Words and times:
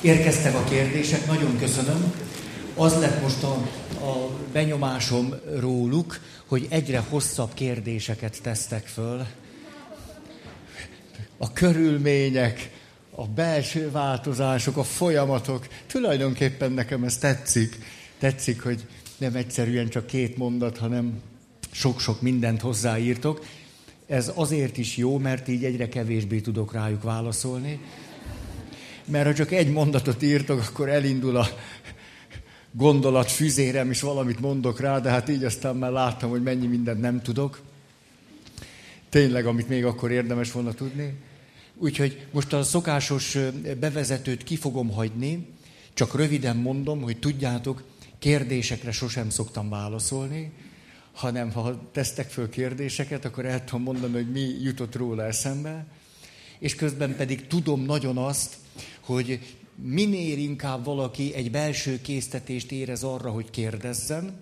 Érkeztek 0.00 0.54
a 0.54 0.64
kérdések, 0.64 1.26
nagyon 1.26 1.58
köszönöm. 1.58 2.12
Az 2.74 2.98
lett 2.98 3.22
most 3.22 3.42
a, 3.42 3.52
a 4.04 4.30
benyomásom 4.52 5.34
róluk, 5.58 6.20
hogy 6.46 6.66
egyre 6.68 6.98
hosszabb 7.08 7.54
kérdéseket 7.54 8.38
tesztek 8.42 8.86
föl. 8.86 9.26
A 11.38 11.52
körülmények, 11.52 12.70
a 13.10 13.26
belső 13.26 13.90
változások, 13.90 14.76
a 14.76 14.84
folyamatok. 14.84 15.66
Tulajdonképpen 15.86 16.72
nekem 16.72 17.04
ez 17.04 17.18
tetszik. 17.18 17.78
Tetszik, 18.18 18.62
hogy 18.62 18.86
nem 19.16 19.34
egyszerűen 19.34 19.88
csak 19.88 20.06
két 20.06 20.36
mondat, 20.36 20.78
hanem 20.78 21.20
sok-sok 21.70 22.20
mindent 22.20 22.60
hozzáírtok. 22.60 23.44
Ez 24.06 24.32
azért 24.34 24.78
is 24.78 24.96
jó, 24.96 25.18
mert 25.18 25.48
így 25.48 25.64
egyre 25.64 25.88
kevésbé 25.88 26.40
tudok 26.40 26.72
rájuk 26.72 27.02
válaszolni. 27.02 27.80
Mert 29.04 29.26
ha 29.26 29.34
csak 29.34 29.52
egy 29.52 29.72
mondatot 29.72 30.22
írtok, 30.22 30.60
akkor 30.68 30.88
elindul 30.88 31.36
a 31.36 31.46
gondolat 32.72 33.30
füzérem, 33.30 33.90
és 33.90 34.00
valamit 34.00 34.40
mondok 34.40 34.80
rá, 34.80 34.98
de 34.98 35.10
hát 35.10 35.28
így 35.28 35.44
aztán 35.44 35.76
már 35.76 35.90
láttam, 35.90 36.30
hogy 36.30 36.42
mennyi 36.42 36.66
mindent 36.66 37.00
nem 37.00 37.22
tudok. 37.22 37.60
Tényleg, 39.08 39.46
amit 39.46 39.68
még 39.68 39.84
akkor 39.84 40.10
érdemes 40.10 40.52
volna 40.52 40.72
tudni. 40.72 41.14
Úgyhogy 41.74 42.26
most 42.32 42.52
a 42.52 42.62
szokásos 42.62 43.38
bevezetőt 43.80 44.44
ki 44.44 44.56
fogom 44.56 44.90
hagyni, 44.90 45.46
csak 45.94 46.14
röviden 46.14 46.56
mondom, 46.56 47.00
hogy 47.00 47.18
tudjátok, 47.18 47.82
kérdésekre 48.18 48.92
sosem 48.92 49.30
szoktam 49.30 49.68
válaszolni, 49.68 50.52
hanem 51.16 51.52
ha 51.52 51.90
tesztek 51.92 52.30
föl 52.30 52.48
kérdéseket, 52.48 53.24
akkor 53.24 53.44
el 53.44 53.64
tudom 53.64 53.82
mondani, 53.82 54.12
hogy 54.12 54.30
mi 54.30 54.56
jutott 54.62 54.94
róla 54.94 55.24
eszembe, 55.24 55.86
és 56.58 56.74
közben 56.74 57.16
pedig 57.16 57.46
tudom 57.46 57.84
nagyon 57.84 58.18
azt, 58.18 58.56
hogy 59.00 59.56
minél 59.74 60.38
inkább 60.38 60.84
valaki 60.84 61.34
egy 61.34 61.50
belső 61.50 62.00
késztetést 62.00 62.72
érez 62.72 63.02
arra, 63.02 63.30
hogy 63.30 63.50
kérdezzen, 63.50 64.40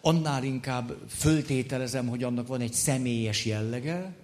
annál 0.00 0.44
inkább 0.44 0.96
föltételezem, 1.08 2.08
hogy 2.08 2.22
annak 2.22 2.46
van 2.46 2.60
egy 2.60 2.72
személyes 2.72 3.44
jellege, 3.44 4.14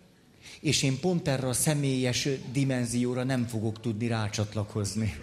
és 0.60 0.82
én 0.82 1.00
pont 1.00 1.28
erre 1.28 1.48
a 1.48 1.52
személyes 1.52 2.28
dimenzióra 2.52 3.24
nem 3.24 3.46
fogok 3.46 3.80
tudni 3.80 4.06
rácsatlakozni. 4.06 5.14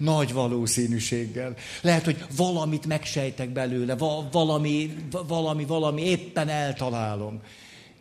Nagy 0.00 0.32
valószínűséggel. 0.32 1.54
Lehet, 1.82 2.04
hogy 2.04 2.24
valamit 2.36 2.86
megsejtek 2.86 3.50
belőle, 3.50 3.96
valami, 4.32 4.96
valami, 5.26 5.64
valami 5.64 6.02
éppen 6.02 6.48
eltalálom. 6.48 7.40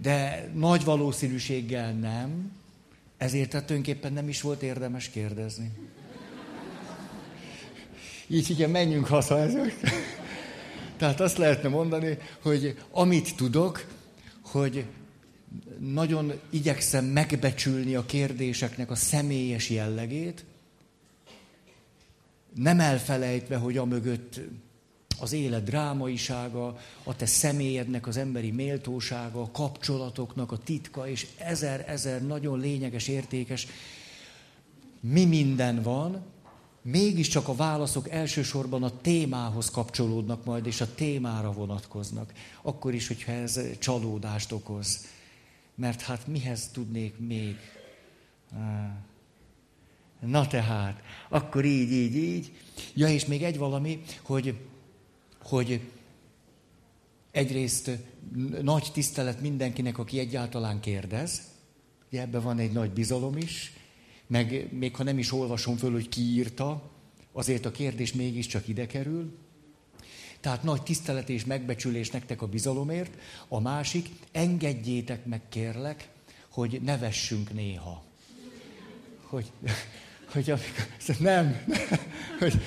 De 0.02 0.50
nagy 0.54 0.84
valószínűséggel 0.84 1.92
nem, 1.92 2.52
ezért 3.18 3.50
tehát 3.50 3.66
tulajdonképpen 3.66 4.14
nem 4.14 4.30
is 4.30 4.42
volt 4.42 4.62
érdemes 4.62 5.10
kérdezni. 5.10 5.72
Így 8.28 8.50
igen, 8.50 8.70
menjünk 8.70 9.08
haza 9.08 9.40
ezek. 9.40 9.74
Tehát 10.98 11.20
azt 11.20 11.38
lehetne 11.38 11.70
mondani, 11.70 12.18
hogy 12.42 12.78
amit 12.92 13.36
tudok, 13.36 13.86
hogy 14.42 14.86
nagyon 15.80 16.34
igyekszem 16.50 17.06
megbecsülni 17.06 17.96
a 17.96 18.06
kérdéseknek 18.06 18.92
a 18.92 18.96
személyes 18.96 19.70
jellegét, 19.70 20.46
nem 22.56 22.80
elfelejtve, 22.80 23.58
hogy 23.58 23.78
a 23.78 23.86
mögött 23.86 24.40
az 25.20 25.32
élet 25.32 25.64
drámaisága, 25.64 26.78
a 27.04 27.16
te 27.16 27.26
személyednek 27.26 28.08
az 28.08 28.18
emberi 28.18 28.52
méltósága, 28.52 29.42
a 29.42 29.52
kapcsolatoknak 29.52 30.52
a 30.52 30.58
titka, 30.58 31.08
és 31.08 31.28
ezer-ezer 31.38 32.26
nagyon 32.26 32.60
lényeges, 32.60 33.08
értékes, 33.08 33.68
mi 35.00 35.26
minden 35.26 35.82
van, 35.82 36.26
mégiscsak 36.82 37.48
a 37.48 37.56
válaszok 37.56 38.10
elsősorban 38.10 38.84
a 38.84 39.02
témához 39.02 39.70
kapcsolódnak 39.70 40.46
majd, 40.46 40.66
és 40.66 40.82
a 40.82 40.94
témára 40.96 41.52
vonatkoznak. 41.52 42.34
Akkor 42.62 42.94
is, 42.94 43.08
hogyha 43.08 43.32
ez 43.32 43.60
csalódást 43.80 44.52
okoz. 44.52 45.06
Mert 45.76 46.02
hát 46.02 46.28
mihez 46.28 46.70
tudnék 46.74 47.18
még? 47.18 47.56
Na 50.20 50.48
tehát, 50.48 51.02
akkor 51.30 51.66
így, 51.66 51.92
így, 51.92 52.16
így. 52.16 52.52
Ja, 52.94 53.08
és 53.08 53.26
még 53.26 53.44
egy 53.44 53.58
valami, 53.58 54.02
hogy, 54.22 54.58
hogy 55.44 55.82
egyrészt 57.32 57.92
nagy 58.62 58.90
tisztelet 58.94 59.42
mindenkinek, 59.42 59.98
aki 59.98 60.20
egyáltalán 60.20 60.80
kérdez. 60.80 61.42
Ugye 62.12 62.22
ebben 62.22 62.42
van 62.42 62.60
egy 62.60 62.72
nagy 62.72 62.92
bizalom 62.92 63.38
is, 63.38 63.74
meg 64.28 64.68
még 64.72 64.96
ha 64.96 65.04
nem 65.04 65.18
is 65.18 65.32
olvasom 65.32 65.78
föl, 65.78 65.92
hogy 65.92 66.10
ki 66.10 66.22
írta, 66.22 66.92
azért 67.32 67.66
a 67.66 67.72
kérdés 67.72 68.14
mégiscsak 68.14 68.68
ide 68.68 68.88
kerül. 68.88 69.38
Tehát 70.40 70.64
nagy 70.64 70.84
tisztelet 70.84 71.30
és 71.30 71.46
megbecsülés 71.46 72.10
nektek 72.10 72.42
a 72.42 72.48
bizalomért. 72.48 73.18
A 73.48 73.60
másik, 73.60 74.10
engedjétek 74.32 75.26
meg 75.26 75.42
kérlek, 75.50 76.10
hogy 76.50 76.82
nevessünk 76.82 77.54
néha. 77.54 78.04
Hogy, 79.22 79.52
hogy 80.32 80.50
amikor, 80.50 81.18
nem, 81.20 81.62
hogy, 82.40 82.62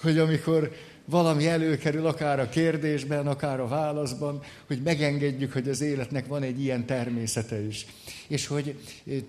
hogy 0.00 0.18
amikor 0.18 0.72
valami 1.06 1.46
előkerül, 1.46 2.06
akár 2.06 2.40
a 2.40 2.48
kérdésben, 2.48 3.26
akár 3.26 3.60
a 3.60 3.68
válaszban, 3.68 4.42
hogy 4.66 4.82
megengedjük, 4.82 5.52
hogy 5.52 5.68
az 5.68 5.80
életnek 5.80 6.26
van 6.26 6.42
egy 6.42 6.60
ilyen 6.60 6.86
természete 6.86 7.66
is. 7.66 7.86
És 8.28 8.46
hogy 8.46 8.80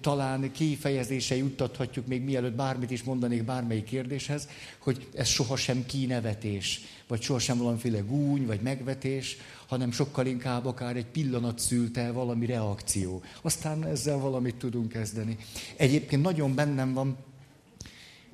talán 0.01 0.51
kifejezése 0.51 1.35
juttathatjuk, 1.35 2.07
még 2.07 2.23
mielőtt 2.23 2.55
bármit 2.55 2.91
is 2.91 3.03
mondanék 3.03 3.43
bármelyik 3.43 3.83
kérdéshez, 3.83 4.47
hogy 4.77 5.07
ez 5.15 5.27
sohasem 5.27 5.85
kínevetés, 5.85 6.81
vagy 7.07 7.21
sohasem 7.21 7.57
valamiféle 7.57 7.99
gúny, 7.99 8.45
vagy 8.45 8.61
megvetés, 8.61 9.37
hanem 9.67 9.91
sokkal 9.91 10.25
inkább 10.25 10.65
akár 10.65 10.95
egy 10.95 11.05
pillanat 11.05 11.59
szülte 11.59 12.11
valami 12.11 12.45
reakció. 12.45 13.21
Aztán 13.41 13.85
ezzel 13.85 14.17
valamit 14.17 14.55
tudunk 14.55 14.91
kezdeni. 14.91 15.37
Egyébként 15.75 16.21
nagyon 16.21 16.55
bennem 16.55 16.93
van, 16.93 17.17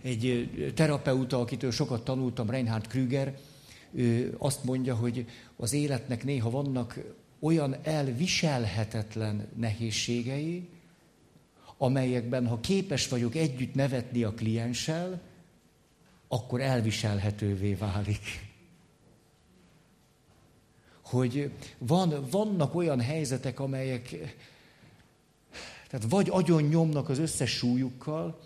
egy 0.04 0.72
terapeuta, 0.76 1.40
akitől 1.40 1.72
sokat 1.72 2.04
tanultam, 2.04 2.50
Reinhard 2.50 2.88
Krüger, 2.88 3.38
ő 3.92 4.36
azt 4.38 4.64
mondja, 4.64 4.96
hogy 4.96 5.26
az 5.56 5.74
életnek 5.74 6.24
néha 6.24 6.50
vannak 6.50 7.00
olyan 7.40 7.76
elviselhetetlen 7.84 9.48
nehézségei, 9.56 10.70
amelyekben, 11.78 12.48
ha 12.48 12.60
képes 12.60 13.08
vagyok 13.08 13.36
együtt 13.36 13.74
nevetni 13.74 14.24
a 14.24 14.34
klienssel, 14.34 15.22
akkor 16.28 16.62
elviselhetővé 16.62 17.74
válik. 17.74 18.52
Hogy 21.02 21.52
van, 21.78 22.28
vannak 22.32 22.76
olyan 22.76 23.02
helyzetek, 23.02 23.60
amelyek 23.60 24.10
tehát 25.90 26.10
vagy 26.10 26.30
agyon 26.30 26.64
nyomnak 26.64 27.10
az 27.10 27.20
összes 27.20 27.52
súlyukkal, 27.52 28.40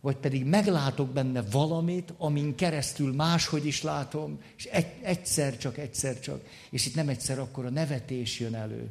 vagy 0.00 0.16
pedig 0.16 0.44
meglátok 0.44 1.08
benne 1.08 1.42
valamit, 1.42 2.12
amin 2.18 2.54
keresztül 2.54 3.14
máshogy 3.14 3.66
is 3.66 3.82
látom, 3.82 4.38
és 4.56 4.64
egy, 4.64 4.86
egyszer 5.02 5.56
csak, 5.56 5.78
egyszer 5.78 6.20
csak, 6.20 6.44
és 6.70 6.86
itt 6.86 6.94
nem 6.94 7.08
egyszer 7.08 7.38
akkor 7.38 7.64
a 7.64 7.70
nevetés 7.70 8.40
jön 8.40 8.54
elő. 8.54 8.90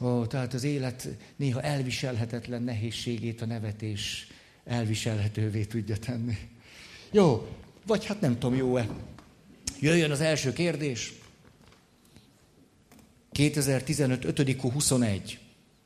Ó, 0.00 0.26
tehát 0.26 0.54
az 0.54 0.64
élet 0.64 1.08
néha 1.36 1.62
elviselhetetlen 1.62 2.62
nehézségét 2.62 3.42
a 3.42 3.46
nevetés 3.46 4.26
elviselhetővé 4.64 5.64
tudja 5.64 5.96
tenni. 5.96 6.38
Jó, 7.10 7.46
vagy 7.86 8.06
hát 8.06 8.20
nem 8.20 8.38
tudom, 8.38 8.56
jó-e. 8.56 8.88
Jöjjön 9.80 10.10
az 10.10 10.20
első 10.20 10.52
kérdés. 10.52 11.12
2015. 13.32 14.38
5. 14.38 14.60
21. 14.60 15.38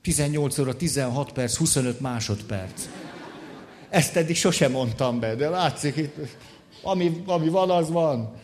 18 0.02 0.58
óra 0.58 0.76
16 0.76 1.32
perc, 1.32 1.56
25 1.56 2.00
másodperc. 2.00 2.88
Ezt 3.96 4.16
eddig 4.16 4.36
sosem 4.36 4.70
mondtam 4.70 5.20
be, 5.20 5.34
de 5.34 5.48
látszik 5.48 5.96
itt, 5.96 6.14
ami, 6.82 7.22
ami 7.26 7.48
van, 7.48 7.70
az 7.70 7.90
van. 7.90 8.36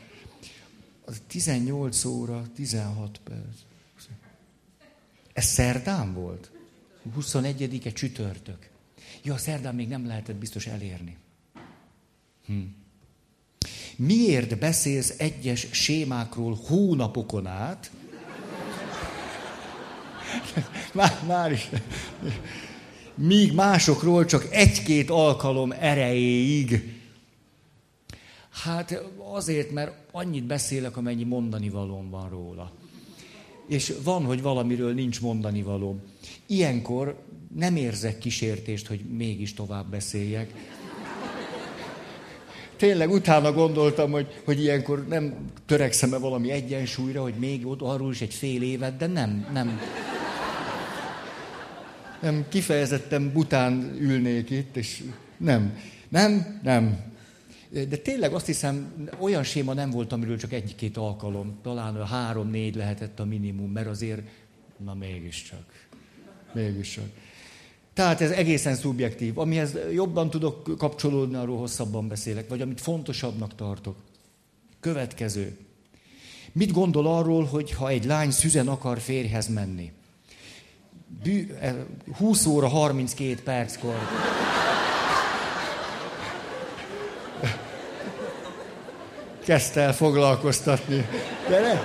Az 1.04 1.22
18 1.26 2.04
óra, 2.04 2.42
16 2.54 3.20
perc. 3.24 3.56
Ez 5.32 5.44
szerdán 5.44 6.14
volt? 6.14 6.50
21-e 7.18 7.90
csütörtök. 7.90 8.68
Ja, 9.22 9.36
szerdán 9.36 9.74
még 9.74 9.88
nem 9.88 10.06
lehetett 10.06 10.36
biztos 10.36 10.66
elérni. 10.66 11.16
Hm. 12.46 12.60
Miért 13.96 14.58
beszélsz 14.58 15.14
egyes 15.18 15.66
sémákról 15.70 16.58
hónapokon 16.66 17.46
át? 17.46 17.90
már, 20.92 21.22
már 21.26 21.52
is 21.52 21.68
míg 23.14 23.54
másokról 23.54 24.24
csak 24.24 24.46
egy-két 24.50 25.10
alkalom 25.10 25.72
erejéig. 25.80 27.00
Hát 28.50 29.02
azért, 29.32 29.70
mert 29.70 29.92
annyit 30.12 30.44
beszélek, 30.44 30.96
amennyi 30.96 31.24
mondani 31.24 31.68
valóm 31.68 32.10
van 32.10 32.28
róla. 32.28 32.72
És 33.68 33.92
van, 34.04 34.24
hogy 34.24 34.42
valamiről 34.42 34.94
nincs 34.94 35.20
mondani 35.20 35.62
való. 35.62 36.00
Ilyenkor 36.46 37.22
nem 37.56 37.76
érzek 37.76 38.18
kísértést, 38.18 38.86
hogy 38.86 39.00
mégis 39.00 39.54
tovább 39.54 39.90
beszéljek. 39.90 40.52
Tényleg 42.76 43.10
utána 43.10 43.52
gondoltam, 43.52 44.10
hogy, 44.10 44.26
hogy 44.44 44.60
ilyenkor 44.60 45.06
nem 45.08 45.34
törekszem-e 45.66 46.18
valami 46.18 46.50
egyensúlyra, 46.50 47.22
hogy 47.22 47.34
még 47.34 47.66
ott 47.66 47.80
arról 47.80 48.10
is 48.10 48.20
egy 48.20 48.34
fél 48.34 48.62
évet, 48.62 48.96
de 48.96 49.06
nem, 49.06 49.46
nem. 49.52 49.80
Nem, 52.22 52.44
kifejezetten 52.48 53.32
bután 53.32 53.96
ülnék 53.98 54.50
itt, 54.50 54.76
és 54.76 55.02
nem, 55.36 55.78
nem, 56.08 56.60
nem. 56.62 57.12
De 57.70 57.96
tényleg 57.96 58.32
azt 58.32 58.46
hiszem, 58.46 58.92
olyan 59.18 59.42
séma 59.42 59.72
nem 59.72 59.90
volt, 59.90 60.12
amiről 60.12 60.38
csak 60.38 60.52
egy-két 60.52 60.96
alkalom. 60.96 61.58
Talán 61.62 61.96
a 61.96 62.04
három-négy 62.04 62.74
lehetett 62.74 63.20
a 63.20 63.24
minimum, 63.24 63.70
mert 63.70 63.86
azért, 63.86 64.22
na 64.84 64.94
mégiscsak. 64.94 65.64
Mégiscsak. 66.52 67.04
Tehát 67.92 68.20
ez 68.20 68.30
egészen 68.30 68.74
szubjektív. 68.74 69.38
Amihez 69.38 69.76
jobban 69.92 70.30
tudok 70.30 70.76
kapcsolódni, 70.78 71.36
arról 71.36 71.58
hosszabban 71.58 72.08
beszélek, 72.08 72.48
vagy 72.48 72.60
amit 72.60 72.80
fontosabbnak 72.80 73.54
tartok. 73.54 73.96
Következő. 74.80 75.56
Mit 76.52 76.72
gondol 76.72 77.06
arról, 77.06 77.44
hogy 77.44 77.72
ha 77.72 77.88
egy 77.88 78.04
lány 78.04 78.30
szüzen 78.30 78.68
akar 78.68 78.98
férjhez 78.98 79.48
menni? 79.48 79.92
Bű, 81.22 81.46
20 82.16 82.46
óra 82.46 82.68
32 82.68 83.42
perckor. 83.42 83.98
Kezdte 89.44 89.80
el 89.80 89.94
foglalkoztatni. 89.94 91.06
De, 91.48 91.60
ne, 91.60 91.80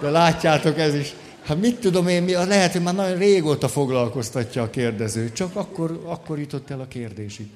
de 0.00 0.10
látjátok, 0.10 0.78
ez 0.78 0.94
is 0.94 1.14
Hát 1.48 1.60
mit 1.60 1.80
tudom 1.80 2.08
én, 2.08 2.24
lehet, 2.24 2.72
hogy 2.72 2.82
már 2.82 2.94
nagyon 2.94 3.18
régóta 3.18 3.68
foglalkoztatja 3.68 4.62
a 4.62 4.70
kérdező, 4.70 5.32
csak 5.32 5.56
akkor, 5.56 6.02
akkor 6.04 6.38
jutott 6.38 6.70
el 6.70 6.80
a 6.80 6.88
kérdésig. 6.88 7.48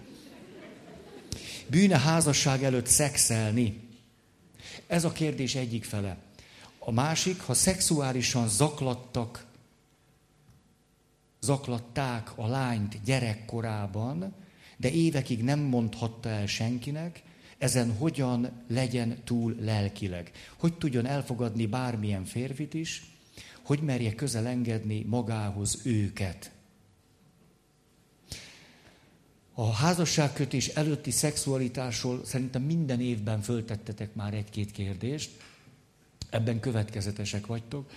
Bűne 1.66 1.98
házasság 1.98 2.64
előtt 2.64 2.86
szexelni? 2.86 3.88
Ez 4.86 5.04
a 5.04 5.12
kérdés 5.12 5.54
egyik 5.54 5.84
fele. 5.84 6.16
A 6.78 6.90
másik, 6.90 7.40
ha 7.40 7.54
szexuálisan 7.54 8.48
zaklattak, 8.48 9.44
zaklatták 11.42 12.38
a 12.38 12.46
lányt 12.46 13.02
gyerekkorában, 13.04 14.34
de 14.76 14.90
évekig 14.90 15.42
nem 15.44 15.60
mondhatta 15.60 16.28
el 16.28 16.46
senkinek, 16.46 17.22
ezen 17.58 17.96
hogyan 17.96 18.64
legyen 18.68 19.18
túl 19.24 19.56
lelkileg. 19.60 20.30
Hogy 20.56 20.74
tudjon 20.74 21.06
elfogadni 21.06 21.66
bármilyen 21.66 22.24
férfit 22.24 22.74
is, 22.74 23.10
hogy 23.62 23.80
merje 23.80 24.14
közel 24.14 24.46
engedni 24.46 25.04
magához 25.08 25.80
őket. 25.84 26.50
A 29.54 29.72
házasságkötés 29.72 30.68
előtti 30.68 31.10
szexualitásról 31.10 32.24
szerintem 32.24 32.62
minden 32.62 33.00
évben 33.00 33.40
föltettetek 33.40 34.14
már 34.14 34.34
egy-két 34.34 34.70
kérdést, 34.70 35.30
ebben 36.30 36.60
következetesek 36.60 37.46
vagytok. 37.46 37.90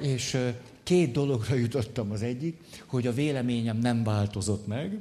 És 0.00 0.38
két 0.84 1.12
dologra 1.12 1.54
jutottam 1.54 2.10
az 2.10 2.22
egyik, 2.22 2.60
hogy 2.86 3.06
a 3.06 3.12
véleményem 3.12 3.78
nem 3.78 4.04
változott 4.04 4.66
meg, 4.66 4.98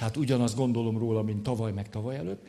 hát 0.00 0.16
ugyanazt 0.16 0.56
gondolom 0.56 0.98
róla, 0.98 1.22
mint 1.22 1.42
tavaly 1.42 1.72
meg 1.72 1.90
tavaly 1.90 2.16
előtt. 2.16 2.46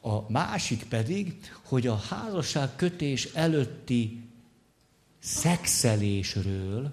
A 0.00 0.30
másik 0.30 0.84
pedig, 0.88 1.34
hogy 1.64 1.86
a 1.86 1.96
házasság 1.96 2.76
kötés 2.76 3.24
előtti 3.24 4.22
szexelésről 5.18 6.92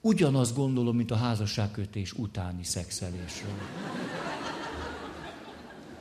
ugyanazt 0.00 0.54
gondolom, 0.54 0.96
mint 0.96 1.10
a 1.10 1.16
házasságkötés 1.16 2.12
utáni 2.12 2.64
szexelésről. 2.64 3.52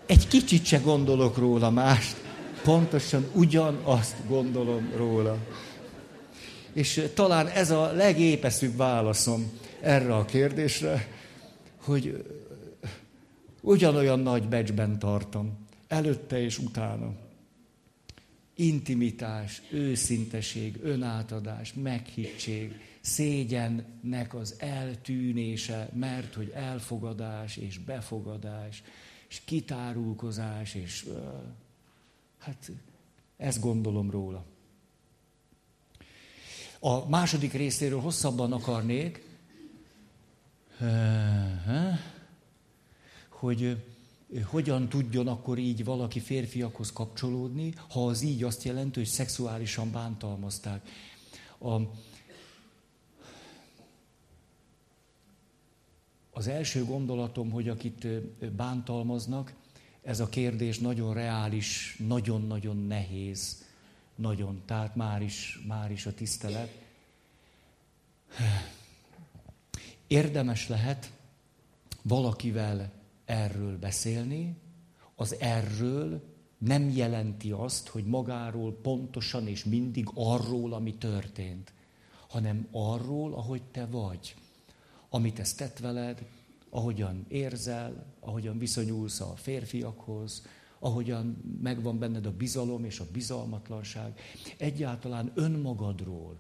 Egy 0.06 0.28
kicsit 0.28 0.66
se 0.66 0.78
gondolok 0.78 1.38
róla 1.38 1.70
mást, 1.70 2.16
pontosan 2.64 3.26
ugyanazt 3.34 4.16
gondolom 4.28 4.92
róla. 4.96 5.38
És 6.74 7.10
talán 7.14 7.48
ez 7.48 7.72
a 7.72 7.92
legépeszűbb 7.92 8.76
válaszom 8.76 9.52
erre 9.82 10.16
a 10.16 10.26
kérdésre, 10.26 11.08
hogy 11.78 12.26
ugyanolyan 13.62 14.20
nagy 14.20 14.48
becsben 14.48 15.00
tartom, 15.00 15.68
előtte 15.88 16.42
és 16.42 16.60
utána 16.60 17.14
intimitás, 18.56 19.62
őszinteség, 19.72 20.80
önátadás, 20.84 21.74
meghittség, 21.74 22.80
szégyennek 23.02 24.34
az 24.34 24.56
eltűnése, 24.58 25.90
mert 25.94 26.34
hogy 26.34 26.52
elfogadás 26.56 27.58
és 27.58 27.78
befogadás, 27.78 28.84
és 29.28 29.42
kitárulkozás, 29.46 30.76
és 30.76 31.08
hát 32.38 32.72
ezt 33.38 33.62
gondolom 33.62 34.12
róla. 34.12 34.46
A 36.84 37.10
második 37.10 37.54
részéről 37.54 38.00
hosszabban 38.00 38.52
akarnék, 38.54 39.24
hogy 43.30 43.84
hogyan 44.46 44.90
tudjon 44.90 45.28
akkor 45.28 45.58
így 45.58 45.84
valaki 45.84 46.20
férfiakhoz 46.20 46.92
kapcsolódni, 46.92 47.74
ha 47.90 48.06
az 48.06 48.22
így 48.22 48.44
azt 48.44 48.64
jelenti, 48.64 49.00
hogy 49.00 49.08
szexuálisan 49.08 49.92
bántalmazták. 49.92 50.90
A, 51.60 51.76
az 56.32 56.48
első 56.48 56.86
gondolatom, 56.86 57.52
hogy 57.52 57.70
akit 57.70 58.08
bántalmaznak, 58.56 59.54
ez 60.02 60.20
a 60.20 60.30
kérdés 60.30 60.80
nagyon 60.80 61.14
reális, 61.14 61.96
nagyon-nagyon 62.08 62.78
nehéz, 62.78 63.61
nagyon, 64.22 64.62
tehát 64.66 64.96
már 64.96 65.22
is, 65.22 65.64
már 65.68 65.92
is 65.92 66.06
a 66.06 66.14
tisztelet. 66.14 66.70
Érdemes 70.08 70.68
lehet 70.68 71.12
valakivel 72.02 72.92
erről 73.26 73.78
beszélni, 73.78 74.56
az 75.16 75.36
erről 75.40 76.24
nem 76.58 76.90
jelenti 76.90 77.52
azt, 77.52 77.88
hogy 77.88 78.06
magáról 78.06 78.74
pontosan 78.82 79.48
és 79.48 79.64
mindig 79.64 80.08
arról, 80.14 80.74
ami 80.74 80.96
történt, 80.96 81.74
hanem 82.28 82.68
arról, 82.72 83.34
ahogy 83.34 83.64
te 83.64 83.86
vagy, 83.86 84.36
amit 85.10 85.40
ezt 85.40 85.58
tett 85.58 85.80
veled, 85.80 86.26
ahogyan 86.70 87.26
érzel, 87.28 88.06
ahogyan 88.20 88.58
viszonyulsz 88.58 89.20
a 89.20 89.34
férfiakhoz, 89.36 90.46
ahogyan 90.84 91.38
megvan 91.62 92.00
benned 92.00 92.26
a 92.26 92.32
bizalom 92.32 92.84
és 92.84 93.00
a 93.00 93.06
bizalmatlanság. 93.12 94.20
Egyáltalán 94.58 95.32
önmagadról, 95.36 96.38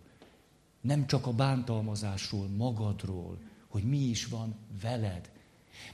nem 0.81 1.07
csak 1.07 1.27
a 1.27 1.33
bántalmazásról, 1.33 2.47
magadról, 2.47 3.37
hogy 3.67 3.83
mi 3.83 3.97
is 3.97 4.25
van 4.25 4.55
veled. 4.81 5.31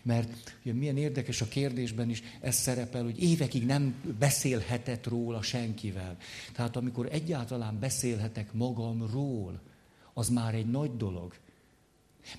Mert 0.01 0.55
ugye, 0.61 0.73
milyen 0.73 0.97
érdekes 0.97 1.41
a 1.41 1.47
kérdésben 1.47 2.09
is 2.09 2.23
ez 2.41 2.55
szerepel, 2.55 3.03
hogy 3.03 3.23
évekig 3.23 3.65
nem 3.65 4.15
beszélhetett 4.19 5.05
róla 5.05 5.41
senkivel. 5.41 6.17
Tehát 6.53 6.75
amikor 6.75 7.07
egyáltalán 7.11 7.79
beszélhetek 7.79 8.53
magamról, 8.53 9.59
az 10.13 10.29
már 10.29 10.55
egy 10.55 10.69
nagy 10.69 10.97
dolog. 10.97 11.33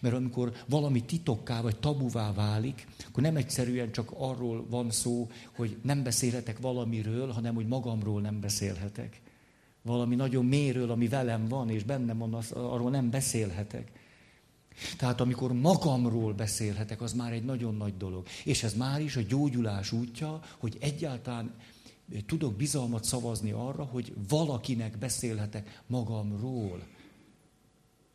Mert 0.00 0.14
amikor 0.14 0.52
valami 0.66 1.02
titokká 1.02 1.60
vagy 1.60 1.78
tabuvá 1.78 2.32
válik, 2.32 2.86
akkor 3.08 3.22
nem 3.22 3.36
egyszerűen 3.36 3.92
csak 3.92 4.10
arról 4.16 4.66
van 4.68 4.90
szó, 4.90 5.30
hogy 5.56 5.76
nem 5.82 6.02
beszélhetek 6.02 6.58
valamiről, 6.58 7.30
hanem 7.30 7.54
hogy 7.54 7.66
magamról 7.66 8.20
nem 8.20 8.40
beszélhetek. 8.40 9.20
Valami 9.82 10.14
nagyon 10.14 10.44
mélyről, 10.44 10.90
ami 10.90 11.08
velem 11.08 11.48
van, 11.48 11.70
és 11.70 11.82
bennem 11.82 12.18
van, 12.18 12.34
az, 12.34 12.50
arról 12.50 12.90
nem 12.90 13.10
beszélhetek. 13.10 13.90
Tehát 14.96 15.20
amikor 15.20 15.52
magamról 15.52 16.32
beszélhetek, 16.32 17.00
az 17.00 17.12
már 17.12 17.32
egy 17.32 17.44
nagyon 17.44 17.76
nagy 17.76 17.96
dolog. 17.96 18.26
És 18.44 18.62
ez 18.62 18.74
már 18.74 19.00
is 19.00 19.16
a 19.16 19.22
gyógyulás 19.28 19.92
útja, 19.92 20.40
hogy 20.58 20.76
egyáltalán 20.80 21.54
tudok 22.26 22.56
bizalmat 22.56 23.04
szavazni 23.04 23.50
arra, 23.50 23.84
hogy 23.84 24.12
valakinek 24.28 24.98
beszélhetek 24.98 25.82
magamról. 25.86 26.86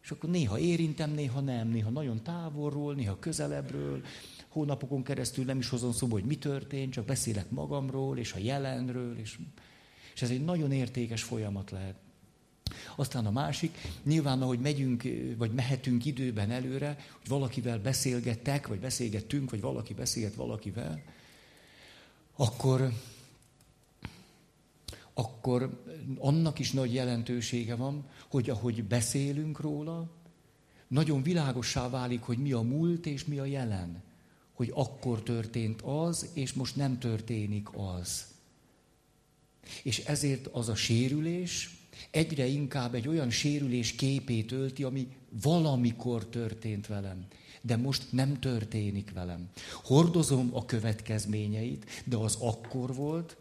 És 0.04 0.12
akkor 0.12 0.30
néha 0.30 0.60
érintem, 0.60 1.12
néha 1.12 1.40
nem, 1.40 1.68
néha 1.68 1.90
nagyon 1.90 2.24
távolról, 2.24 2.96
néha 2.96 3.20
közelebbről, 3.20 4.02
hónapokon 4.48 5.04
keresztül 5.04 5.46
nem 5.46 5.58
is 5.58 5.70
hozom 5.70 5.92
szóba, 5.92 6.14
hogy 6.14 6.26
mi 6.26 6.38
történt, 6.38 6.94
csak 6.94 7.06
beszélek 7.06 7.50
magamról, 7.50 8.18
és 8.18 8.34
a 8.34 8.38
jelenről, 8.40 9.18
és, 9.18 9.40
és 10.14 10.22
ez 10.22 10.30
egy 10.30 10.44
nagyon 10.44 10.72
értékes 10.72 11.24
folyamat 11.24 11.72
lehet. 11.72 11.96
Aztán 12.96 13.26
a 13.26 13.32
másik, 13.32 13.78
nyilván 14.04 14.42
ahogy 14.42 14.60
megyünk, 14.60 15.04
vagy 15.38 15.52
mehetünk 15.52 16.06
időben 16.06 16.52
előre, 16.52 16.98
hogy 17.18 17.28
valakivel 17.28 17.80
beszélgettek, 17.80 18.68
vagy 18.68 18.80
beszélgettünk, 18.80 19.50
vagy 19.50 19.62
valaki 19.62 19.94
beszélget 19.94 20.36
valakivel, 20.36 21.02
akkor, 22.36 22.92
akkor 25.14 25.84
annak 26.18 26.60
is 26.60 26.72
nagy 26.72 26.94
jelentősége 26.94 27.76
van, 27.76 28.06
hogy 28.30 28.50
ahogy 28.50 28.84
beszélünk 28.84 29.60
róla, 29.60 30.10
nagyon 30.88 31.24
világossá 31.24 31.90
válik, 31.90 32.22
hogy 32.22 32.38
mi 32.38 32.52
a 32.52 32.62
múlt 32.62 33.06
és 33.06 33.26
mi 33.26 33.40
a 33.40 33.46
jelen. 33.46 34.04
Hogy 34.54 34.72
akkor 34.74 35.24
történt 35.24 35.82
az, 35.82 36.30
és 36.34 36.54
most 36.54 36.76
nem 36.76 37.00
történik 37.00 37.68
az. 37.76 38.26
És 39.84 40.00
ezért 40.00 40.48
az 40.48 40.70
a 40.70 40.76
sérülés 40.76 41.78
egyre 42.12 42.46
inkább 42.46 42.96
egy 42.96 43.08
olyan 43.08 43.30
sérülés 43.30 43.92
képét 43.92 44.52
ölti, 44.52 44.84
ami 44.84 45.08
valamikor 45.42 46.26
történt 46.26 46.88
velem, 46.88 47.26
de 47.62 47.76
most 47.76 48.12
nem 48.12 48.40
történik 48.40 49.12
velem. 49.14 49.50
Hordozom 49.84 50.50
a 50.54 50.66
következményeit, 50.66 51.86
de 52.06 52.16
az 52.16 52.38
akkor 52.40 52.96
volt, 52.96 53.38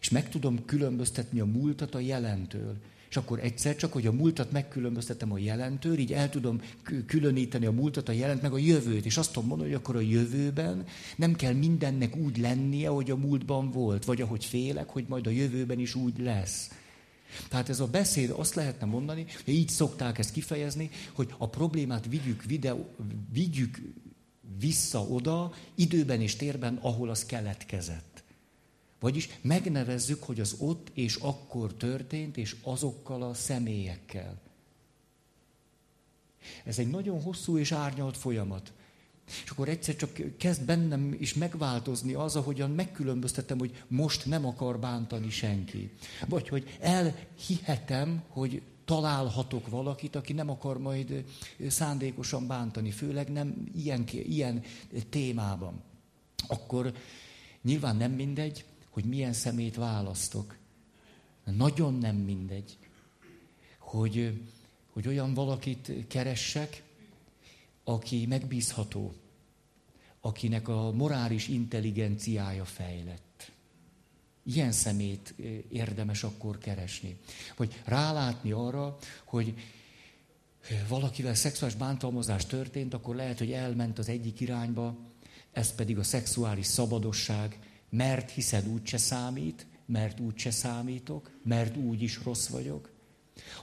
és 0.00 0.08
meg 0.08 0.28
tudom 0.28 0.64
különböztetni 0.64 1.40
a 1.40 1.44
múltat 1.44 1.94
a 1.94 1.98
jelentől. 1.98 2.76
És 3.10 3.16
akkor 3.16 3.38
egyszer 3.38 3.76
csak, 3.76 3.92
hogy 3.92 4.06
a 4.06 4.12
múltat 4.12 4.52
megkülönböztetem 4.52 5.32
a 5.32 5.38
jelentől, 5.38 5.98
így 5.98 6.12
el 6.12 6.30
tudom 6.30 6.60
különíteni 7.06 7.66
a 7.66 7.72
múltat, 7.72 8.08
a 8.08 8.12
jelent, 8.12 8.42
meg 8.42 8.52
a 8.52 8.58
jövőt. 8.58 9.04
És 9.04 9.16
azt 9.16 9.32
tudom 9.32 9.48
mondani, 9.48 9.70
hogy 9.70 9.78
akkor 9.78 9.96
a 9.96 10.00
jövőben 10.00 10.84
nem 11.16 11.34
kell 11.34 11.52
mindennek 11.52 12.16
úgy 12.16 12.38
lennie, 12.38 12.88
hogy 12.88 13.10
a 13.10 13.16
múltban 13.16 13.70
volt, 13.70 14.04
vagy 14.04 14.20
ahogy 14.20 14.44
félek, 14.44 14.88
hogy 14.88 15.04
majd 15.08 15.26
a 15.26 15.30
jövőben 15.30 15.78
is 15.78 15.94
úgy 15.94 16.18
lesz. 16.18 16.70
Tehát 17.48 17.68
ez 17.68 17.80
a 17.80 17.86
beszéd 17.86 18.30
azt 18.30 18.54
lehetne 18.54 18.86
mondani, 18.86 19.26
hogy 19.44 19.54
így 19.54 19.68
szokták 19.68 20.18
ezt 20.18 20.32
kifejezni, 20.32 20.90
hogy 21.12 21.34
a 21.38 21.48
problémát 21.48 22.06
vigyük, 22.06 22.44
videó, 22.44 22.88
vigyük 23.32 23.80
vissza 24.58 25.00
oda, 25.00 25.52
időben 25.74 26.20
és 26.20 26.36
térben, 26.36 26.78
ahol 26.82 27.10
az 27.10 27.26
keletkezett. 27.26 28.07
Vagyis 29.00 29.28
megnevezzük, 29.40 30.22
hogy 30.22 30.40
az 30.40 30.54
ott 30.58 30.90
és 30.94 31.14
akkor 31.14 31.74
történt, 31.74 32.36
és 32.36 32.56
azokkal 32.62 33.22
a 33.22 33.34
személyekkel. 33.34 34.40
Ez 36.64 36.78
egy 36.78 36.90
nagyon 36.90 37.22
hosszú 37.22 37.58
és 37.58 37.72
árnyalt 37.72 38.16
folyamat. 38.16 38.72
És 39.44 39.50
akkor 39.50 39.68
egyszer 39.68 39.96
csak 39.96 40.36
kezd 40.36 40.62
bennem 40.64 41.16
is 41.18 41.34
megváltozni 41.34 42.12
az, 42.12 42.36
ahogyan 42.36 42.70
megkülönböztetem, 42.70 43.58
hogy 43.58 43.82
most 43.88 44.26
nem 44.26 44.46
akar 44.46 44.78
bántani 44.78 45.30
senki. 45.30 45.90
Vagy 46.28 46.48
hogy 46.48 46.76
elhihetem, 46.80 48.22
hogy 48.28 48.62
találhatok 48.84 49.68
valakit, 49.68 50.16
aki 50.16 50.32
nem 50.32 50.50
akar 50.50 50.78
majd 50.78 51.24
szándékosan 51.68 52.46
bántani, 52.46 52.90
főleg 52.90 53.32
nem 53.32 53.68
ilyen, 53.74 54.04
ilyen 54.12 54.62
témában. 55.10 55.82
Akkor 56.46 56.92
nyilván 57.62 57.96
nem 57.96 58.12
mindegy, 58.12 58.64
hogy 58.98 59.08
milyen 59.08 59.32
szemét 59.32 59.76
választok. 59.76 60.56
Nagyon 61.44 61.94
nem 61.94 62.16
mindegy, 62.16 62.78
hogy, 63.78 64.40
hogy 64.92 65.08
olyan 65.08 65.34
valakit 65.34 65.92
keressek, 66.08 66.82
aki 67.84 68.26
megbízható, 68.26 69.14
akinek 70.20 70.68
a 70.68 70.92
morális 70.92 71.48
intelligenciája 71.48 72.64
fejlett. 72.64 73.52
Ilyen 74.42 74.72
szemét 74.72 75.34
eh, 75.38 75.46
érdemes 75.70 76.22
akkor 76.22 76.58
keresni. 76.58 77.18
Vagy 77.56 77.82
rálátni 77.84 78.50
arra, 78.50 78.98
hogy 79.24 79.54
eh, 80.68 80.84
valakivel 80.88 81.34
szexuális 81.34 81.76
bántalmazás 81.76 82.46
történt, 82.46 82.94
akkor 82.94 83.14
lehet, 83.14 83.38
hogy 83.38 83.52
elment 83.52 83.98
az 83.98 84.08
egyik 84.08 84.40
irányba, 84.40 84.96
ez 85.52 85.74
pedig 85.74 85.98
a 85.98 86.02
szexuális 86.02 86.66
szabadosság, 86.66 87.67
mert 87.90 88.30
hiszed 88.30 88.68
úgyse 88.68 88.96
számít, 88.96 89.66
mert 89.86 90.20
úgyse 90.20 90.50
számítok, 90.50 91.30
mert 91.44 91.76
úgy 91.76 92.02
is 92.02 92.20
rossz 92.24 92.48
vagyok. 92.48 92.90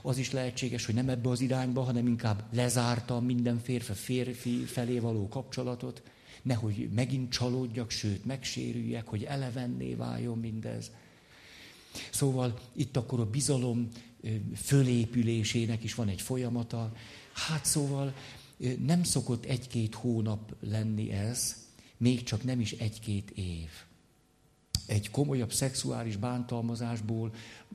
Az 0.02 0.18
is 0.18 0.30
lehetséges, 0.30 0.86
hogy 0.86 0.94
nem 0.94 1.08
ebbe 1.08 1.28
az 1.28 1.40
irányba, 1.40 1.82
hanem 1.82 2.06
inkább 2.06 2.44
lezártam 2.52 3.24
minden 3.24 3.58
férfi 3.58 3.92
férfi 3.92 4.64
felé 4.64 4.98
való 4.98 5.28
kapcsolatot, 5.28 6.02
nehogy 6.42 6.88
megint 6.94 7.30
csalódjak, 7.30 7.90
sőt 7.90 8.24
megsérüljek, 8.24 9.06
hogy 9.06 9.22
elevenné 9.22 9.94
váljon 9.94 10.38
mindez. 10.38 10.90
Szóval 12.10 12.58
itt 12.72 12.96
akkor 12.96 13.20
a 13.20 13.30
bizalom 13.30 13.88
fölépülésének 14.56 15.84
is 15.84 15.94
van 15.94 16.08
egy 16.08 16.20
folyamata. 16.20 16.92
Hát 17.32 17.64
szóval 17.64 18.14
nem 18.86 19.02
szokott 19.02 19.44
egy-két 19.44 19.94
hónap 19.94 20.54
lenni 20.60 21.10
ez, 21.10 21.66
még 21.96 22.22
csak 22.22 22.44
nem 22.44 22.60
is 22.60 22.72
egy-két 22.72 23.30
év 23.30 23.68
egy 24.86 25.10
komolyabb 25.10 25.52
szexuális 25.52 26.16
bántalmazásból 26.16 27.30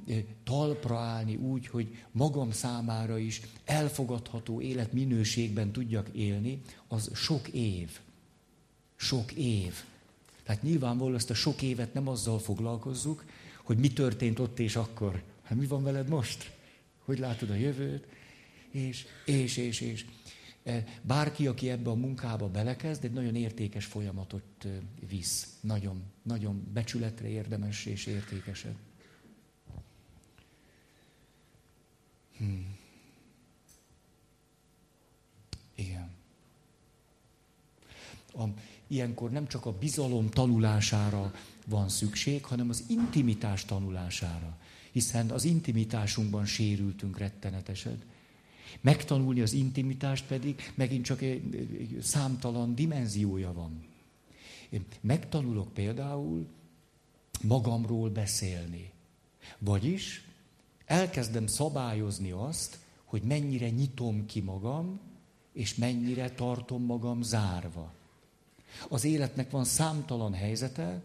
eh, 0.07 0.23
talpra 0.43 0.97
állni 0.97 1.35
úgy, 1.35 1.67
hogy 1.67 2.03
magam 2.11 2.51
számára 2.51 3.17
is 3.17 3.41
elfogadható 3.65 4.61
életminőségben 4.61 5.71
tudjak 5.71 6.09
élni, 6.09 6.61
az 6.87 7.11
sok 7.13 7.47
év. 7.47 7.99
Sok 8.95 9.31
év. 9.31 9.73
Tehát 10.43 10.61
nyilvánvalóan 10.61 11.15
ezt 11.15 11.29
a 11.29 11.33
sok 11.33 11.61
évet 11.61 11.93
nem 11.93 12.07
azzal 12.07 12.39
foglalkozzuk, 12.39 13.25
hogy 13.63 13.77
mi 13.77 13.93
történt 13.93 14.39
ott 14.39 14.59
és 14.59 14.75
akkor. 14.75 15.23
Hát 15.43 15.57
mi 15.57 15.65
van 15.65 15.83
veled 15.83 16.07
most? 16.07 16.51
Hogy 17.05 17.19
látod 17.19 17.49
a 17.49 17.55
jövőt? 17.55 18.05
És, 18.71 19.05
és, 19.25 19.57
és, 19.57 19.81
és. 19.81 20.05
Eh, 20.63 20.85
bárki, 21.01 21.47
aki 21.47 21.69
ebbe 21.69 21.89
a 21.89 21.95
munkába 21.95 22.49
belekezd, 22.49 23.03
egy 23.03 23.13
nagyon 23.13 23.35
értékes 23.35 23.85
folyamatot 23.85 24.65
eh, 24.65 24.71
visz. 25.09 25.57
Nagyon, 25.61 26.03
nagyon 26.23 26.67
becsületre 26.73 27.27
érdemes 27.27 27.85
és 27.85 28.05
értékesed. 28.05 28.75
Hmm. 32.37 32.77
Igen. 35.75 36.09
A, 38.33 38.43
ilyenkor 38.87 39.31
nem 39.31 39.47
csak 39.47 39.65
a 39.65 39.77
bizalom 39.77 40.29
tanulására 40.29 41.33
van 41.65 41.89
szükség, 41.89 42.45
hanem 42.45 42.69
az 42.69 42.83
intimitás 42.87 43.65
tanulására. 43.65 44.57
Hiszen 44.91 45.29
az 45.29 45.43
intimitásunkban 45.43 46.45
sérültünk 46.45 47.17
rettenetesen. 47.17 48.01
Megtanulni 48.81 49.41
az 49.41 49.53
intimitást 49.53 50.25
pedig 50.25 50.71
megint 50.75 51.05
csak 51.05 51.21
egy 51.21 51.97
számtalan 52.01 52.75
dimenziója 52.75 53.53
van. 53.53 53.83
Én 54.69 54.85
megtanulok 55.01 55.73
például 55.73 56.47
magamról 57.41 58.09
beszélni. 58.09 58.91
Vagyis 59.57 60.25
elkezdem 60.85 61.47
szabályozni 61.47 62.31
azt, 62.31 62.79
hogy 63.03 63.21
mennyire 63.21 63.69
nyitom 63.69 64.25
ki 64.25 64.39
magam, 64.39 64.99
és 65.53 65.75
mennyire 65.75 66.29
tartom 66.29 66.83
magam 66.83 67.21
zárva. 67.21 67.93
Az 68.89 69.03
életnek 69.03 69.51
van 69.51 69.63
számtalan 69.63 70.33
helyzete, 70.33 71.01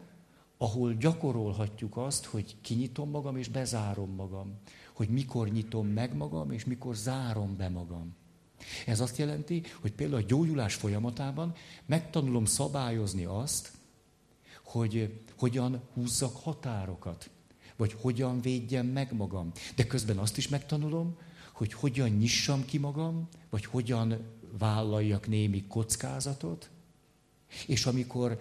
ahol 0.59 0.95
gyakorolhatjuk 0.95 1.97
azt, 1.97 2.25
hogy 2.25 2.57
kinyitom 2.61 3.11
magam 3.11 3.37
és 3.37 3.49
bezárom 3.49 4.15
magam 4.15 4.55
hogy 4.97 5.09
mikor 5.09 5.49
nyitom 5.49 5.87
meg 5.87 6.17
magam, 6.17 6.51
és 6.51 6.65
mikor 6.65 6.95
zárom 6.95 7.57
be 7.57 7.69
magam. 7.69 8.17
Ez 8.87 9.01
azt 9.01 9.17
jelenti, 9.17 9.63
hogy 9.81 9.93
például 9.93 10.23
a 10.23 10.27
gyógyulás 10.27 10.75
folyamatában 10.75 11.55
megtanulom 11.87 12.45
szabályozni 12.45 13.25
azt, 13.25 13.73
hogy 14.65 15.23
hogyan 15.39 15.83
húzzak 15.93 16.37
határokat, 16.37 17.31
vagy 17.77 17.97
hogyan 18.01 18.41
védjem 18.41 18.87
meg 18.87 19.13
magam. 19.13 19.53
De 19.75 19.87
közben 19.87 20.19
azt 20.19 20.37
is 20.37 20.49
megtanulom, 20.49 21.17
hogy 21.53 21.73
hogyan 21.73 22.11
nyissam 22.11 22.65
ki 22.65 22.79
magam, 22.79 23.29
vagy 23.51 23.65
hogyan 23.65 24.19
vállaljak 24.59 25.29
némi 25.29 25.67
kockázatot, 25.67 26.71
és 27.67 27.87
amikor 27.87 28.41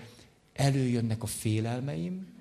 előjönnek 0.53 1.23
a 1.23 1.25
félelmeim, 1.25 2.34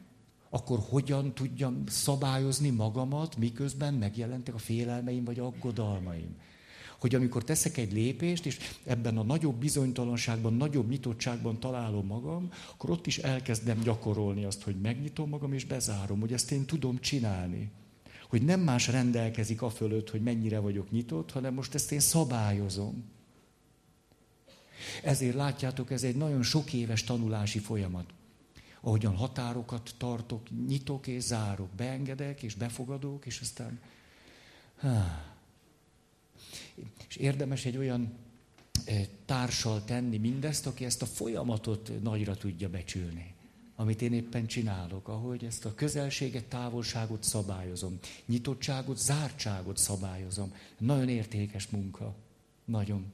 akkor 0.54 0.78
hogyan 0.88 1.34
tudjam 1.34 1.82
szabályozni 1.86 2.70
magamat, 2.70 3.36
miközben 3.36 3.94
megjelentek 3.94 4.54
a 4.54 4.58
félelmeim 4.58 5.24
vagy 5.24 5.38
aggodalmaim. 5.38 6.36
Hogy 7.00 7.14
amikor 7.14 7.44
teszek 7.44 7.76
egy 7.76 7.92
lépést, 7.92 8.46
és 8.46 8.58
ebben 8.84 9.18
a 9.18 9.22
nagyobb 9.22 9.54
bizonytalanságban, 9.54 10.54
nagyobb 10.54 10.88
nyitottságban 10.88 11.60
találom 11.60 12.06
magam, 12.06 12.48
akkor 12.72 12.90
ott 12.90 13.06
is 13.06 13.18
elkezdem 13.18 13.80
gyakorolni 13.80 14.44
azt, 14.44 14.62
hogy 14.62 14.76
megnyitom 14.80 15.28
magam 15.28 15.52
és 15.52 15.64
bezárom, 15.64 16.20
hogy 16.20 16.32
ezt 16.32 16.50
én 16.50 16.64
tudom 16.64 17.00
csinálni. 17.00 17.70
Hogy 18.28 18.42
nem 18.42 18.60
más 18.60 18.88
rendelkezik 18.88 19.62
a 19.62 19.70
fölött, 19.70 20.10
hogy 20.10 20.22
mennyire 20.22 20.58
vagyok 20.58 20.90
nyitott, 20.90 21.30
hanem 21.30 21.54
most 21.54 21.74
ezt 21.74 21.92
én 21.92 22.00
szabályozom. 22.00 23.04
Ezért 25.02 25.34
látjátok, 25.34 25.90
ez 25.90 26.02
egy 26.02 26.16
nagyon 26.16 26.42
sok 26.42 26.72
éves 26.72 27.04
tanulási 27.04 27.58
folyamat 27.58 28.12
ahogyan 28.84 29.16
határokat 29.16 29.94
tartok, 29.96 30.66
nyitok 30.66 31.06
és 31.06 31.22
zárok, 31.22 31.68
beengedek 31.68 32.42
és 32.42 32.54
befogadok, 32.54 33.26
és 33.26 33.40
aztán... 33.40 33.80
Há. 34.76 35.34
És 37.08 37.16
érdemes 37.16 37.64
egy 37.64 37.76
olyan 37.76 38.12
eh, 38.84 39.06
társal 39.24 39.84
tenni 39.84 40.16
mindezt, 40.18 40.66
aki 40.66 40.84
ezt 40.84 41.02
a 41.02 41.06
folyamatot 41.06 42.02
nagyra 42.02 42.36
tudja 42.36 42.68
becsülni, 42.68 43.34
amit 43.76 44.02
én 44.02 44.12
éppen 44.12 44.46
csinálok, 44.46 45.08
ahogy 45.08 45.44
ezt 45.44 45.64
a 45.64 45.74
közelséget, 45.74 46.44
távolságot 46.44 47.22
szabályozom, 47.22 47.98
nyitottságot, 48.26 48.98
zártságot 48.98 49.76
szabályozom. 49.76 50.54
Nagyon 50.78 51.08
értékes 51.08 51.66
munka. 51.66 52.14
Nagyon. 52.64 53.12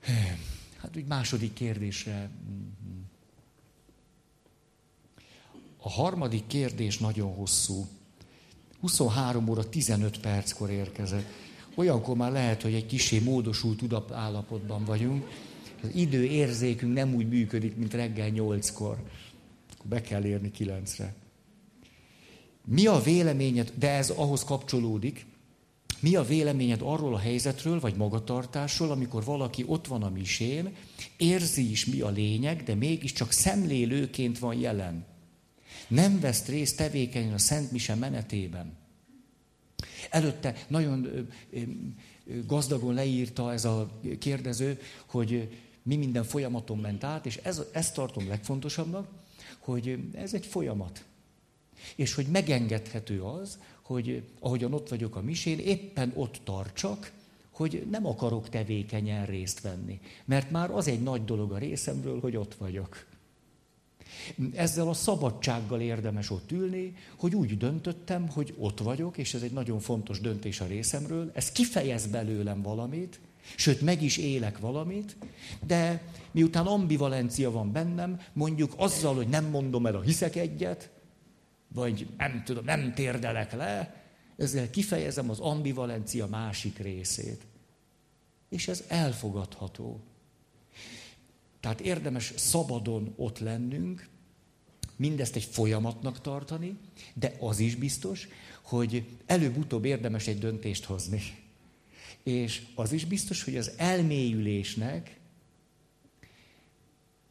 Eh, 0.00 0.38
hát 0.76 0.96
úgy 0.96 1.06
második 1.06 1.52
kérdésre 1.52 2.30
mm, 2.50 2.77
A 5.88 5.90
harmadik 5.90 6.46
kérdés 6.46 6.98
nagyon 6.98 7.34
hosszú. 7.34 7.86
23 8.80 9.48
óra 9.48 9.68
15 9.68 10.20
perckor 10.20 10.70
érkezett. 10.70 11.26
Olyankor 11.74 12.16
már 12.16 12.32
lehet, 12.32 12.62
hogy 12.62 12.74
egy 12.74 12.86
kisé 12.86 13.18
módosult 13.18 13.78
tudatállapotban 13.78 14.84
vagyunk. 14.84 15.28
Az 15.82 15.88
időérzékünk 15.94 16.94
nem 16.94 17.14
úgy 17.14 17.28
működik, 17.28 17.76
mint 17.76 17.94
reggel 17.94 18.30
8-kor. 18.34 19.02
Akkor 19.72 19.86
be 19.88 20.00
kell 20.00 20.24
érni 20.24 20.50
9-re. 20.58 21.14
Mi 22.64 22.86
a 22.86 23.00
véleményed, 23.00 23.72
de 23.78 23.90
ez 23.90 24.10
ahhoz 24.10 24.44
kapcsolódik, 24.44 25.26
mi 26.00 26.16
a 26.16 26.22
véleményed 26.22 26.80
arról 26.82 27.14
a 27.14 27.18
helyzetről, 27.18 27.80
vagy 27.80 27.96
magatartásról, 27.96 28.90
amikor 28.90 29.24
valaki 29.24 29.64
ott 29.66 29.86
van 29.86 30.02
a 30.02 30.10
misén, 30.10 30.74
érzi 31.16 31.70
is 31.70 31.86
mi 31.86 32.00
a 32.00 32.08
lényeg, 32.08 32.62
de 32.62 32.74
mégiscsak 32.74 33.32
szemlélőként 33.32 34.38
van 34.38 34.54
jelen. 34.54 35.16
Nem 35.88 36.20
vesz 36.20 36.46
részt 36.46 36.76
tevékenyen 36.76 37.32
a 37.32 37.38
Szent 37.38 37.70
Mise 37.70 37.94
menetében. 37.94 38.76
Előtte 40.10 40.54
nagyon 40.68 41.28
gazdagon 42.46 42.94
leírta 42.94 43.52
ez 43.52 43.64
a 43.64 43.90
kérdező, 44.18 44.80
hogy 45.06 45.58
mi 45.82 45.96
minden 45.96 46.24
folyamaton 46.24 46.78
ment 46.78 47.04
át, 47.04 47.26
és 47.26 47.36
ez, 47.36 47.62
ezt 47.72 47.94
tartom 47.94 48.28
legfontosabbnak, 48.28 49.08
hogy 49.58 49.98
ez 50.14 50.34
egy 50.34 50.46
folyamat. 50.46 51.04
És 51.94 52.14
hogy 52.14 52.26
megengedhető 52.26 53.22
az, 53.22 53.58
hogy 53.82 54.22
ahogyan 54.40 54.72
ott 54.72 54.88
vagyok 54.88 55.16
a 55.16 55.22
misén, 55.22 55.58
éppen 55.58 56.12
ott 56.14 56.40
tartsak, 56.44 57.12
hogy 57.50 57.86
nem 57.90 58.06
akarok 58.06 58.48
tevékenyen 58.48 59.26
részt 59.26 59.60
venni. 59.60 60.00
Mert 60.24 60.50
már 60.50 60.70
az 60.70 60.88
egy 60.88 61.02
nagy 61.02 61.24
dolog 61.24 61.52
a 61.52 61.58
részemről, 61.58 62.20
hogy 62.20 62.36
ott 62.36 62.54
vagyok. 62.54 63.06
Ezzel 64.54 64.88
a 64.88 64.94
szabadsággal 64.94 65.80
érdemes 65.80 66.30
ott 66.30 66.52
ülni, 66.52 66.94
hogy 67.16 67.34
úgy 67.34 67.56
döntöttem, 67.56 68.28
hogy 68.28 68.54
ott 68.58 68.78
vagyok, 68.78 69.18
és 69.18 69.34
ez 69.34 69.42
egy 69.42 69.52
nagyon 69.52 69.80
fontos 69.80 70.20
döntés 70.20 70.60
a 70.60 70.66
részemről, 70.66 71.30
ez 71.34 71.52
kifejez 71.52 72.06
belőlem 72.06 72.62
valamit, 72.62 73.20
sőt 73.56 73.80
meg 73.80 74.02
is 74.02 74.16
élek 74.16 74.58
valamit, 74.58 75.16
de 75.66 76.02
miután 76.30 76.66
ambivalencia 76.66 77.50
van 77.50 77.72
bennem, 77.72 78.20
mondjuk 78.32 78.72
azzal, 78.76 79.14
hogy 79.14 79.28
nem 79.28 79.44
mondom 79.44 79.86
el 79.86 79.94
a 79.94 80.00
hiszek 80.00 80.36
egyet, 80.36 80.90
vagy 81.74 82.06
nem 82.16 82.42
tudom, 82.44 82.64
nem 82.64 82.94
térdelek 82.94 83.52
le, 83.52 84.02
ezzel 84.36 84.70
kifejezem 84.70 85.30
az 85.30 85.40
ambivalencia 85.40 86.26
másik 86.26 86.78
részét. 86.78 87.46
És 88.48 88.68
ez 88.68 88.84
elfogadható. 88.88 90.00
Tehát 91.60 91.80
érdemes 91.80 92.32
szabadon 92.36 93.14
ott 93.16 93.38
lennünk, 93.38 94.08
mindezt 94.96 95.36
egy 95.36 95.44
folyamatnak 95.44 96.20
tartani, 96.20 96.76
de 97.14 97.36
az 97.40 97.58
is 97.58 97.74
biztos, 97.74 98.28
hogy 98.62 99.06
előbb-utóbb 99.26 99.84
érdemes 99.84 100.26
egy 100.26 100.38
döntést 100.38 100.84
hozni. 100.84 101.22
És 102.22 102.62
az 102.74 102.92
is 102.92 103.04
biztos, 103.04 103.44
hogy 103.44 103.56
az 103.56 103.72
elmélyülésnek 103.76 105.18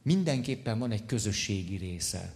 mindenképpen 0.02 0.80
van 0.80 0.92
egy 0.92 1.06
közösségi 1.06 1.76
része. 1.76 2.36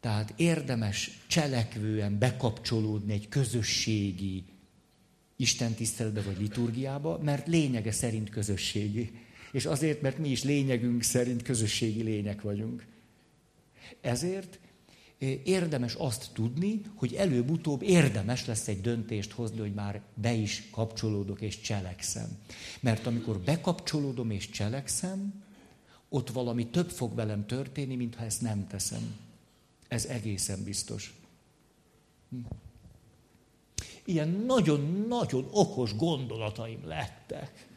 Tehát 0.00 0.32
érdemes 0.36 1.10
cselekvően 1.26 2.18
bekapcsolódni 2.18 3.12
egy 3.12 3.28
közösségi 3.28 4.44
istentiszteletbe 5.36 6.22
vagy 6.22 6.38
liturgiába, 6.40 7.18
mert 7.22 7.46
lényege 7.46 7.92
szerint 7.92 8.30
közösségi. 8.30 9.10
És 9.52 9.66
azért, 9.66 10.00
mert 10.00 10.18
mi 10.18 10.28
is 10.28 10.42
lényegünk 10.42 11.02
szerint 11.02 11.42
közösségi 11.42 12.02
lények 12.02 12.42
vagyunk. 12.42 12.86
Ezért 14.00 14.58
eh, 15.18 15.38
érdemes 15.44 15.94
azt 15.94 16.30
tudni, 16.32 16.82
hogy 16.94 17.14
előbb-utóbb 17.14 17.82
érdemes 17.82 18.46
lesz 18.46 18.68
egy 18.68 18.80
döntést 18.80 19.32
hozni, 19.32 19.58
hogy 19.58 19.74
már 19.74 20.02
be 20.14 20.32
is 20.32 20.68
kapcsolódok 20.70 21.40
és 21.40 21.60
cselekszem. 21.60 22.38
Mert 22.80 23.06
amikor 23.06 23.38
bekapcsolódom 23.38 24.30
és 24.30 24.50
cselekszem, 24.50 25.42
ott 26.08 26.30
valami 26.30 26.66
több 26.66 26.90
fog 26.90 27.14
velem 27.14 27.46
történni, 27.46 27.96
mintha 27.96 28.24
ezt 28.24 28.40
nem 28.40 28.66
teszem. 28.66 29.16
Ez 29.88 30.04
egészen 30.04 30.64
biztos. 30.64 31.14
Hm. 32.30 32.36
Ilyen 34.04 34.28
nagyon-nagyon 34.28 35.48
okos 35.50 35.96
gondolataim 35.96 36.86
lettek. 36.86 37.69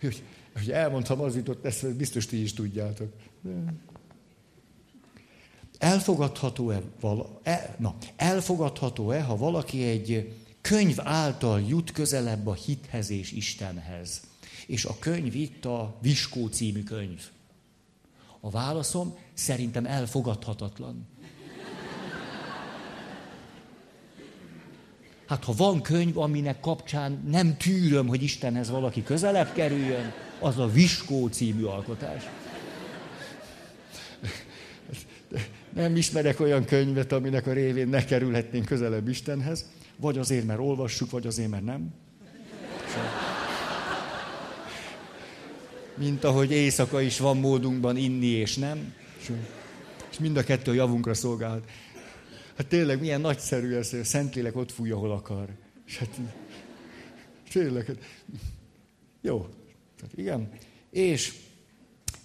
Hogy, 0.00 0.22
hogy 0.56 0.70
elmondtam, 0.70 1.20
az 1.20 1.36
jutott 1.36 1.64
ezt 1.64 1.96
biztos 1.96 2.26
ti 2.26 2.42
is 2.42 2.52
tudjátok. 2.52 3.12
Elfogadható-e, 5.78 6.82
vala, 7.00 7.40
e, 7.42 7.76
na, 7.78 7.94
elfogadható-e, 8.16 9.22
ha 9.22 9.36
valaki 9.36 9.82
egy 9.82 10.34
könyv 10.60 10.96
által 11.00 11.60
jut 11.60 11.92
közelebb 11.92 12.46
a 12.46 12.54
hithez 12.54 13.10
és 13.10 13.32
Istenhez? 13.32 14.20
És 14.66 14.84
a 14.84 14.96
könyv 14.98 15.34
itt 15.34 15.64
a 15.64 15.98
Viskó 16.00 16.46
című 16.46 16.82
könyv. 16.82 17.22
A 18.40 18.50
válaszom 18.50 19.16
szerintem 19.34 19.86
elfogadhatatlan. 19.86 21.06
Hát 25.30 25.44
ha 25.44 25.52
van 25.56 25.82
könyv, 25.82 26.18
aminek 26.18 26.60
kapcsán 26.60 27.22
nem 27.30 27.56
tűröm, 27.56 28.06
hogy 28.06 28.22
Istenhez 28.22 28.70
valaki 28.70 29.02
közelebb 29.02 29.52
kerüljön, 29.52 30.12
az 30.40 30.58
a 30.58 30.66
Viskó 30.66 31.26
című 31.26 31.64
alkotás. 31.64 32.24
Nem 35.74 35.96
ismerek 35.96 36.40
olyan 36.40 36.64
könyvet, 36.64 37.12
aminek 37.12 37.46
a 37.46 37.52
révén 37.52 37.88
ne 37.88 38.04
kerülhetnénk 38.04 38.64
közelebb 38.64 39.08
Istenhez, 39.08 39.70
vagy 39.96 40.18
azért, 40.18 40.46
mert 40.46 40.58
olvassuk, 40.58 41.10
vagy 41.10 41.26
azért, 41.26 41.50
mert 41.50 41.64
nem. 41.64 41.94
Mint 45.94 46.24
ahogy 46.24 46.50
éjszaka 46.50 47.00
is 47.00 47.18
van 47.18 47.36
módunkban 47.36 47.96
inni 47.96 48.26
és 48.26 48.56
nem. 48.56 48.94
És 50.10 50.18
mind 50.18 50.36
a 50.36 50.42
kettő 50.42 50.74
javunkra 50.74 51.14
szolgál. 51.14 51.60
Hát 52.60 52.68
tényleg 52.68 53.00
milyen 53.00 53.20
nagyszerű 53.20 53.74
ez, 53.74 53.90
hogy 53.90 53.98
a 53.98 54.04
Szentlélek 54.04 54.56
ott 54.56 54.72
fújja, 54.72 54.96
hol 54.96 55.12
akar. 55.12 55.48
És 55.86 55.98
hát, 55.98 56.20
tényleg. 57.52 57.86
Hát, 57.86 57.96
jó. 59.20 59.46
Igen. 60.14 60.48
És 60.90 61.34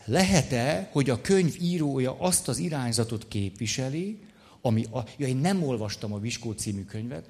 lehet-e, 0.05 0.89
hogy 0.91 1.09
a 1.09 1.21
könyv 1.21 1.55
írója 1.61 2.19
azt 2.19 2.47
az 2.47 2.57
irányzatot 2.57 3.27
képviseli, 3.27 4.19
ami, 4.61 4.83
a, 4.83 4.99
ja, 5.17 5.27
én 5.27 5.37
nem 5.37 5.63
olvastam 5.63 6.13
a 6.13 6.19
Viskó 6.19 6.51
című 6.51 6.83
könyvet, 6.83 7.29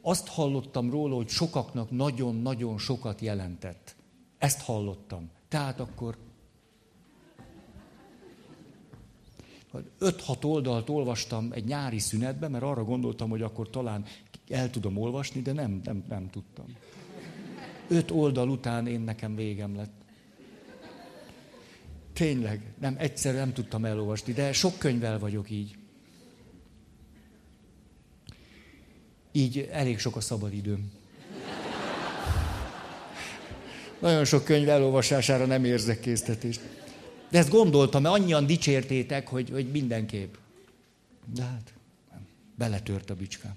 azt 0.00 0.28
hallottam 0.28 0.90
róla, 0.90 1.14
hogy 1.14 1.28
sokaknak 1.28 1.90
nagyon-nagyon 1.90 2.78
sokat 2.78 3.20
jelentett. 3.20 3.94
Ezt 4.38 4.60
hallottam. 4.60 5.30
Tehát 5.48 5.80
akkor 5.80 6.16
5-6 10.00 10.44
oldalt 10.44 10.88
olvastam 10.88 11.48
egy 11.52 11.64
nyári 11.64 11.98
szünetben, 11.98 12.50
mert 12.50 12.64
arra 12.64 12.84
gondoltam, 12.84 13.30
hogy 13.30 13.42
akkor 13.42 13.70
talán 13.70 14.04
el 14.48 14.70
tudom 14.70 14.96
olvasni, 14.96 15.42
de 15.42 15.52
nem, 15.52 15.80
nem, 15.84 16.04
nem 16.08 16.30
tudtam. 16.30 16.66
Öt 17.88 18.10
oldal 18.10 18.48
után 18.48 18.86
én 18.86 19.00
nekem 19.00 19.34
végem 19.34 19.76
lett. 19.76 19.92
Tényleg, 22.12 22.74
nem, 22.80 22.94
egyszerűen 22.98 23.42
nem 23.42 23.52
tudtam 23.52 23.84
elolvasni, 23.84 24.32
de 24.32 24.52
sok 24.52 24.78
könyvvel 24.78 25.18
vagyok 25.18 25.50
így. 25.50 25.76
Így 29.32 29.68
elég 29.72 29.98
sok 29.98 30.16
a 30.16 30.20
szabadidőm. 30.20 30.92
Nagyon 34.00 34.24
sok 34.24 34.44
könyv 34.44 34.68
elolvasására 34.68 35.46
nem 35.46 35.64
érzek 35.64 36.00
késztetést. 36.00 36.60
De 37.32 37.38
ezt 37.38 37.50
gondoltam, 37.50 38.02
mert 38.02 38.14
annyian 38.14 38.46
dicsértétek, 38.46 39.28
hogy, 39.28 39.50
hogy 39.50 39.70
mindenképp. 39.70 40.34
De 41.34 41.42
hát, 41.42 41.72
nem. 42.10 42.26
beletört 42.56 43.10
a 43.10 43.14
bicskám. 43.14 43.54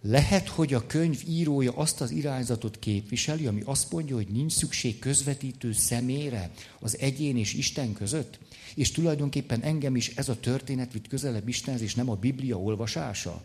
Lehet, 0.00 0.48
hogy 0.48 0.74
a 0.74 0.86
könyv 0.86 1.22
írója 1.28 1.72
azt 1.72 2.00
az 2.00 2.10
irányzatot 2.10 2.78
képviseli, 2.78 3.46
ami 3.46 3.62
azt 3.64 3.92
mondja, 3.92 4.14
hogy 4.14 4.28
nincs 4.28 4.52
szükség 4.52 4.98
közvetítő 4.98 5.72
személyre 5.72 6.50
az 6.80 6.98
egyén 6.98 7.36
és 7.36 7.54
Isten 7.54 7.92
között? 7.92 8.38
És 8.74 8.90
tulajdonképpen 8.90 9.60
engem 9.60 9.96
is 9.96 10.16
ez 10.16 10.28
a 10.28 10.40
történet 10.40 10.92
vitt 10.92 11.08
közelebb 11.08 11.48
Istenhez, 11.48 11.82
és 11.82 11.94
nem 11.94 12.10
a 12.10 12.14
Biblia 12.14 12.60
olvasása? 12.60 13.44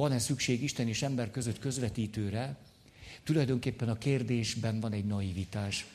Van-e 0.00 0.18
szükség 0.18 0.62
Isten 0.62 0.88
és 0.88 1.02
ember 1.02 1.30
között 1.30 1.58
közvetítőre, 1.58 2.56
tulajdonképpen 3.24 3.88
a 3.88 3.98
kérdésben 3.98 4.80
van 4.80 4.92
egy 4.92 5.04
naivitás. 5.04 5.86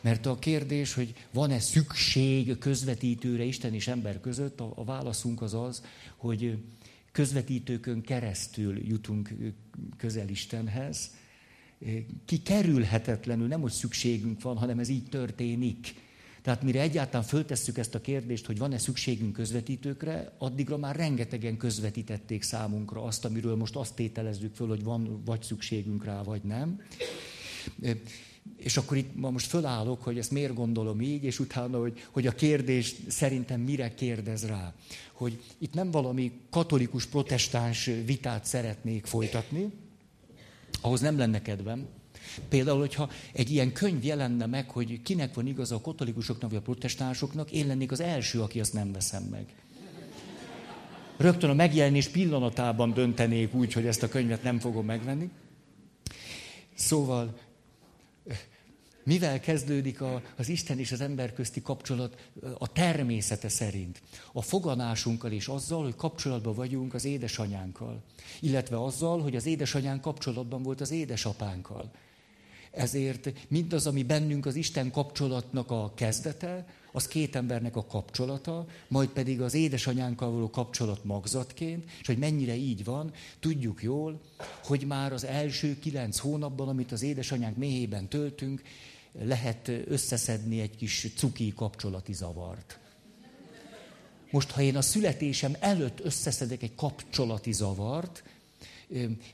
Mert 0.00 0.26
a 0.26 0.38
kérdés, 0.38 0.94
hogy 0.94 1.14
van-e 1.32 1.60
szükség 1.60 2.58
közvetítőre 2.58 3.42
Isten 3.42 3.74
és 3.74 3.88
ember 3.88 4.20
között, 4.20 4.60
a, 4.60 4.84
válaszunk 4.84 5.42
az 5.42 5.54
az, 5.54 5.82
hogy 6.16 6.58
közvetítőkön 7.12 8.00
keresztül 8.00 8.88
jutunk 8.88 9.34
közel 9.96 10.28
Istenhez. 10.28 11.10
Kikerülhetetlenül, 12.24 13.46
nem 13.46 13.60
hogy 13.60 13.72
szükségünk 13.72 14.42
van, 14.42 14.56
hanem 14.56 14.78
ez 14.78 14.88
így 14.88 15.08
történik. 15.08 15.94
Tehát 16.48 16.62
mire 16.62 16.80
egyáltalán 16.80 17.26
föltesszük 17.26 17.78
ezt 17.78 17.94
a 17.94 18.00
kérdést, 18.00 18.46
hogy 18.46 18.58
van-e 18.58 18.78
szükségünk 18.78 19.32
közvetítőkre, 19.32 20.32
addigra 20.38 20.76
már 20.76 20.96
rengetegen 20.96 21.56
közvetítették 21.56 22.42
számunkra 22.42 23.02
azt, 23.02 23.24
amiről 23.24 23.56
most 23.56 23.76
azt 23.76 23.94
tételezzük 23.94 24.54
föl, 24.54 24.68
hogy 24.68 24.84
van 24.84 25.22
vagy 25.24 25.42
szükségünk 25.42 26.04
rá, 26.04 26.22
vagy 26.22 26.42
nem. 26.42 26.82
És 28.56 28.76
akkor 28.76 28.96
itt 28.96 29.16
ma 29.16 29.30
most 29.30 29.46
fölállok, 29.46 30.02
hogy 30.02 30.18
ezt 30.18 30.30
miért 30.30 30.54
gondolom 30.54 31.00
így, 31.00 31.24
és 31.24 31.38
utána, 31.38 31.78
hogy, 31.78 32.06
hogy 32.10 32.26
a 32.26 32.32
kérdés 32.32 32.94
szerintem 33.08 33.60
mire 33.60 33.94
kérdez 33.94 34.46
rá. 34.46 34.74
Hogy 35.12 35.42
itt 35.58 35.74
nem 35.74 35.90
valami 35.90 36.32
katolikus, 36.50 37.06
protestáns 37.06 37.90
vitát 38.04 38.44
szeretnék 38.44 39.06
folytatni, 39.06 39.72
ahhoz 40.80 41.00
nem 41.00 41.18
lenne 41.18 41.42
kedvem. 41.42 41.86
Például, 42.48 42.78
hogyha 42.78 43.10
egy 43.32 43.50
ilyen 43.50 43.72
könyv 43.72 44.04
jelenne 44.04 44.46
meg, 44.46 44.70
hogy 44.70 45.02
kinek 45.02 45.34
van 45.34 45.46
igaza 45.46 45.74
a 45.74 45.80
katolikusoknak 45.80 46.50
vagy 46.50 46.58
a 46.58 46.62
protestánsoknak, 46.62 47.50
én 47.50 47.66
lennék 47.66 47.92
az 47.92 48.00
első, 48.00 48.40
aki 48.42 48.60
azt 48.60 48.72
nem 48.72 48.92
veszem 48.92 49.22
meg. 49.22 49.46
Rögtön 51.16 51.50
a 51.50 51.54
megjelenés 51.54 52.08
pillanatában 52.08 52.92
döntenék 52.92 53.54
úgy, 53.54 53.72
hogy 53.72 53.86
ezt 53.86 54.02
a 54.02 54.08
könyvet 54.08 54.42
nem 54.42 54.58
fogom 54.58 54.84
megvenni. 54.84 55.30
Szóval 56.74 57.38
mivel 59.08 59.40
kezdődik 59.40 60.00
a, 60.00 60.22
az 60.36 60.48
Isten 60.48 60.78
és 60.78 60.92
az 60.92 61.00
ember 61.00 61.32
közti 61.32 61.62
kapcsolat 61.62 62.30
a 62.58 62.72
természete 62.72 63.48
szerint? 63.48 64.02
A 64.32 64.42
foganásunkkal 64.42 65.32
és 65.32 65.48
azzal, 65.48 65.82
hogy 65.82 65.96
kapcsolatban 65.96 66.54
vagyunk 66.54 66.94
az 66.94 67.04
édesanyánkkal. 67.04 68.02
Illetve 68.40 68.82
azzal, 68.82 69.22
hogy 69.22 69.36
az 69.36 69.46
édesanyánk 69.46 70.00
kapcsolatban 70.00 70.62
volt 70.62 70.80
az 70.80 70.90
édesapánkkal. 70.90 71.90
Ezért 72.78 73.32
mindaz, 73.48 73.86
ami 73.86 74.02
bennünk 74.02 74.46
az 74.46 74.54
Isten 74.54 74.90
kapcsolatnak 74.90 75.70
a 75.70 75.92
kezdete, 75.94 76.66
az 76.92 77.06
két 77.08 77.36
embernek 77.36 77.76
a 77.76 77.84
kapcsolata, 77.84 78.66
majd 78.88 79.08
pedig 79.08 79.40
az 79.40 79.54
édesanyánkkal 79.54 80.30
való 80.30 80.50
kapcsolat 80.50 81.04
magzatként, 81.04 81.90
és 82.00 82.06
hogy 82.06 82.18
mennyire 82.18 82.54
így 82.54 82.84
van, 82.84 83.12
tudjuk 83.40 83.82
jól, 83.82 84.20
hogy 84.64 84.84
már 84.86 85.12
az 85.12 85.24
első 85.24 85.78
kilenc 85.78 86.18
hónapban, 86.18 86.68
amit 86.68 86.92
az 86.92 87.02
édesanyánk 87.02 87.56
méhében 87.56 88.08
töltünk, 88.08 88.62
lehet 89.22 89.70
összeszedni 89.86 90.60
egy 90.60 90.76
kis 90.76 91.06
cuki 91.16 91.52
kapcsolati 91.56 92.12
zavart. 92.12 92.78
Most, 94.30 94.50
ha 94.50 94.60
én 94.60 94.76
a 94.76 94.82
születésem 94.82 95.56
előtt 95.60 96.00
összeszedek 96.00 96.62
egy 96.62 96.74
kapcsolati 96.74 97.52
zavart, 97.52 98.22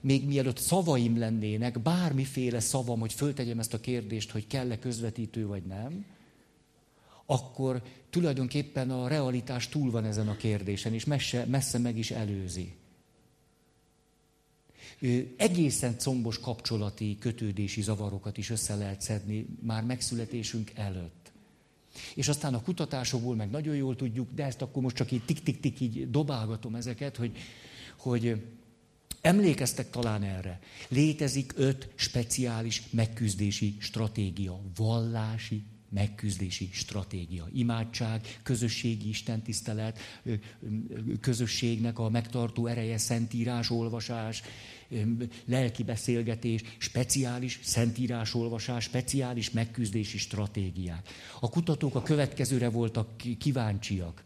még 0.00 0.26
mielőtt 0.26 0.58
szavaim 0.58 1.18
lennének, 1.18 1.80
bármiféle 1.80 2.60
szavam, 2.60 3.00
hogy 3.00 3.12
föltegyem 3.12 3.58
ezt 3.58 3.74
a 3.74 3.80
kérdést, 3.80 4.30
hogy 4.30 4.46
kell-e 4.46 4.78
közvetítő 4.78 5.46
vagy 5.46 5.62
nem, 5.62 6.04
akkor 7.26 7.82
tulajdonképpen 8.10 8.90
a 8.90 9.08
realitás 9.08 9.68
túl 9.68 9.90
van 9.90 10.04
ezen 10.04 10.28
a 10.28 10.36
kérdésen, 10.36 10.92
és 10.92 11.04
messze, 11.04 11.44
messze 11.44 11.78
meg 11.78 11.98
is 11.98 12.10
előzi. 12.10 12.74
Egészen 15.36 15.98
combos 15.98 16.38
kapcsolati, 16.38 17.16
kötődési 17.20 17.82
zavarokat 17.82 18.36
is 18.36 18.50
össze 18.50 18.74
lehet 18.74 19.00
szedni 19.00 19.46
már 19.62 19.84
megszületésünk 19.84 20.70
előtt. 20.74 21.32
És 22.14 22.28
aztán 22.28 22.54
a 22.54 22.62
kutatásokból 22.62 23.34
meg 23.34 23.50
nagyon 23.50 23.76
jól 23.76 23.96
tudjuk, 23.96 24.28
de 24.34 24.44
ezt 24.44 24.62
akkor 24.62 24.82
most 24.82 24.96
csak 24.96 25.10
így 25.10 25.24
tik-tik-tik 25.24 25.80
így 25.80 26.10
dobálgatom 26.10 26.74
ezeket, 26.74 27.16
hogy, 27.16 27.36
hogy 27.96 28.42
emlékeztek 29.24 29.90
talán 29.90 30.22
erre. 30.22 30.58
Létezik 30.88 31.52
öt 31.56 31.88
speciális 31.94 32.82
megküzdési 32.90 33.76
stratégia, 33.80 34.60
vallási 34.76 35.62
megküzdési 35.88 36.68
stratégia. 36.72 37.48
Imádság, 37.52 38.38
közösségi 38.42 39.08
istentisztelet, 39.08 39.98
közösségnek 41.20 41.98
a 41.98 42.08
megtartó 42.08 42.66
ereje, 42.66 42.98
szentírás, 42.98 43.70
olvasás, 43.70 44.42
lelki 45.44 45.82
beszélgetés, 45.82 46.62
speciális 46.78 47.60
szentírás, 47.62 48.34
olvasás, 48.34 48.84
speciális 48.84 49.50
megküzdési 49.50 50.18
stratégiák. 50.18 51.08
A 51.40 51.50
kutatók 51.50 51.94
a 51.94 52.02
következőre 52.02 52.68
voltak 52.68 53.16
kíváncsiak. 53.38 54.22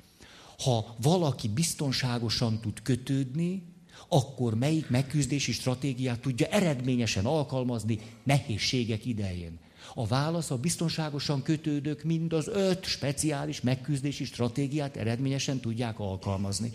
Ha 0.58 0.96
valaki 1.00 1.48
biztonságosan 1.48 2.60
tud 2.60 2.82
kötődni, 2.82 3.62
akkor 4.08 4.54
melyik 4.54 4.88
megküzdési 4.88 5.52
stratégiát 5.52 6.20
tudja 6.20 6.46
eredményesen 6.46 7.24
alkalmazni 7.24 7.98
nehézségek 8.24 9.06
idején. 9.06 9.58
A 9.94 10.06
válasz 10.06 10.50
a 10.50 10.56
biztonságosan 10.56 11.42
kötődők 11.42 12.02
mind 12.02 12.32
az 12.32 12.48
öt 12.48 12.84
speciális 12.84 13.60
megküzdési 13.60 14.24
stratégiát 14.24 14.96
eredményesen 14.96 15.60
tudják 15.60 16.00
alkalmazni. 16.00 16.72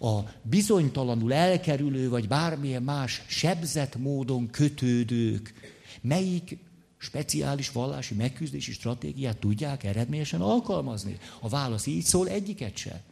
A 0.00 0.20
bizonytalanul 0.42 1.32
elkerülő, 1.32 2.08
vagy 2.08 2.28
bármilyen 2.28 2.82
más 2.82 3.22
sebzett 3.26 3.96
módon 3.96 4.50
kötődők, 4.50 5.54
melyik 6.00 6.58
speciális 6.98 7.72
vallási 7.72 8.14
megküzdési 8.14 8.72
stratégiát 8.72 9.38
tudják 9.38 9.84
eredményesen 9.84 10.40
alkalmazni? 10.40 11.18
A 11.40 11.48
válasz 11.48 11.86
így 11.86 12.04
szól, 12.04 12.28
egyiket 12.28 12.76
se. 12.76 13.02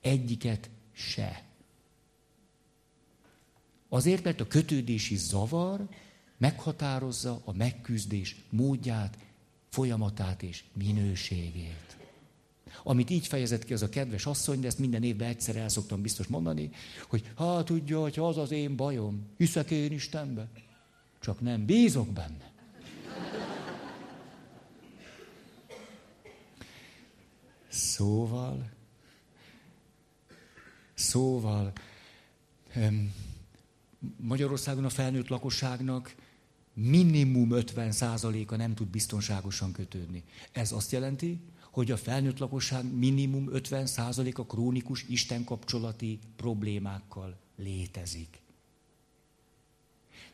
Egyiket 0.00 0.70
se. 0.92 1.45
Azért, 3.96 4.24
mert 4.24 4.40
a 4.40 4.46
kötődési 4.46 5.16
zavar 5.16 5.88
meghatározza 6.38 7.40
a 7.44 7.52
megküzdés 7.52 8.36
módját, 8.50 9.18
folyamatát 9.70 10.42
és 10.42 10.64
minőségét. 10.72 11.96
Amit 12.82 13.10
így 13.10 13.26
fejezett 13.26 13.64
ki 13.64 13.72
az 13.72 13.82
a 13.82 13.88
kedves 13.88 14.26
asszony, 14.26 14.60
de 14.60 14.66
ezt 14.66 14.78
minden 14.78 15.02
évben 15.02 15.28
egyszer 15.28 15.56
el 15.56 15.68
szoktam 15.68 16.02
biztos 16.02 16.26
mondani, 16.26 16.70
hogy 17.08 17.30
hát 17.36 17.64
tudja, 17.64 18.00
hogy 18.00 18.18
az 18.18 18.36
az 18.36 18.50
én 18.50 18.76
bajom, 18.76 19.26
hiszek 19.36 19.70
én 19.70 19.92
Istenbe, 19.92 20.48
csak 21.20 21.40
nem 21.40 21.66
bízok 21.66 22.08
benne. 22.08 22.52
Szóval, 27.68 28.70
szóval, 30.94 31.72
Magyarországon 34.16 34.84
a 34.84 34.88
felnőtt 34.88 35.28
lakosságnak 35.28 36.14
minimum 36.74 37.48
50%-a 37.52 38.56
nem 38.56 38.74
tud 38.74 38.88
biztonságosan 38.88 39.72
kötődni. 39.72 40.22
Ez 40.52 40.72
azt 40.72 40.92
jelenti, 40.92 41.40
hogy 41.70 41.90
a 41.90 41.96
felnőtt 41.96 42.38
lakosság 42.38 42.94
minimum 42.94 43.48
50%-a 43.52 44.46
krónikus 44.46 45.04
istenkapcsolati 45.08 46.18
problémákkal 46.36 47.36
létezik. 47.56 48.40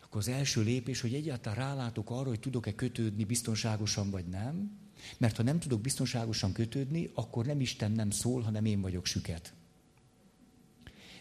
Akkor 0.02 0.20
az 0.20 0.28
első 0.28 0.62
lépés, 0.62 1.00
hogy 1.00 1.14
egyáltalán 1.14 1.58
rálátok 1.58 2.10
arra, 2.10 2.28
hogy 2.28 2.40
tudok-e 2.40 2.74
kötődni 2.74 3.24
biztonságosan 3.24 4.10
vagy 4.10 4.26
nem, 4.26 4.78
mert 5.18 5.36
ha 5.36 5.42
nem 5.42 5.58
tudok 5.58 5.80
biztonságosan 5.80 6.52
kötődni, 6.52 7.10
akkor 7.14 7.46
nem 7.46 7.60
Isten 7.60 7.92
nem 7.92 8.10
szól, 8.10 8.42
hanem 8.42 8.64
én 8.64 8.80
vagyok 8.80 9.06
süket. 9.06 9.54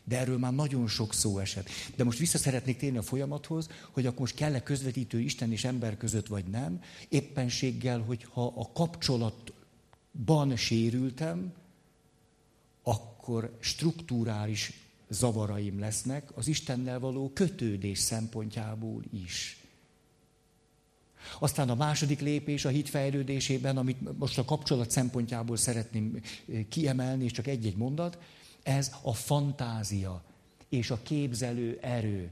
De 0.04 0.18
erről 0.18 0.38
már 0.38 0.54
nagyon 0.54 0.88
sok 0.88 1.14
szó 1.14 1.40
esett. 1.40 1.70
De 1.96 2.04
most 2.04 2.20
vissza 2.20 2.38
szeretnék 2.38 2.78
térni 2.78 2.98
a 2.98 3.02
folyamathoz, 3.02 3.70
hogy 3.92 4.06
akkor 4.06 4.20
most 4.20 4.36
kell-e 4.36 4.64
közvetítő 4.64 5.20
Isten 5.20 5.52
és 5.52 5.64
ember 5.64 5.98
között, 5.98 6.28
vagy 6.28 6.46
nem. 6.46 6.82
Éppenséggel, 7.10 8.00
hogyha 8.00 8.54
a 8.56 8.72
kapcsolatban 8.74 10.56
sérültem, 10.56 11.54
akkor 12.84 13.58
strukturális 13.60 14.74
zavaraim 15.10 15.80
lesznek 15.80 16.38
az 16.38 16.48
Istennel 16.48 17.00
való 17.00 17.32
kötődés 17.34 18.00
szempontjából 18.00 19.04
is. 19.14 19.62
Aztán 21.40 21.70
a 21.70 21.76
második 21.76 22.20
lépés 22.20 22.66
a 22.66 22.70
hit 22.70 22.90
fejlődésében, 22.90 23.78
amit 23.78 24.18
most 24.18 24.38
a 24.38 24.46
kapcsolat 24.46 24.92
szempontjából 24.92 25.58
szeretném 25.58 26.22
kiemelni, 26.70 27.24
és 27.24 27.32
csak 27.32 27.48
egy-egy 27.48 27.76
mondat, 27.76 28.18
ez 28.64 28.92
a 29.02 29.14
fantázia 29.14 30.24
és 30.70 30.92
a 30.92 31.00
képzelő 31.04 31.78
erő. 31.82 32.32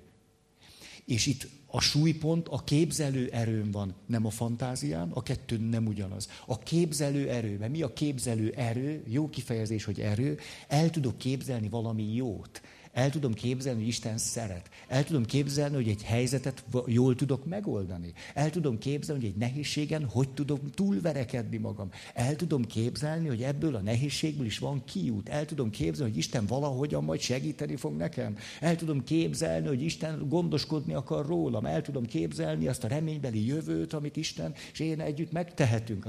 És 1.06 1.26
itt 1.26 1.48
a 1.66 1.80
súlypont 1.80 2.48
a 2.48 2.64
képzelő 2.64 3.30
erőn 3.32 3.72
van, 3.72 3.96
nem 4.06 4.26
a 4.26 4.30
fantázián, 4.30 5.12
a 5.12 5.24
kettő 5.24 5.58
nem 5.58 5.88
ugyanaz. 5.88 6.30
A 6.46 6.60
képzelő 6.60 7.30
erő, 7.30 7.58
mert 7.58 7.72
mi 7.72 7.82
a 7.82 7.94
képzelő 7.94 8.52
erő, 8.52 9.04
jó 9.08 9.30
kifejezés, 9.30 9.84
hogy 9.84 10.00
erő, 10.00 10.40
el 10.68 10.90
tudok 10.90 11.18
képzelni 11.18 11.70
valami 11.70 12.16
jót. 12.16 12.62
El 12.94 13.10
tudom 13.10 13.34
képzelni, 13.34 13.80
hogy 13.80 13.88
Isten 13.88 14.18
szeret. 14.18 14.70
El 14.88 15.04
tudom 15.04 15.26
képzelni, 15.26 15.76
hogy 15.76 15.88
egy 15.88 16.04
helyzetet 16.04 16.64
jól 16.86 17.16
tudok 17.16 17.46
megoldani. 17.46 18.14
El 18.34 18.50
tudom 18.50 18.78
képzelni, 18.78 19.22
hogy 19.22 19.32
egy 19.32 19.38
nehézségen 19.38 20.06
hogy 20.06 20.30
tudom 20.30 20.60
túlverekedni 20.74 21.58
magam. 21.58 21.90
El 22.14 22.36
tudom 22.36 22.66
képzelni, 22.66 23.28
hogy 23.28 23.44
ebből 23.44 23.76
a 23.76 23.80
nehézségből 23.80 24.46
is 24.46 24.60
van 24.60 24.84
kiút. 24.86 25.30
El 25.30 25.46
tudom 25.46 25.70
képzelni, 25.70 26.12
hogy 26.12 26.20
Isten 26.20 26.46
valahogyan 26.46 27.04
majd 27.04 27.20
segíteni 27.20 27.76
fog 27.76 27.96
nekem. 27.96 28.38
El 28.60 28.76
tudom 28.76 29.04
képzelni, 29.04 29.68
hogy 29.68 29.82
Isten 29.82 30.28
gondoskodni 30.30 30.94
akar 30.94 31.26
rólam. 31.26 31.66
El 31.66 31.82
tudom 31.82 32.06
képzelni 32.06 32.68
azt 32.68 32.84
a 32.84 32.88
reménybeli 32.88 33.46
jövőt, 33.46 33.94
amit 33.94 34.16
Isten 34.16 34.54
és 34.72 34.80
én 34.80 35.00
együtt 35.00 35.32
megtehetünk. 35.32 36.06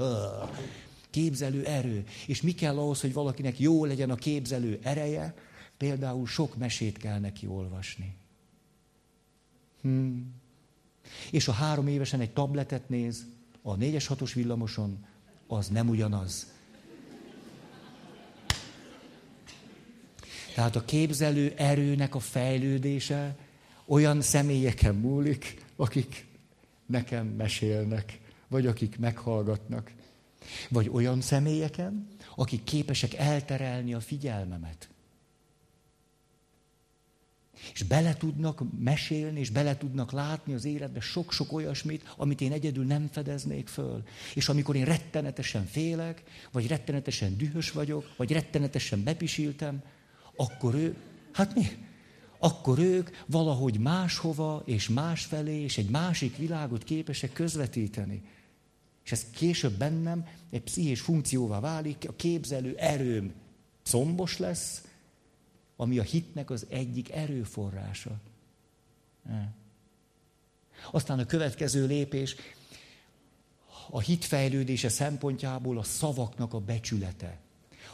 Képzelő 1.11 1.65
erő. 1.65 2.05
És 2.27 2.43
mi 2.43 2.53
kell 2.53 2.79
ahhoz, 2.79 3.01
hogy 3.01 3.13
valakinek 3.13 3.59
jó 3.59 3.85
legyen 3.85 4.11
a 4.11 4.15
képzelő 4.15 4.79
ereje? 4.83 5.35
Például 5.81 6.27
sok 6.27 6.57
mesét 6.57 6.99
kell 6.99 7.19
neki 7.19 7.47
olvasni. 7.47 8.17
Hmm. 9.81 10.35
És 11.31 11.49
a 11.49 11.53
három 11.53 11.87
évesen 11.87 12.21
egy 12.21 12.33
tabletet 12.33 12.89
néz, 12.89 13.27
a 13.63 13.75
négyes 13.75 14.07
hatos 14.07 14.35
villamoson, 14.35 15.05
az 15.47 15.69
nem 15.69 15.89
ugyanaz. 15.89 16.53
Tehát 20.55 20.77
a 20.77 20.85
képzelő 20.85 21.55
erőnek 21.57 22.15
a 22.15 22.21
fejlődése 22.21 23.37
olyan 23.85 24.21
személyeken 24.21 24.95
múlik, 24.95 25.65
akik 25.77 26.27
nekem 26.87 27.27
mesélnek, 27.27 28.21
vagy 28.49 28.67
akik 28.67 28.99
meghallgatnak. 28.99 29.93
Vagy 30.69 30.89
olyan 30.89 31.21
személyeken, 31.21 32.09
akik 32.37 32.65
képesek 32.65 33.15
elterelni 33.15 33.95
a 33.95 34.01
figyelmemet. 34.01 34.90
És 37.73 37.83
bele 37.83 38.15
tudnak 38.15 38.63
mesélni, 38.79 39.41
és 39.41 39.51
bele 39.51 39.77
tudnak 39.77 40.13
látni 40.13 40.55
az 40.55 40.65
életbe 40.65 41.01
sok-sok 41.01 41.53
olyasmit, 41.53 42.15
amit 42.17 42.41
én 42.41 42.53
egyedül 42.53 42.85
nem 42.85 43.09
fedeznék 43.13 43.69
föl. 43.69 44.03
És 44.35 44.49
amikor 44.49 44.77
én 44.77 44.85
rettenetesen 44.85 45.67
félek, 45.67 46.23
vagy 46.53 46.67
rettenetesen 46.67 47.37
dühös 47.37 47.71
vagyok, 47.71 48.15
vagy 48.17 48.33
rettenetesen 48.33 49.05
bepisiltem, 49.05 49.83
akkor 50.37 50.75
ő, 50.75 50.97
hát 51.33 51.55
mi? 51.55 51.67
Akkor 52.39 52.79
ők 52.79 53.11
valahogy 53.27 53.79
máshova 53.79 54.63
és 54.65 54.89
másfelé 54.89 55.63
és 55.63 55.79
egy 55.79 55.91
másik 55.91 56.37
világot 56.37 56.85
képesek 56.85 57.33
közvetíteni. 57.33 58.23
És 59.05 59.13
ez 59.13 59.27
később 59.31 59.79
bennem 59.79 60.27
egy 60.51 60.63
pszichés 60.63 61.01
funkcióvá 61.01 61.61
válik, 61.61 62.05
a 62.09 62.13
képzelő 62.17 62.75
erőm 62.77 63.33
combos 63.83 64.39
lesz, 64.39 64.83
ami 65.81 65.99
a 65.99 66.03
hitnek 66.03 66.51
az 66.51 66.67
egyik 66.69 67.11
erőforrása. 67.11 68.21
Aztán 70.93 71.19
a 71.19 71.27
következő 71.27 71.87
lépés, 71.87 72.37
a 73.91 74.01
hitfejlődése 74.01 74.89
szempontjából 74.89 75.79
a 75.79 75.83
szavaknak 75.83 76.55
a 76.55 76.61
becsülete. 76.61 77.39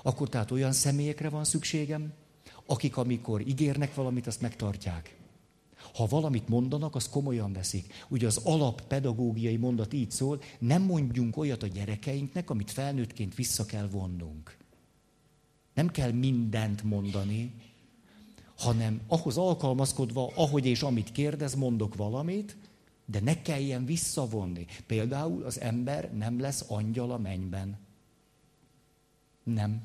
Akkor 0.02 0.28
tehát 0.28 0.50
olyan 0.50 0.72
személyekre 0.72 1.28
van 1.28 1.44
szükségem, 1.44 2.12
akik 2.66 2.96
amikor 2.96 3.40
ígérnek 3.40 3.94
valamit, 3.94 4.26
azt 4.26 4.40
megtartják. 4.40 5.16
Ha 5.94 6.06
valamit 6.06 6.48
mondanak, 6.48 6.94
azt 6.94 7.10
komolyan 7.10 7.52
veszik. 7.52 8.04
Ugye 8.08 8.26
az 8.26 8.36
alappedagógiai 8.36 9.56
mondat 9.56 9.92
így 9.92 10.10
szól, 10.10 10.40
nem 10.58 10.82
mondjunk 10.82 11.36
olyat 11.36 11.62
a 11.62 11.66
gyerekeinknek, 11.66 12.50
amit 12.50 12.70
felnőttként 12.70 13.34
vissza 13.34 13.64
kell 13.64 13.88
vonnunk. 13.88 14.56
Nem 15.74 15.88
kell 15.88 16.10
mindent 16.10 16.82
mondani, 16.82 17.54
hanem 18.56 19.00
ahhoz 19.06 19.36
alkalmazkodva, 19.36 20.32
ahogy 20.34 20.66
és 20.66 20.82
amit 20.82 21.12
kérdez, 21.12 21.54
mondok 21.54 21.94
valamit, 21.94 22.56
de 23.04 23.20
ne 23.20 23.42
kelljen 23.42 23.84
visszavonni. 23.84 24.66
Például 24.86 25.44
az 25.44 25.60
ember 25.60 26.12
nem 26.12 26.40
lesz 26.40 26.64
angyal 26.68 27.10
a 27.10 27.18
mennyben. 27.18 27.78
Nem. 29.42 29.82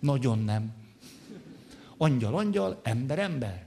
Nagyon 0.00 0.38
nem. 0.38 0.72
Angyal, 1.96 2.36
angyal, 2.36 2.80
ember, 2.82 3.18
ember. 3.18 3.66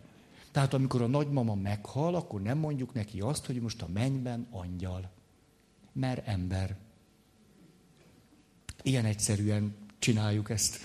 Tehát 0.51 0.73
amikor 0.73 1.01
a 1.01 1.07
nagymama 1.07 1.55
meghal, 1.55 2.15
akkor 2.15 2.41
nem 2.41 2.57
mondjuk 2.57 2.93
neki 2.93 3.19
azt, 3.19 3.45
hogy 3.45 3.61
most 3.61 3.81
a 3.81 3.87
mennyben 3.93 4.47
angyal. 4.51 5.09
Mert 5.91 6.27
ember. 6.27 6.75
Ilyen 8.83 9.05
egyszerűen 9.05 9.75
csináljuk 9.99 10.49
ezt. 10.49 10.79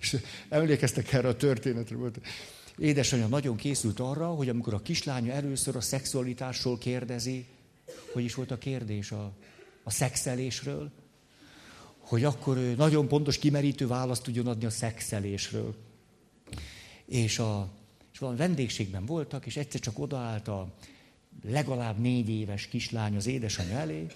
És 0.00 0.16
emlékeztek 0.48 1.12
erre 1.12 1.28
a 1.28 1.36
történetre 1.36 1.96
volt. 1.96 2.20
Édesanyja 2.78 3.26
nagyon 3.26 3.56
készült 3.56 4.00
arra, 4.00 4.26
hogy 4.26 4.48
amikor 4.48 4.74
a 4.74 4.82
kislánya 4.82 5.32
először 5.32 5.76
a 5.76 5.80
szexualitásról 5.80 6.78
kérdezi, 6.78 7.46
hogy 8.12 8.24
is 8.24 8.34
volt 8.34 8.50
a 8.50 8.58
kérdés 8.58 9.12
a, 9.12 9.32
a 9.82 9.90
szexelésről, 9.90 10.90
hogy 11.98 12.24
akkor 12.24 12.56
ő 12.56 12.74
nagyon 12.74 13.08
pontos, 13.08 13.38
kimerítő 13.38 13.86
választ 13.86 14.22
tudjon 14.22 14.46
adni 14.46 14.64
a 14.64 14.70
szexelésről. 14.70 15.74
És, 17.04 17.38
a, 17.38 17.68
és 18.12 18.18
valami 18.18 18.38
vendégségben 18.38 19.06
voltak, 19.06 19.46
és 19.46 19.56
egyszer 19.56 19.80
csak 19.80 19.98
odaállt 19.98 20.48
a 20.48 20.74
legalább 21.44 21.98
négy 21.98 22.28
éves 22.28 22.66
kislány 22.66 23.16
az 23.16 23.26
édesanyja 23.26 23.76
elé, 23.76 24.06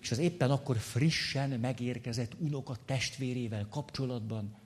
és 0.00 0.10
az 0.10 0.18
éppen 0.18 0.50
akkor 0.50 0.76
frissen 0.76 1.50
megérkezett 1.50 2.32
unoka 2.38 2.76
testvérével 2.84 3.66
kapcsolatban 3.70 4.56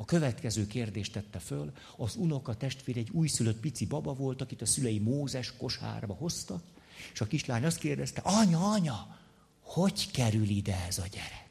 a 0.00 0.04
következő 0.04 0.66
kérdést 0.66 1.12
tette 1.12 1.38
föl. 1.38 1.72
Az 1.96 2.16
unoka 2.16 2.54
testvér 2.54 2.96
egy 2.96 3.10
újszülött 3.12 3.60
pici 3.60 3.86
baba 3.86 4.12
volt, 4.12 4.40
akit 4.40 4.62
a 4.62 4.66
szülei 4.66 4.98
Mózes 4.98 5.52
kosárba 5.56 6.14
hoztak, 6.14 6.62
és 7.12 7.20
a 7.20 7.26
kislány 7.26 7.64
azt 7.64 7.78
kérdezte, 7.78 8.20
anya, 8.24 8.70
anya, 8.70 9.16
hogy 9.60 10.10
kerül 10.10 10.48
ide 10.48 10.84
ez 10.88 10.98
a 10.98 11.06
gyerek? 11.10 11.46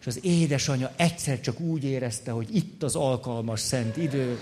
És 0.00 0.06
az 0.06 0.24
édesanyja 0.24 0.92
egyszer 0.96 1.40
csak 1.40 1.60
úgy 1.60 1.84
érezte, 1.84 2.30
hogy 2.30 2.54
itt 2.54 2.82
az 2.82 2.96
alkalmas 2.96 3.60
szent 3.60 3.96
idő, 3.96 4.38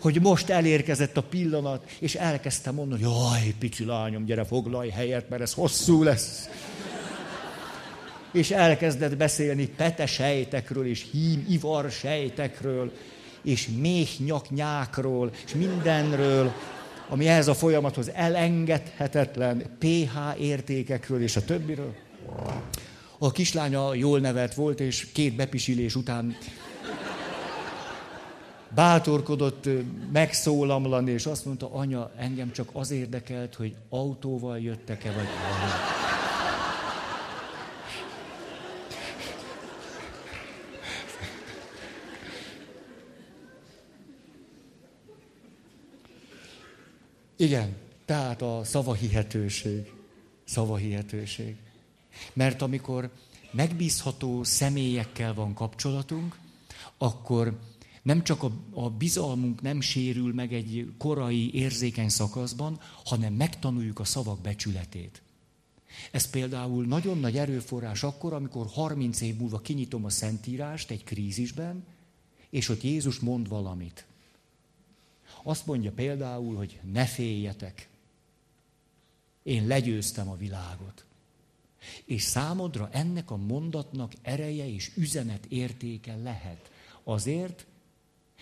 hogy 0.00 0.20
most 0.20 0.48
elérkezett 0.48 1.16
a 1.16 1.22
pillanat, 1.22 1.90
és 1.98 2.14
elkezdte 2.14 2.70
mondani, 2.70 3.02
jaj, 3.02 3.54
pici 3.58 3.84
lányom, 3.84 4.24
gyere, 4.24 4.44
foglalj 4.44 4.88
helyet, 4.88 5.28
mert 5.28 5.42
ez 5.42 5.52
hosszú 5.52 6.02
lesz 6.02 6.48
és 8.32 8.50
elkezdett 8.50 9.16
beszélni 9.16 9.66
pete 9.66 10.06
sejtekről, 10.06 10.86
és 10.86 11.06
hím 11.12 11.46
ivar 11.48 11.90
sejtekről, 11.90 12.92
és 13.42 13.68
méhnyaknyákról, 13.80 15.30
és 15.46 15.54
mindenről, 15.54 16.52
ami 17.08 17.28
ehhez 17.28 17.48
a 17.48 17.54
folyamathoz 17.54 18.10
elengedhetetlen, 18.14 19.76
pH 19.78 20.40
értékekről 20.40 21.22
és 21.22 21.36
a 21.36 21.44
többiről. 21.44 21.94
A 23.18 23.30
kislánya 23.30 23.94
jól 23.94 24.18
nevelt 24.18 24.54
volt, 24.54 24.80
és 24.80 25.06
két 25.12 25.36
bepisilés 25.36 25.94
után 25.94 26.36
bátorkodott 28.74 29.68
megszólamlani, 30.12 31.10
és 31.10 31.26
azt 31.26 31.44
mondta, 31.44 31.72
anya, 31.72 32.10
engem 32.16 32.52
csak 32.52 32.68
az 32.72 32.90
érdekelt, 32.90 33.54
hogy 33.54 33.74
autóval 33.88 34.58
jöttek-e, 34.58 35.12
vagy 35.12 35.26
valami. 35.26 35.99
Igen, 47.40 47.76
tehát 48.04 48.42
a 48.42 48.60
szavahihetőség. 48.64 49.92
Szavahihetőség. 50.44 51.56
Mert 52.32 52.62
amikor 52.62 53.10
megbízható 53.50 54.44
személyekkel 54.44 55.34
van 55.34 55.54
kapcsolatunk, 55.54 56.38
akkor 56.98 57.58
nem 58.02 58.22
csak 58.24 58.42
a, 58.42 58.50
a 58.72 58.90
bizalmunk 58.90 59.62
nem 59.62 59.80
sérül 59.80 60.34
meg 60.34 60.52
egy 60.52 60.92
korai 60.98 61.54
érzékeny 61.54 62.08
szakaszban, 62.08 62.80
hanem 63.04 63.32
megtanuljuk 63.32 63.98
a 63.98 64.04
szavak 64.04 64.40
becsületét. 64.40 65.22
Ez 66.10 66.30
például 66.30 66.84
nagyon 66.84 67.18
nagy 67.18 67.36
erőforrás 67.36 68.02
akkor, 68.02 68.32
amikor 68.32 68.66
30 68.66 69.20
év 69.20 69.36
múlva 69.36 69.60
kinyitom 69.60 70.04
a 70.04 70.10
Szentírást 70.10 70.90
egy 70.90 71.04
krízisben, 71.04 71.84
és 72.50 72.68
ott 72.68 72.82
Jézus 72.82 73.18
mond 73.18 73.48
valamit. 73.48 74.04
Azt 75.42 75.66
mondja 75.66 75.92
például, 75.92 76.56
hogy 76.56 76.80
ne 76.92 77.04
féljetek. 77.06 77.88
Én 79.42 79.66
legyőztem 79.66 80.28
a 80.28 80.36
világot. 80.36 81.04
És 82.04 82.22
számodra 82.22 82.88
ennek 82.92 83.30
a 83.30 83.36
mondatnak 83.36 84.12
ereje 84.22 84.68
és 84.68 84.90
üzenet 84.96 85.46
értéke 85.46 86.16
lehet. 86.16 86.70
Azért, 87.04 87.66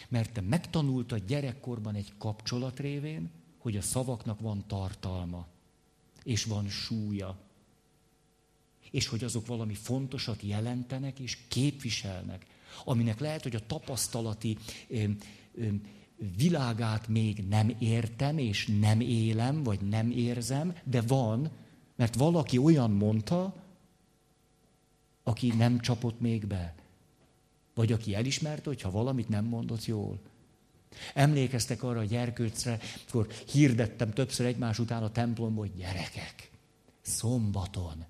mert 0.08 0.32
te 0.32 0.40
megtanultad 0.40 1.26
gyerekkorban 1.26 1.94
egy 1.94 2.12
kapcsolat 2.18 2.78
révén, 2.78 3.30
hogy 3.58 3.76
a 3.76 3.82
szavaknak 3.82 4.40
van 4.40 4.64
tartalma, 4.66 5.46
és 6.22 6.44
van 6.44 6.68
súlya, 6.68 7.38
és 8.90 9.06
hogy 9.06 9.24
azok 9.24 9.46
valami 9.46 9.74
fontosat 9.74 10.42
jelentenek 10.42 11.18
és 11.18 11.38
képviselnek. 11.48 12.46
aminek 12.84 13.18
lehet, 13.18 13.42
hogy 13.42 13.54
a 13.54 13.66
tapasztalati 13.66 14.56
ö, 14.88 15.04
ö, 15.54 15.68
világát 16.36 17.08
még 17.08 17.44
nem 17.48 17.76
értem, 17.78 18.38
és 18.38 18.66
nem 18.80 19.00
élem, 19.00 19.62
vagy 19.62 19.80
nem 19.80 20.10
érzem, 20.10 20.74
de 20.84 21.00
van, 21.00 21.50
mert 21.96 22.14
valaki 22.14 22.58
olyan 22.58 22.90
mondta, 22.90 23.54
aki 25.22 25.52
nem 25.56 25.80
csapott 25.80 26.20
még 26.20 26.46
be. 26.46 26.74
Vagy 27.74 27.92
aki 27.92 28.14
elismerte, 28.14 28.68
hogy 28.68 28.80
ha 28.80 28.90
valamit 28.90 29.28
nem 29.28 29.44
mondott 29.44 29.84
jól. 29.84 30.20
Emlékeztek 31.14 31.82
arra 31.82 31.98
a 31.98 32.04
gyerkőcre, 32.04 32.78
akkor 33.08 33.26
hirdettem 33.52 34.10
többször 34.10 34.46
egymás 34.46 34.78
után 34.78 35.02
a 35.02 35.10
templomban, 35.10 35.66
hogy 35.66 35.76
gyerekek, 35.76 36.50
szombaton, 37.00 38.04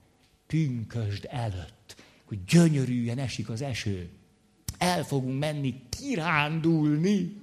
pünkösd 0.47 1.27
előtt, 1.31 1.97
hogy 2.25 2.45
gyönyörűen 2.45 3.19
esik 3.19 3.49
az 3.49 3.63
eső. 3.63 4.11
El 4.79 5.05
fogunk 5.05 5.39
menni 5.39 5.83
kirándulni. 5.89 7.37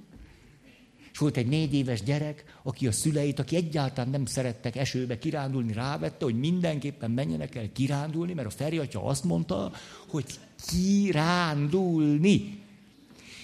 És 1.16 1.22
volt 1.22 1.36
egy 1.36 1.46
négy 1.46 1.74
éves 1.74 2.02
gyerek, 2.02 2.44
aki 2.62 2.86
a 2.86 2.92
szüleit, 2.92 3.38
aki 3.38 3.56
egyáltalán 3.56 4.10
nem 4.10 4.26
szerettek 4.26 4.76
esőbe 4.76 5.18
kirándulni, 5.18 5.72
rávette, 5.72 6.24
hogy 6.24 6.38
mindenképpen 6.38 7.10
menjenek 7.10 7.54
el 7.54 7.72
kirándulni, 7.72 8.32
mert 8.32 8.46
a 8.46 8.50
Feri 8.50 8.78
atya 8.78 9.04
azt 9.04 9.24
mondta, 9.24 9.72
hogy 10.08 10.24
kirándulni. 10.66 12.62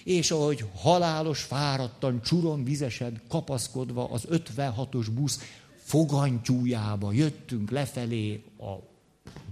És 0.05 0.31
ahogy 0.31 0.65
halálos, 0.75 1.43
fáradtan, 1.43 2.23
csuron, 2.23 2.65
vizesen, 2.65 3.21
kapaszkodva 3.29 4.11
az 4.11 4.27
56-os 4.31 5.07
busz 5.13 5.41
fogantyújába 5.77 7.13
jöttünk 7.13 7.71
lefelé 7.71 8.45
a 8.59 8.73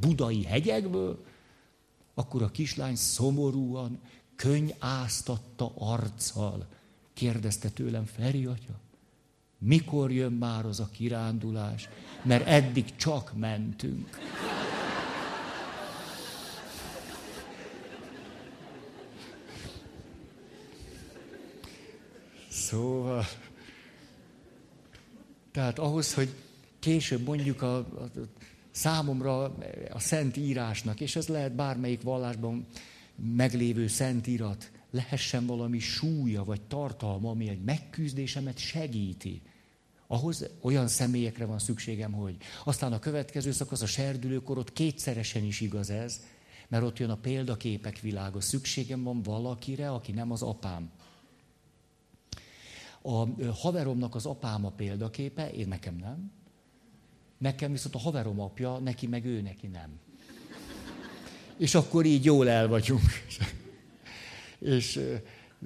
budai 0.01 0.45
hegyekből, 0.45 1.25
akkor 2.15 2.43
a 2.43 2.51
kislány 2.51 2.97
szomorúan, 2.97 4.01
áztatta 4.79 5.73
arccal 5.79 6.79
kérdezte 7.21 7.69
tőlem, 7.69 8.05
Feri 8.05 8.45
atya, 8.45 8.81
mikor 9.59 10.13
jön 10.13 10.33
már 10.33 10.65
az 10.65 10.81
a 10.81 10.89
kirándulás? 10.93 11.89
Mert 12.23 12.47
eddig 12.47 12.97
csak 12.97 13.33
mentünk. 13.37 14.19
Szóval, 22.49 23.25
tehát 25.53 25.79
ahhoz, 25.79 26.15
hogy 26.15 26.29
később 26.79 27.27
mondjuk 27.27 27.63
a, 27.63 27.77
a, 27.77 28.11
számomra 28.71 29.43
a 29.91 29.99
szent 29.99 30.37
írásnak, 30.37 31.01
és 31.01 31.17
ez 31.17 31.29
lehet 31.29 31.53
bármelyik 31.53 32.03
vallásban 32.03 32.67
meglévő 33.35 33.87
szent 33.87 34.27
irat, 34.27 34.71
lehessen 34.91 35.47
valami 35.47 35.79
súlya 35.79 36.45
vagy 36.45 36.61
tartalma, 36.61 37.31
ami 37.31 37.49
egy 37.49 37.63
megküzdésemet 37.63 38.59
segíti. 38.59 39.43
Ahhoz 40.07 40.49
olyan 40.61 40.89
személyekre 40.89 41.45
van 41.45 41.59
szükségem, 41.59 42.13
hogy. 42.13 42.37
Aztán 42.65 42.93
a 42.93 42.99
következő 42.99 43.51
szakasz, 43.51 43.83
a 43.83 43.87
serdülőkor, 43.87 44.59
ott 44.59 44.73
kétszeresen 44.73 45.45
is 45.45 45.61
igaz 45.61 45.91
ez, 45.91 46.25
mert 46.69 46.85
ott 46.85 46.99
jön 46.99 47.11
a 47.11 47.17
példaképek 47.17 48.01
világa. 48.01 48.41
Szükségem 48.41 49.03
van 49.03 49.23
valakire, 49.23 49.91
aki 49.91 50.13
nem 50.13 50.31
az 50.31 50.43
apám. 50.43 50.91
A 53.03 53.27
haveromnak 53.53 54.15
az 54.15 54.27
apám 54.27 54.65
a 54.65 54.71
példaképe, 54.71 55.51
én 55.51 55.69
nekem 55.69 55.97
nem. 55.97 56.33
Nekem 57.39 57.73
viszont 57.73 57.95
a 57.95 57.99
haverom 57.99 58.41
apja, 58.41 58.79
neki 58.79 59.07
meg 59.07 59.25
ő, 59.25 59.41
neki 59.41 59.67
nem. 59.67 59.99
És 61.57 61.75
akkor 61.75 62.05
így 62.05 62.25
jól 62.25 62.49
el 62.49 62.69
vagyunk. 62.69 63.03
És 64.61 65.01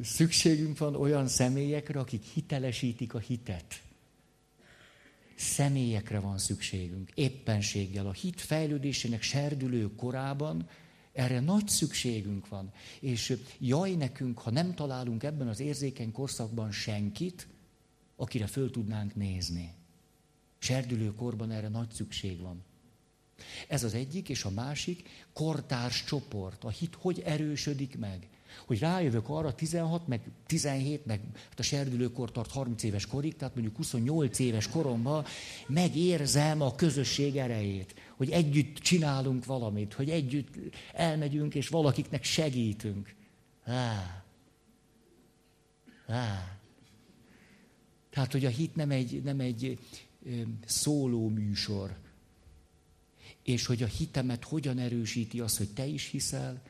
szükségünk 0.02 0.78
van 0.78 0.96
olyan 0.96 1.28
személyekre, 1.28 2.00
akik 2.00 2.22
hitelesítik 2.22 3.14
a 3.14 3.18
hitet. 3.18 3.82
Személyekre 5.36 6.18
van 6.18 6.38
szükségünk, 6.38 7.10
éppenséggel. 7.14 8.06
A 8.06 8.12
hit 8.12 8.40
fejlődésének 8.40 9.22
serdülő 9.22 9.94
korában 9.94 10.68
erre 11.12 11.40
nagy 11.40 11.68
szükségünk 11.68 12.48
van. 12.48 12.72
És 13.00 13.36
jaj 13.58 13.94
nekünk, 13.94 14.38
ha 14.38 14.50
nem 14.50 14.74
találunk 14.74 15.22
ebben 15.22 15.48
az 15.48 15.60
érzékeny 15.60 16.12
korszakban 16.12 16.72
senkit, 16.72 17.46
akire 18.16 18.46
föl 18.46 18.70
tudnánk 18.70 19.14
nézni. 19.14 19.72
Serdülő 20.58 21.14
korban 21.14 21.50
erre 21.50 21.68
nagy 21.68 21.90
szükség 21.90 22.40
van. 22.40 22.64
Ez 23.68 23.84
az 23.84 23.94
egyik, 23.94 24.28
és 24.28 24.44
a 24.44 24.50
másik 24.50 25.08
kortárs 25.32 26.04
csoport. 26.04 26.64
A 26.64 26.70
hit 26.70 26.94
hogy 26.94 27.20
erősödik 27.20 27.98
meg? 27.98 28.28
Hogy 28.66 28.78
rájövök 28.78 29.28
arra 29.28 29.54
16, 29.54 30.06
meg 30.06 30.20
17, 30.46 31.06
meg 31.06 31.20
hát 31.48 31.58
a 31.58 31.62
serdülőkor 31.62 32.32
tart 32.32 32.50
30 32.50 32.82
éves 32.82 33.06
korig, 33.06 33.36
tehát 33.36 33.54
mondjuk 33.54 33.76
28 33.76 34.38
éves 34.38 34.68
koromban 34.68 35.24
megérzem 35.66 36.60
a 36.60 36.74
közösség 36.74 37.36
erejét, 37.36 37.94
hogy 38.16 38.30
együtt 38.30 38.76
csinálunk 38.76 39.44
valamit, 39.44 39.92
hogy 39.92 40.10
együtt 40.10 40.54
elmegyünk, 40.92 41.54
és 41.54 41.68
valakiknek 41.68 42.24
segítünk. 42.24 43.14
Á. 43.64 44.24
Á. 46.06 46.58
Tehát, 48.10 48.32
hogy 48.32 48.44
a 48.44 48.48
hit 48.48 48.74
nem 48.74 48.90
egy, 48.90 49.22
nem 49.22 49.40
egy 49.40 49.78
szóló 50.64 51.28
műsor, 51.28 51.96
és 53.42 53.66
hogy 53.66 53.82
a 53.82 53.86
hitemet 53.86 54.44
hogyan 54.44 54.78
erősíti 54.78 55.40
az, 55.40 55.56
hogy 55.56 55.68
te 55.68 55.86
is 55.86 56.06
hiszel, 56.06 56.62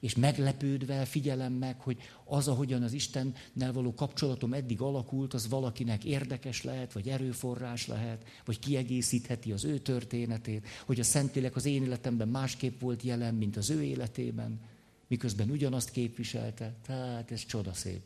és 0.00 0.14
meglepődve 0.14 1.04
figyelem 1.04 1.52
meg, 1.52 1.80
hogy 1.80 1.98
az, 2.24 2.48
ahogyan 2.48 2.82
az 2.82 2.92
Istennel 2.92 3.72
való 3.72 3.94
kapcsolatom 3.94 4.52
eddig 4.52 4.80
alakult, 4.80 5.34
az 5.34 5.48
valakinek 5.48 6.04
érdekes 6.04 6.62
lehet, 6.62 6.92
vagy 6.92 7.08
erőforrás 7.08 7.86
lehet, 7.86 8.24
vagy 8.44 8.58
kiegészítheti 8.58 9.52
az 9.52 9.64
ő 9.64 9.78
történetét, 9.78 10.66
hogy 10.86 11.00
a 11.00 11.04
Szentlélek 11.04 11.56
az 11.56 11.64
én 11.64 11.82
életemben 11.82 12.28
másképp 12.28 12.80
volt 12.80 13.02
jelen, 13.02 13.34
mint 13.34 13.56
az 13.56 13.70
ő 13.70 13.82
életében, 13.82 14.60
miközben 15.06 15.50
ugyanazt 15.50 15.90
képviselte. 15.90 16.74
Tehát 16.86 17.30
ez 17.30 17.46
csodaszép. 17.46 18.00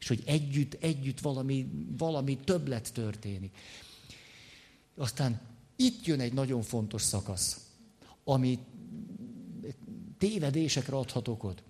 És 0.00 0.08
hogy 0.08 0.22
együtt, 0.26 0.76
együtt 0.80 1.20
valami, 1.20 1.70
valami 1.98 2.38
többlet 2.44 2.92
történik. 2.92 3.56
Aztán 4.96 5.40
itt 5.76 6.04
jön 6.04 6.20
egy 6.20 6.32
nagyon 6.32 6.62
fontos 6.62 7.02
szakasz, 7.02 7.60
amit 8.24 8.60
tévedésekre 10.20 10.96
adhat 10.96 11.28
okot. 11.28 11.62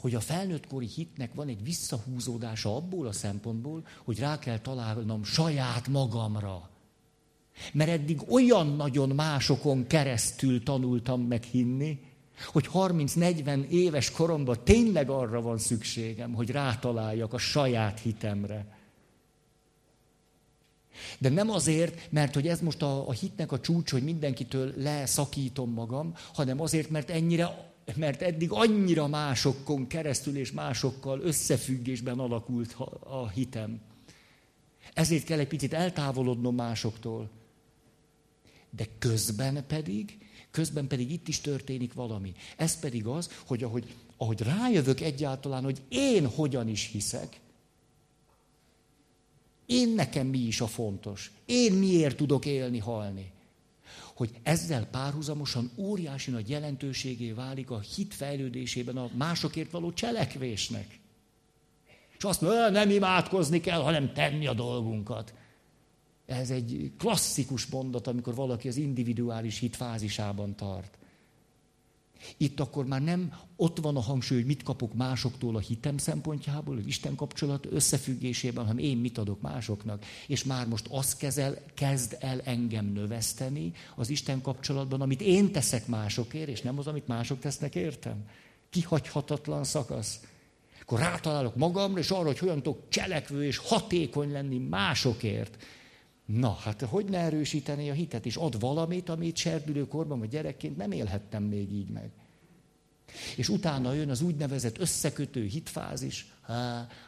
Hogy 0.00 0.14
a 0.14 0.20
felnőttkori 0.20 0.86
hitnek 0.86 1.34
van 1.34 1.48
egy 1.48 1.62
visszahúzódása 1.62 2.76
abból 2.76 3.06
a 3.06 3.12
szempontból, 3.12 3.86
hogy 4.04 4.18
rá 4.18 4.38
kell 4.38 4.58
találnom 4.58 5.24
saját 5.24 5.88
magamra. 5.88 6.70
Mert 7.72 7.90
eddig 7.90 8.20
olyan 8.28 8.66
nagyon 8.66 9.08
másokon 9.08 9.86
keresztül 9.86 10.62
tanultam 10.62 11.20
meg 11.20 11.42
hinni, 11.42 12.00
hogy 12.52 12.68
30-40 12.72 13.68
éves 13.68 14.10
koromban 14.10 14.56
tényleg 14.64 15.10
arra 15.10 15.40
van 15.40 15.58
szükségem, 15.58 16.32
hogy 16.32 16.50
rátaláljak 16.50 17.32
a 17.32 17.38
saját 17.38 18.00
hitemre. 18.00 18.76
De 21.18 21.28
nem 21.28 21.50
azért, 21.50 22.12
mert 22.12 22.34
hogy 22.34 22.48
ez 22.48 22.60
most 22.60 22.82
a, 22.82 23.08
a 23.08 23.12
hitnek 23.12 23.52
a 23.52 23.60
csúcs, 23.60 23.90
hogy 23.90 24.02
mindenkitől 24.02 24.72
leszakítom 24.76 25.70
magam, 25.70 26.14
hanem 26.34 26.60
azért, 26.60 26.90
mert 26.90 27.10
ennyire 27.10 27.74
mert 27.94 28.22
eddig 28.22 28.52
annyira 28.52 29.06
másokon 29.06 29.86
keresztül 29.86 30.36
és 30.36 30.52
másokkal 30.52 31.20
összefüggésben 31.20 32.18
alakult 32.18 32.76
a 33.00 33.28
hitem. 33.28 33.80
Ezért 34.94 35.24
kell 35.24 35.38
egy 35.38 35.48
picit 35.48 35.72
eltávolodnom 35.72 36.54
másoktól. 36.54 37.30
De 38.70 38.86
közben 38.98 39.64
pedig, 39.66 40.18
közben 40.50 40.86
pedig 40.86 41.12
itt 41.12 41.28
is 41.28 41.40
történik 41.40 41.92
valami. 41.92 42.34
Ez 42.56 42.78
pedig 42.80 43.06
az, 43.06 43.30
hogy 43.46 43.62
ahogy, 43.62 43.94
ahogy 44.16 44.40
rájövök 44.40 45.00
egyáltalán, 45.00 45.62
hogy 45.64 45.82
én 45.88 46.26
hogyan 46.26 46.68
is 46.68 46.88
hiszek, 46.92 47.40
én 49.66 49.88
nekem 49.88 50.26
mi 50.26 50.38
is 50.38 50.60
a 50.60 50.66
fontos. 50.66 51.32
Én 51.44 51.72
miért 51.72 52.16
tudok 52.16 52.46
élni, 52.46 52.78
halni 52.78 53.34
hogy 54.16 54.30
ezzel 54.42 54.86
párhuzamosan 54.86 55.70
óriási 55.76 56.30
nagy 56.30 56.48
jelentőségé 56.48 57.32
válik 57.32 57.70
a 57.70 57.80
hit 57.80 58.14
fejlődésében 58.14 58.96
a 58.96 59.10
másokért 59.14 59.70
való 59.70 59.92
cselekvésnek. 59.92 60.98
És 62.16 62.24
azt 62.24 62.40
mondja, 62.40 62.68
nem 62.68 62.90
imádkozni 62.90 63.60
kell, 63.60 63.80
hanem 63.80 64.12
tenni 64.12 64.46
a 64.46 64.54
dolgunkat. 64.54 65.34
Ez 66.26 66.50
egy 66.50 66.92
klasszikus 66.98 67.66
mondat, 67.66 68.06
amikor 68.06 68.34
valaki 68.34 68.68
az 68.68 68.76
individuális 68.76 69.58
hit 69.58 69.76
fázisában 69.76 70.54
tart. 70.54 70.98
Itt 72.36 72.60
akkor 72.60 72.86
már 72.86 73.02
nem 73.02 73.32
ott 73.56 73.78
van 73.78 73.96
a 73.96 74.00
hangsúly, 74.00 74.38
hogy 74.38 74.46
mit 74.46 74.62
kapok 74.62 74.94
másoktól 74.94 75.56
a 75.56 75.58
hitem 75.58 75.98
szempontjából, 75.98 76.76
az 76.76 76.86
Isten 76.86 77.14
kapcsolat 77.14 77.66
összefüggésében, 77.70 78.64
hanem 78.64 78.78
én 78.78 78.96
mit 78.96 79.18
adok 79.18 79.40
másoknak. 79.40 80.04
És 80.26 80.44
már 80.44 80.66
most 80.66 80.86
az 80.90 81.16
kezel, 81.16 81.58
kezd 81.74 82.16
el 82.20 82.40
engem 82.40 82.86
növeszteni 82.86 83.72
az 83.96 84.08
Isten 84.08 84.40
kapcsolatban, 84.40 85.00
amit 85.00 85.20
én 85.20 85.52
teszek 85.52 85.86
másokért, 85.86 86.48
és 86.48 86.60
nem 86.60 86.78
az, 86.78 86.86
amit 86.86 87.06
mások 87.06 87.38
tesznek 87.38 87.74
értem. 87.74 88.24
Kihagyhatatlan 88.70 89.64
szakasz. 89.64 90.20
Akkor 90.80 90.98
rátalálok 90.98 91.56
magamra, 91.56 92.00
és 92.00 92.10
arra, 92.10 92.26
hogy 92.26 92.38
hogyan 92.38 92.62
tudok 92.62 92.88
cselekvő 92.88 93.44
és 93.44 93.56
hatékony 93.56 94.32
lenni 94.32 94.58
másokért. 94.58 95.56
Na, 96.26 96.52
hát 96.52 96.80
hogy 96.80 97.04
ne 97.04 97.18
erősítené 97.18 97.88
a 97.88 97.92
hitet, 97.92 98.26
és 98.26 98.36
ad 98.36 98.60
valamit, 98.60 99.08
amit 99.08 99.36
serdülőkorban 99.36 100.18
vagy 100.18 100.28
gyerekként 100.28 100.76
nem 100.76 100.92
élhettem 100.92 101.42
még 101.42 101.72
így 101.72 101.88
meg. 101.88 102.10
És 103.36 103.48
utána 103.48 103.92
jön 103.92 104.10
az 104.10 104.20
úgynevezett 104.20 104.78
összekötő 104.78 105.44
hitfázis, 105.44 106.32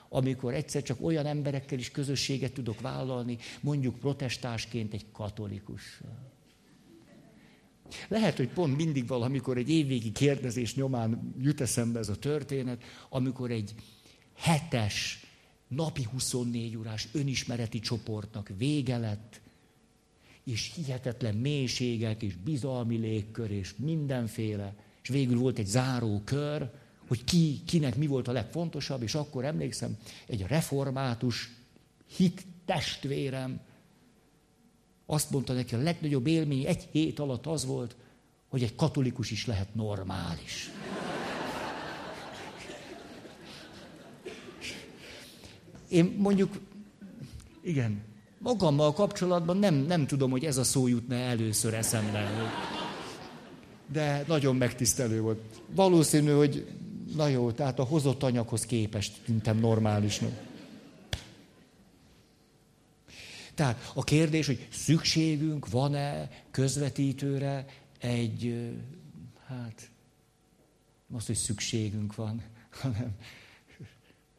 amikor 0.09 0.55
egyszer 0.55 0.83
csak 0.83 1.05
olyan 1.05 1.27
emberekkel 1.27 1.79
is 1.79 1.91
közösséget 1.91 2.53
tudok 2.53 2.81
vállalni, 2.81 3.39
mondjuk 3.61 3.99
protestásként 3.99 4.95
egy 4.95 5.07
katolikus. 5.13 6.01
Lehet, 8.09 8.37
hogy 8.37 8.49
pont 8.49 8.77
mindig 8.77 9.07
valamikor 9.07 9.57
egy 9.57 9.71
évvégi 9.71 10.13
kérdezés 10.13 10.75
nyomán 10.75 11.35
jut 11.41 11.61
eszembe 11.61 11.99
ez 11.99 12.09
a 12.09 12.17
történet, 12.17 12.83
amikor 13.09 13.51
egy 13.51 13.75
hetes, 14.35 15.27
napi 15.69 16.03
24 16.13 16.77
órás 16.77 17.09
önismereti 17.13 17.81
csoportnak 17.81 18.51
vége 18.57 18.99
lett, 18.99 19.41
és 20.45 20.73
hihetetlen 20.75 21.35
mélységek, 21.35 22.23
és 22.23 22.37
bizalmi 22.37 22.97
légkör, 22.97 23.51
és 23.51 23.75
mindenféle, 23.77 24.75
és 25.03 25.09
végül 25.09 25.39
volt 25.39 25.59
egy 25.59 25.67
záró 25.67 26.21
kör, 26.25 26.71
hogy 27.09 27.25
ki, 27.25 27.61
kinek 27.67 27.97
mi 27.97 28.07
volt 28.07 28.29
a 28.29 28.33
legfontosabb, 28.33 29.03
és 29.03 29.15
akkor 29.15 29.45
emlékszem, 29.45 29.97
egy 30.27 30.43
református 30.43 31.51
hit 32.17 32.47
testvérem 32.65 33.61
azt 35.07 35.31
mondta 35.31 35.53
neki, 35.53 35.75
a 35.75 35.79
legnagyobb 35.79 36.27
élmény 36.27 36.65
egy 36.65 36.89
hét 36.93 37.19
alatt 37.19 37.47
az 37.47 37.65
volt, 37.67 37.97
hogy 38.49 38.63
egy 38.63 38.75
katolikus 38.75 39.31
is 39.31 39.47
lehet 39.47 39.75
normális. 39.75 40.71
Én 45.89 46.17
mondjuk, 46.19 46.59
igen, 47.61 48.03
magammal 48.39 48.93
kapcsolatban 48.93 49.57
nem, 49.57 49.75
nem 49.75 50.07
tudom, 50.07 50.31
hogy 50.31 50.45
ez 50.45 50.57
a 50.57 50.65
szó 50.65 50.87
jutna 50.87 51.15
először 51.15 51.75
eszembe. 51.75 52.31
De 53.93 54.25
nagyon 54.27 54.57
megtisztelő 54.57 55.21
volt. 55.21 55.41
Valószínű, 55.75 56.31
hogy 56.31 56.67
na 57.17 57.27
jó, 57.27 57.51
tehát 57.51 57.79
a 57.79 57.85
hozott 57.85 58.23
anyaghoz 58.23 58.67
képest 58.67 59.19
tűntem 59.25 59.59
normálisnak. 59.59 60.47
Tehát 63.55 63.91
a 63.95 64.05
kérdés, 64.05 64.47
hogy 64.47 64.69
szükségünk 64.73 65.71
van-e 65.71 66.31
közvetítőre 66.51 67.65
egy, 67.99 68.71
hát, 69.47 69.91
azt, 71.13 71.27
hogy 71.27 71.37
szükségünk 71.37 72.15
van, 72.15 72.43
hanem 72.81 73.17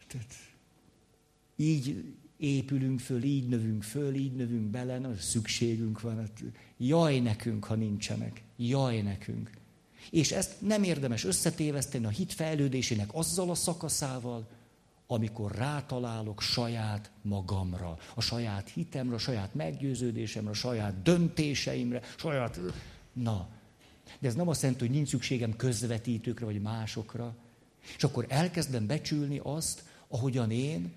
tehát, 0.07 0.35
így 1.59 2.03
épülünk 2.37 2.99
föl, 2.99 3.23
így 3.23 3.47
növünk 3.47 3.83
föl, 3.83 4.15
így 4.15 4.35
növünk 4.35 4.69
bele, 4.69 4.99
na, 4.99 5.15
szükségünk 5.17 6.01
van. 6.01 6.17
Hát, 6.17 6.43
jaj 6.77 7.19
nekünk, 7.19 7.63
ha 7.63 7.75
nincsenek. 7.75 8.43
Jaj 8.57 9.01
nekünk. 9.01 9.49
És 10.11 10.31
ezt 10.31 10.61
nem 10.61 10.83
érdemes 10.83 11.23
összetéveszteni 11.23 12.05
a 12.05 12.09
hit 12.09 12.33
fejlődésének 12.33 13.09
azzal 13.13 13.49
a 13.49 13.55
szakaszával, 13.55 14.47
amikor 15.07 15.51
rátalálok 15.51 16.41
saját 16.41 17.11
magamra, 17.21 17.97
a 18.15 18.21
saját 18.21 18.69
hitemre, 18.69 19.15
a 19.15 19.19
saját 19.19 19.53
meggyőződésemre, 19.53 20.49
a 20.49 20.53
saját 20.53 21.01
döntéseimre, 21.01 22.01
saját... 22.17 22.59
Na, 23.13 23.49
de 24.19 24.27
ez 24.27 24.35
nem 24.35 24.47
azt 24.47 24.61
jelenti, 24.61 24.85
hogy 24.85 24.95
nincs 24.95 25.09
szükségem 25.09 25.55
közvetítőkre 25.55 26.45
vagy 26.45 26.61
másokra. 26.61 27.35
És 27.95 28.03
akkor 28.03 28.25
elkezdem 28.27 28.87
becsülni 28.87 29.39
azt, 29.43 29.83
ahogyan 30.07 30.51
én 30.51 30.93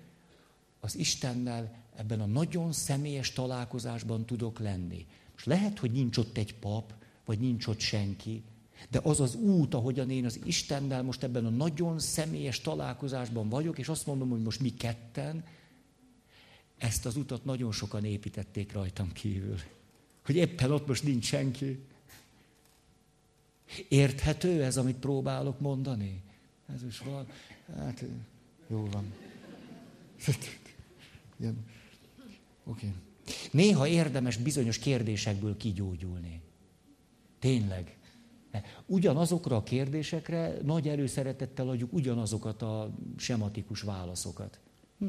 az 0.83 0.97
Istennel 0.97 1.83
ebben 1.95 2.21
a 2.21 2.25
nagyon 2.25 2.71
személyes 2.71 3.31
találkozásban 3.31 4.25
tudok 4.25 4.59
lenni. 4.59 5.05
És 5.37 5.43
lehet, 5.43 5.79
hogy 5.79 5.91
nincs 5.91 6.17
ott 6.17 6.37
egy 6.37 6.55
pap, 6.55 6.93
vagy 7.25 7.39
nincs 7.39 7.67
ott 7.67 7.79
senki, 7.79 8.43
de 8.89 8.99
az 9.03 9.19
az 9.19 9.35
út, 9.35 9.73
ahogyan 9.73 10.09
én 10.09 10.25
az 10.25 10.39
Istennel 10.43 11.03
most 11.03 11.23
ebben 11.23 11.45
a 11.45 11.49
nagyon 11.49 11.99
személyes 11.99 12.61
találkozásban 12.61 13.49
vagyok, 13.49 13.79
és 13.79 13.87
azt 13.87 14.05
mondom, 14.05 14.29
hogy 14.29 14.41
most 14.41 14.59
mi 14.59 14.73
ketten, 14.73 15.45
ezt 16.77 17.05
az 17.05 17.15
utat 17.15 17.45
nagyon 17.45 17.71
sokan 17.71 18.05
építették 18.05 18.71
rajtam 18.71 19.11
kívül. 19.11 19.57
Hogy 20.25 20.35
éppen 20.35 20.71
ott 20.71 20.87
most 20.87 21.03
nincs 21.03 21.25
senki. 21.25 21.79
Érthető 23.87 24.63
ez, 24.63 24.77
amit 24.77 24.95
próbálok 24.95 25.59
mondani? 25.59 26.21
Ez 26.73 26.83
is 26.83 26.99
van. 26.99 27.27
Hát, 27.77 28.03
jó 28.67 28.87
van. 28.91 29.13
Oké. 31.39 31.55
Okay. 32.63 32.93
Néha 33.51 33.87
érdemes 33.87 34.37
bizonyos 34.37 34.77
kérdésekből 34.77 35.57
kigyógyulni. 35.57 36.41
Tényleg. 37.39 37.97
Ugyanazokra 38.85 39.55
a 39.55 39.63
kérdésekre 39.63 40.57
nagy 40.63 40.87
előszeretettel 40.87 41.69
adjuk 41.69 41.93
ugyanazokat 41.93 42.61
a 42.61 42.89
sematikus 43.17 43.81
válaszokat. 43.81 44.59
Hm. 44.97 45.07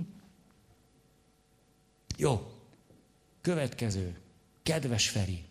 Jó. 2.16 2.53
Következő. 3.41 4.18
Kedves 4.62 5.09
Feri. 5.09 5.45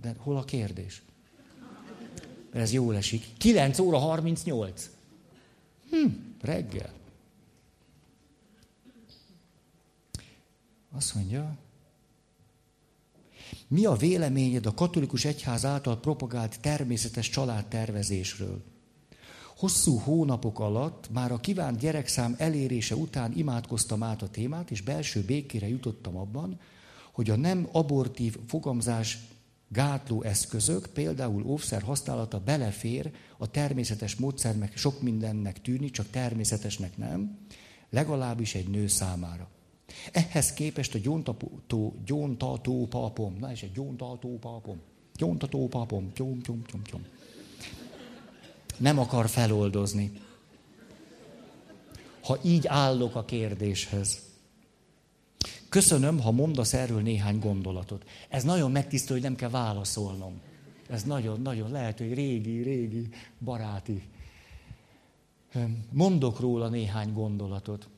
De 0.00 0.14
hol 0.18 0.36
a 0.36 0.44
kérdés? 0.44 1.02
Ez 2.52 2.72
jól 2.72 2.96
esik. 2.96 3.24
9 3.38 3.78
óra 3.78 3.98
38. 3.98 4.90
Hm, 5.90 6.06
reggel. 6.40 6.92
Azt 10.96 11.14
mondja, 11.14 11.56
mi 13.68 13.84
a 13.84 13.92
véleményed 13.92 14.66
a 14.66 14.74
katolikus 14.74 15.24
egyház 15.24 15.64
által 15.64 16.00
propagált 16.00 16.60
természetes 16.60 17.28
családtervezésről? 17.28 18.62
Hosszú 19.56 19.98
hónapok 19.98 20.58
alatt 20.58 21.10
már 21.10 21.32
a 21.32 21.40
kívánt 21.40 21.78
gyerekszám 21.78 22.34
elérése 22.38 22.94
után 22.94 23.32
imádkoztam 23.36 24.02
át 24.02 24.22
a 24.22 24.28
témát, 24.28 24.70
és 24.70 24.80
belső 24.80 25.24
békére 25.24 25.68
jutottam 25.68 26.16
abban, 26.16 26.60
hogy 27.12 27.30
a 27.30 27.36
nem 27.36 27.68
abortív 27.72 28.36
fogamzás 28.46 29.18
gátló 29.68 30.22
eszközök, 30.22 30.86
például 30.86 31.44
óvszer 31.46 31.82
használata 31.82 32.40
belefér 32.40 33.10
a 33.38 33.50
természetes 33.50 34.16
módszer, 34.16 34.56
meg 34.56 34.72
sok 34.76 35.02
mindennek 35.02 35.62
tűnik, 35.62 35.92
csak 35.92 36.10
természetesnek 36.10 36.96
nem, 36.96 37.38
legalábbis 37.90 38.54
egy 38.54 38.68
nő 38.68 38.86
számára. 38.86 39.48
Ehhez 40.12 40.52
képest 40.52 40.94
a 40.94 40.98
gyóntató, 40.98 41.94
gyóntató 42.04 42.86
papom, 42.86 43.36
na 43.38 43.50
és 43.50 43.62
egy 43.62 43.72
gyóntató 43.72 44.38
papom, 44.38 44.80
gyóntató 45.16 45.68
papom, 45.68 46.10
gyom, 46.14 46.38
gyom, 46.42 46.62
gyom, 46.70 46.82
gyom. 46.90 47.04
Nem 48.76 48.98
akar 48.98 49.28
feloldozni. 49.28 50.12
Ha 52.22 52.38
így 52.42 52.66
állok 52.66 53.14
a 53.14 53.24
kérdéshez. 53.24 54.22
Köszönöm, 55.68 56.20
ha 56.20 56.30
mondasz 56.30 56.72
erről 56.72 57.00
néhány 57.00 57.38
gondolatot. 57.38 58.08
Ez 58.28 58.44
nagyon 58.44 58.70
megtisztő, 58.70 59.14
hogy 59.14 59.22
nem 59.22 59.36
kell 59.36 59.50
válaszolnom. 59.50 60.40
Ez 60.88 61.02
nagyon-nagyon 61.02 61.70
lehet, 61.70 61.98
hogy 61.98 62.14
régi, 62.14 62.62
régi, 62.62 63.08
baráti. 63.40 64.02
Mondok 65.90 66.40
róla 66.40 66.68
néhány 66.68 67.12
gondolatot. 67.12 67.88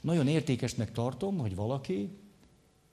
Nagyon 0.00 0.28
értékesnek 0.28 0.92
tartom, 0.92 1.38
hogy 1.38 1.54
valaki 1.54 2.08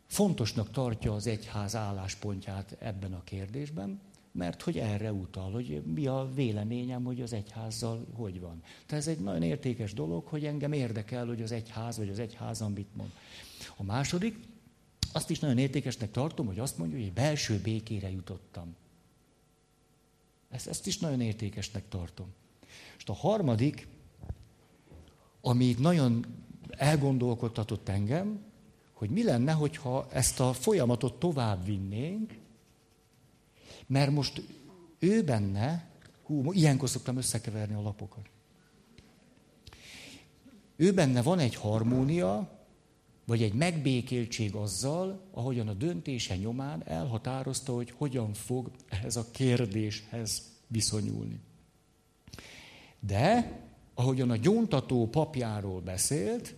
fontosnak 0.07 0.71
tartja 0.71 1.13
az 1.13 1.27
egyház 1.27 1.75
álláspontját 1.75 2.75
ebben 2.79 3.13
a 3.13 3.23
kérdésben, 3.23 4.01
mert 4.31 4.61
hogy 4.61 4.77
erre 4.77 5.13
utal, 5.13 5.51
hogy 5.51 5.81
mi 5.85 6.07
a 6.07 6.29
véleményem, 6.35 7.03
hogy 7.03 7.21
az 7.21 7.33
egyházzal 7.33 8.07
hogy 8.13 8.39
van. 8.39 8.61
Tehát 8.85 9.03
ez 9.03 9.11
egy 9.11 9.19
nagyon 9.19 9.43
értékes 9.43 9.93
dolog, 9.93 10.25
hogy 10.27 10.45
engem 10.45 10.71
érdekel, 10.71 11.25
hogy 11.25 11.41
az 11.41 11.51
egyház 11.51 11.97
vagy 11.97 12.09
az 12.09 12.19
egyházam 12.19 12.71
mit 12.71 12.95
mond. 12.95 13.11
A 13.75 13.83
második, 13.83 14.39
azt 15.13 15.29
is 15.29 15.39
nagyon 15.39 15.57
értékesnek 15.57 16.11
tartom, 16.11 16.45
hogy 16.45 16.59
azt 16.59 16.77
mondja, 16.77 16.97
hogy 16.97 17.05
egy 17.05 17.13
belső 17.13 17.59
békére 17.59 18.11
jutottam. 18.11 18.75
Ezt, 20.49 20.67
ezt 20.67 20.87
is 20.87 20.97
nagyon 20.97 21.21
értékesnek 21.21 21.87
tartom. 21.89 22.27
És 22.97 23.03
a 23.05 23.13
harmadik, 23.13 23.87
ami 25.41 25.75
nagyon 25.79 26.25
elgondolkodtatott 26.69 27.89
engem, 27.89 28.39
hogy 28.93 29.09
mi 29.09 29.23
lenne, 29.23 29.51
hogyha 29.51 30.07
ezt 30.11 30.39
a 30.39 30.53
folyamatot 30.53 31.19
tovább 31.19 31.65
vinnénk, 31.65 32.33
mert 33.87 34.11
most 34.11 34.41
ő 34.99 35.23
benne, 35.23 35.89
hú, 36.23 36.51
ilyenkor 36.53 36.89
szoktam 36.89 37.17
összekeverni 37.17 37.73
a 37.73 37.81
lapokat. 37.81 38.29
Ő 40.75 40.93
benne 40.93 41.21
van 41.21 41.39
egy 41.39 41.55
harmónia, 41.55 42.57
vagy 43.25 43.43
egy 43.43 43.53
megbékéltség 43.53 44.55
azzal, 44.55 45.21
ahogyan 45.31 45.67
a 45.67 45.73
döntése 45.73 46.35
nyomán 46.35 46.83
elhatározta, 46.85 47.73
hogy 47.73 47.91
hogyan 47.97 48.33
fog 48.33 48.71
ehhez 48.89 49.15
a 49.15 49.31
kérdéshez 49.31 50.41
viszonyulni. 50.67 51.39
De, 52.99 53.59
ahogyan 53.93 54.29
a 54.29 54.35
gyóntató 54.35 55.07
papjáról 55.07 55.81
beszélt, 55.81 56.55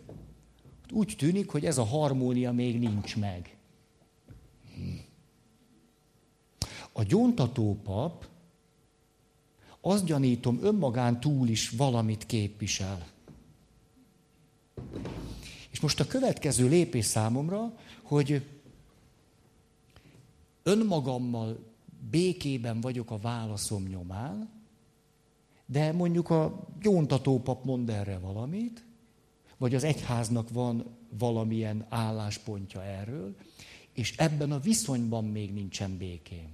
úgy 0.91 1.15
tűnik, 1.17 1.49
hogy 1.49 1.65
ez 1.65 1.77
a 1.77 1.83
harmónia 1.83 2.51
még 2.51 2.79
nincs 2.79 3.17
meg. 3.17 3.57
A 6.91 7.03
gyóntató 7.03 7.79
pap, 7.83 8.27
azt 9.81 10.05
gyanítom, 10.05 10.59
önmagán 10.61 11.19
túl 11.19 11.47
is 11.47 11.69
valamit 11.69 12.25
képvisel. 12.25 13.07
És 15.69 15.79
most 15.79 15.99
a 15.99 16.07
következő 16.07 16.67
lépés 16.67 17.05
számomra, 17.05 17.77
hogy 18.01 18.45
önmagammal 20.63 21.57
békében 22.09 22.81
vagyok 22.81 23.11
a 23.11 23.17
válaszom 23.17 23.83
nyomán, 23.83 24.49
de 25.65 25.91
mondjuk 25.91 26.29
a 26.29 26.67
gyóntatópap 26.81 27.63
mond 27.63 27.89
erre 27.89 28.17
valamit, 28.17 28.85
vagy 29.59 29.75
az 29.75 29.83
egyháznak 29.83 30.49
van 30.49 30.97
valamilyen 31.17 31.85
álláspontja 31.89 32.83
erről, 32.83 33.35
és 33.93 34.17
ebben 34.17 34.51
a 34.51 34.59
viszonyban 34.59 35.25
még 35.25 35.53
nincsen 35.53 35.97
békém. 35.97 36.49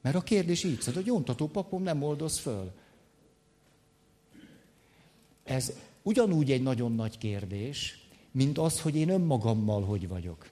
Mert 0.00 0.16
a 0.16 0.20
kérdés 0.22 0.64
így 0.64 0.80
szól, 0.80 0.94
hogy 0.94 1.04
gyóntató 1.04 1.48
papom 1.48 1.82
nem 1.82 2.02
oldoz 2.02 2.38
föl. 2.38 2.72
Ez 5.42 5.72
ugyanúgy 6.02 6.50
egy 6.52 6.62
nagyon 6.62 6.92
nagy 6.94 7.18
kérdés, 7.18 8.08
mint 8.30 8.58
az, 8.58 8.80
hogy 8.80 8.96
én 8.96 9.08
önmagammal 9.08 9.84
hogy 9.84 10.08
vagyok. 10.08 10.50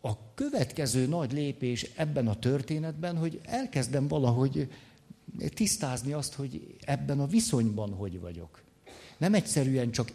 A 0.00 0.34
következő 0.34 1.06
nagy 1.06 1.32
lépés 1.32 1.82
ebben 1.82 2.28
a 2.28 2.38
történetben, 2.38 3.16
hogy 3.16 3.40
elkezdem 3.44 4.08
valahogy 4.08 4.68
tisztázni 5.54 6.12
azt, 6.12 6.34
hogy 6.34 6.76
ebben 6.80 7.20
a 7.20 7.26
viszonyban 7.26 7.92
hogy 7.92 8.20
vagyok. 8.20 8.62
Nem 9.16 9.34
egyszerűen 9.34 9.90
csak 9.90 10.12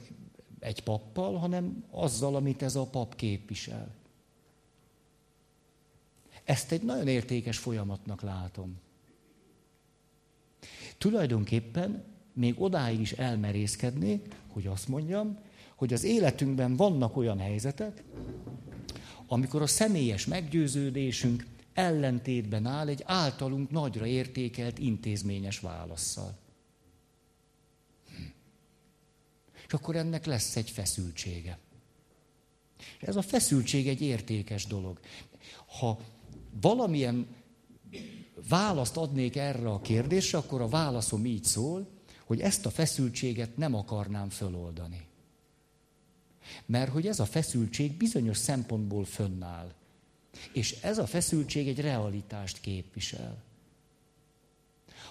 egy 0.59 0.83
pappal, 0.83 1.37
hanem 1.37 1.83
azzal, 1.89 2.35
amit 2.35 2.61
ez 2.61 2.75
a 2.75 2.85
pap 2.85 3.15
képvisel. 3.15 3.95
Ezt 6.43 6.71
egy 6.71 6.81
nagyon 6.81 7.07
értékes 7.07 7.57
folyamatnak 7.57 8.21
látom. 8.21 8.79
Tulajdonképpen 10.97 12.03
még 12.33 12.61
odáig 12.61 12.99
is 12.99 13.11
elmerészkedni, 13.11 14.21
hogy 14.47 14.67
azt 14.67 14.87
mondjam, 14.87 15.37
hogy 15.75 15.93
az 15.93 16.03
életünkben 16.03 16.75
vannak 16.75 17.17
olyan 17.17 17.39
helyzetek, 17.39 18.03
amikor 19.27 19.61
a 19.61 19.67
személyes 19.67 20.25
meggyőződésünk 20.25 21.45
ellentétben 21.73 22.65
áll 22.65 22.87
egy 22.87 23.03
általunk 23.05 23.69
nagyra 23.69 24.05
értékelt 24.05 24.79
intézményes 24.79 25.59
válaszsal. 25.59 26.37
Hm. 28.07 28.23
És 29.67 29.73
akkor 29.73 29.95
ennek 29.95 30.25
lesz 30.25 30.55
egy 30.55 30.69
feszültsége. 30.69 31.59
Ez 32.99 33.15
a 33.15 33.21
feszültség 33.21 33.87
egy 33.87 34.01
értékes 34.01 34.65
dolog. 34.65 34.99
Ha 35.79 35.99
valamilyen 36.61 37.27
választ 38.49 38.97
adnék 38.97 39.35
erre 39.35 39.69
a 39.69 39.81
kérdésre, 39.81 40.37
akkor 40.37 40.61
a 40.61 40.67
válaszom 40.67 41.25
így 41.25 41.43
szól, 41.43 41.89
hogy 42.25 42.39
ezt 42.39 42.65
a 42.65 42.69
feszültséget 42.69 43.57
nem 43.57 43.75
akarnám 43.75 44.29
föloldani. 44.29 45.07
Mert 46.65 46.91
hogy 46.91 47.07
ez 47.07 47.19
a 47.19 47.25
feszültség 47.25 47.97
bizonyos 47.97 48.37
szempontból 48.37 49.05
fönnáll. 49.05 49.73
És 50.53 50.71
ez 50.81 50.97
a 50.97 51.05
feszültség 51.05 51.67
egy 51.67 51.79
realitást 51.79 52.59
képvisel. 52.59 53.43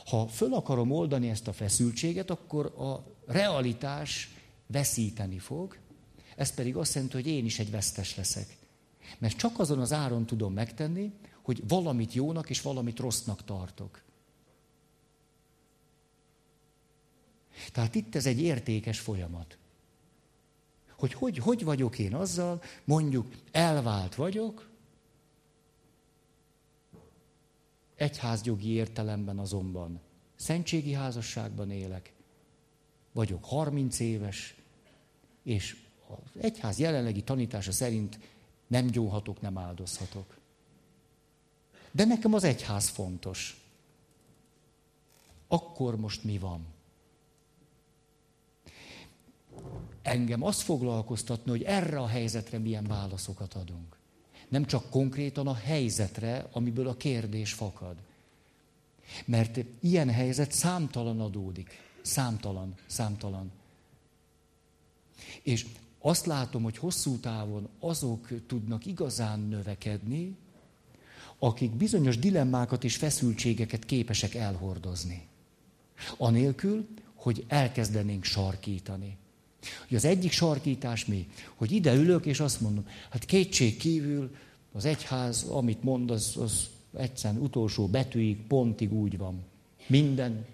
Ha 0.07 0.29
föl 0.29 0.55
akarom 0.55 0.91
oldani 0.91 1.29
ezt 1.29 1.49
a 1.49 1.53
feszültséget, 1.53 2.31
akkor 2.31 2.67
a 2.67 3.05
realitás 3.27 4.35
veszíteni 4.67 5.39
fog, 5.39 5.79
ez 6.37 6.55
pedig 6.55 6.77
azt 6.77 6.95
jelenti, 6.95 7.17
hogy 7.17 7.27
én 7.27 7.45
is 7.45 7.59
egy 7.59 7.71
vesztes 7.71 8.17
leszek. 8.17 8.57
Mert 9.19 9.37
csak 9.37 9.59
azon 9.59 9.79
az 9.79 9.93
áron 9.93 10.27
tudom 10.27 10.53
megtenni, 10.53 11.13
hogy 11.43 11.69
valamit 11.69 12.15
jónak 12.15 12.51
és 12.51 12.61
valamit 12.61 12.99
rossznak 12.99 13.45
tartok. 13.45 14.03
Tehát 17.73 17.95
itt 17.95 18.15
ez 18.15 18.27
egy 18.27 18.41
értékes 18.41 18.99
folyamat. 18.99 19.59
Hogy 20.99 21.13
hogy, 21.13 21.39
hogy 21.39 21.65
vagyok 21.65 21.99
én 21.99 22.15
azzal, 22.15 22.63
mondjuk 22.85 23.35
elvált 23.51 24.15
vagyok, 24.15 24.70
egyházjogi 28.01 28.69
értelemben 28.69 29.39
azonban 29.39 30.01
szentségi 30.37 30.93
házasságban 30.93 31.71
élek, 31.71 32.13
vagyok 33.13 33.45
30 33.45 34.01
éves, 34.01 34.55
és 35.43 35.77
az 36.09 36.43
egyház 36.43 36.79
jelenlegi 36.79 37.23
tanítása 37.23 37.73
szerint 37.73 38.19
nem 38.67 38.87
gyóhatok, 38.87 39.41
nem 39.41 39.59
áldozhatok. 39.59 40.39
De 41.91 42.05
nekem 42.05 42.35
az 42.35 42.45
egyház 42.45 42.89
fontos. 42.89 43.65
Akkor 45.49 45.97
most 45.97 46.25
mi 46.25 46.39
van? 46.39 46.67
Engem 50.03 50.43
azt 50.43 50.61
foglalkoztatna, 50.61 51.51
hogy 51.51 51.63
erre 51.63 51.99
a 51.99 52.07
helyzetre 52.07 52.59
milyen 52.59 52.85
válaszokat 52.85 53.55
adunk. 53.55 54.00
Nem 54.51 54.65
csak 54.65 54.91
konkrétan 54.91 55.47
a 55.47 55.55
helyzetre, 55.55 56.49
amiből 56.53 56.89
a 56.89 56.97
kérdés 56.97 57.53
fakad. 57.53 57.97
Mert 59.25 59.61
ilyen 59.81 60.11
helyzet 60.11 60.53
számtalan 60.53 61.21
adódik. 61.21 61.71
Számtalan, 62.03 62.75
számtalan. 62.87 63.51
És 65.43 65.67
azt 65.99 66.27
látom, 66.27 66.63
hogy 66.63 66.79
hosszú 66.79 67.19
távon 67.19 67.69
azok 67.81 68.29
tudnak 68.47 68.87
igazán 68.87 69.41
növekedni, 69.41 70.37
akik 71.39 71.71
bizonyos 71.71 72.19
dilemmákat 72.19 72.85
és 72.85 72.97
feszültségeket 72.97 73.85
képesek 73.85 74.35
elhordozni. 74.35 75.29
Anélkül, 76.17 76.89
hogy 77.15 77.45
elkezdenénk 77.49 78.25
sarkítani. 78.25 79.17
Hogy 79.89 79.97
az 79.97 80.05
egyik 80.05 80.33
sarkítás 80.33 81.05
mi? 81.05 81.29
Hogy 81.55 81.73
ide 81.73 81.95
ülök, 81.95 82.27
és 82.27 82.41
azt 82.41 82.61
mondom, 82.61 82.87
hát 83.11 83.25
kétség 83.25 83.77
kívül 83.77 84.35
az 84.73 84.85
egyház, 84.85 85.43
amit 85.43 85.83
mond, 85.83 86.11
az, 86.11 86.37
az 86.37 86.71
egyszerűen 86.97 87.43
utolsó 87.43 87.87
betűig, 87.87 88.47
pontig 88.47 88.93
úgy 88.93 89.19
van. 89.19 89.43
Minden, 89.87 90.47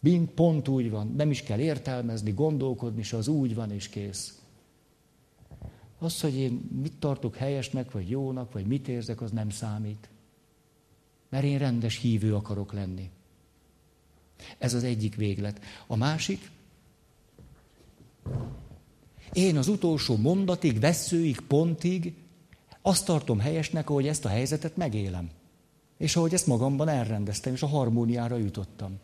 mind 0.00 0.28
pont 0.28 0.68
úgy 0.68 0.90
van. 0.90 1.14
Nem 1.16 1.30
is 1.30 1.42
kell 1.42 1.58
értelmezni, 1.58 2.32
gondolkodni, 2.32 3.00
és 3.00 3.12
az 3.12 3.28
úgy 3.28 3.54
van, 3.54 3.72
és 3.72 3.88
kész. 3.88 4.40
Az, 5.98 6.20
hogy 6.20 6.34
én 6.34 6.68
mit 6.82 6.92
tartok 6.98 7.36
helyesnek, 7.36 7.90
vagy 7.90 8.10
jónak, 8.10 8.52
vagy 8.52 8.66
mit 8.66 8.88
érzek, 8.88 9.20
az 9.20 9.30
nem 9.30 9.50
számít. 9.50 10.08
Mert 11.28 11.44
én 11.44 11.58
rendes 11.58 11.96
hívő 11.96 12.34
akarok 12.34 12.72
lenni. 12.72 13.10
Ez 14.58 14.74
az 14.74 14.84
egyik 14.84 15.14
véglet. 15.14 15.60
A 15.86 15.96
másik, 15.96 16.50
én 19.32 19.56
az 19.56 19.68
utolsó 19.68 20.16
mondatig, 20.16 20.80
veszőig, 20.80 21.40
pontig 21.40 22.14
azt 22.82 23.04
tartom 23.04 23.38
helyesnek, 23.38 23.90
ahogy 23.90 24.06
ezt 24.06 24.24
a 24.24 24.28
helyzetet 24.28 24.76
megélem. 24.76 25.30
És 25.98 26.16
ahogy 26.16 26.34
ezt 26.34 26.46
magamban 26.46 26.88
elrendeztem, 26.88 27.52
és 27.52 27.62
a 27.62 27.66
harmóniára 27.66 28.36
jutottam. 28.36 28.98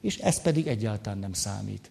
És 0.00 0.18
ez 0.18 0.40
pedig 0.40 0.66
egyáltalán 0.66 1.18
nem 1.18 1.32
számít. 1.32 1.90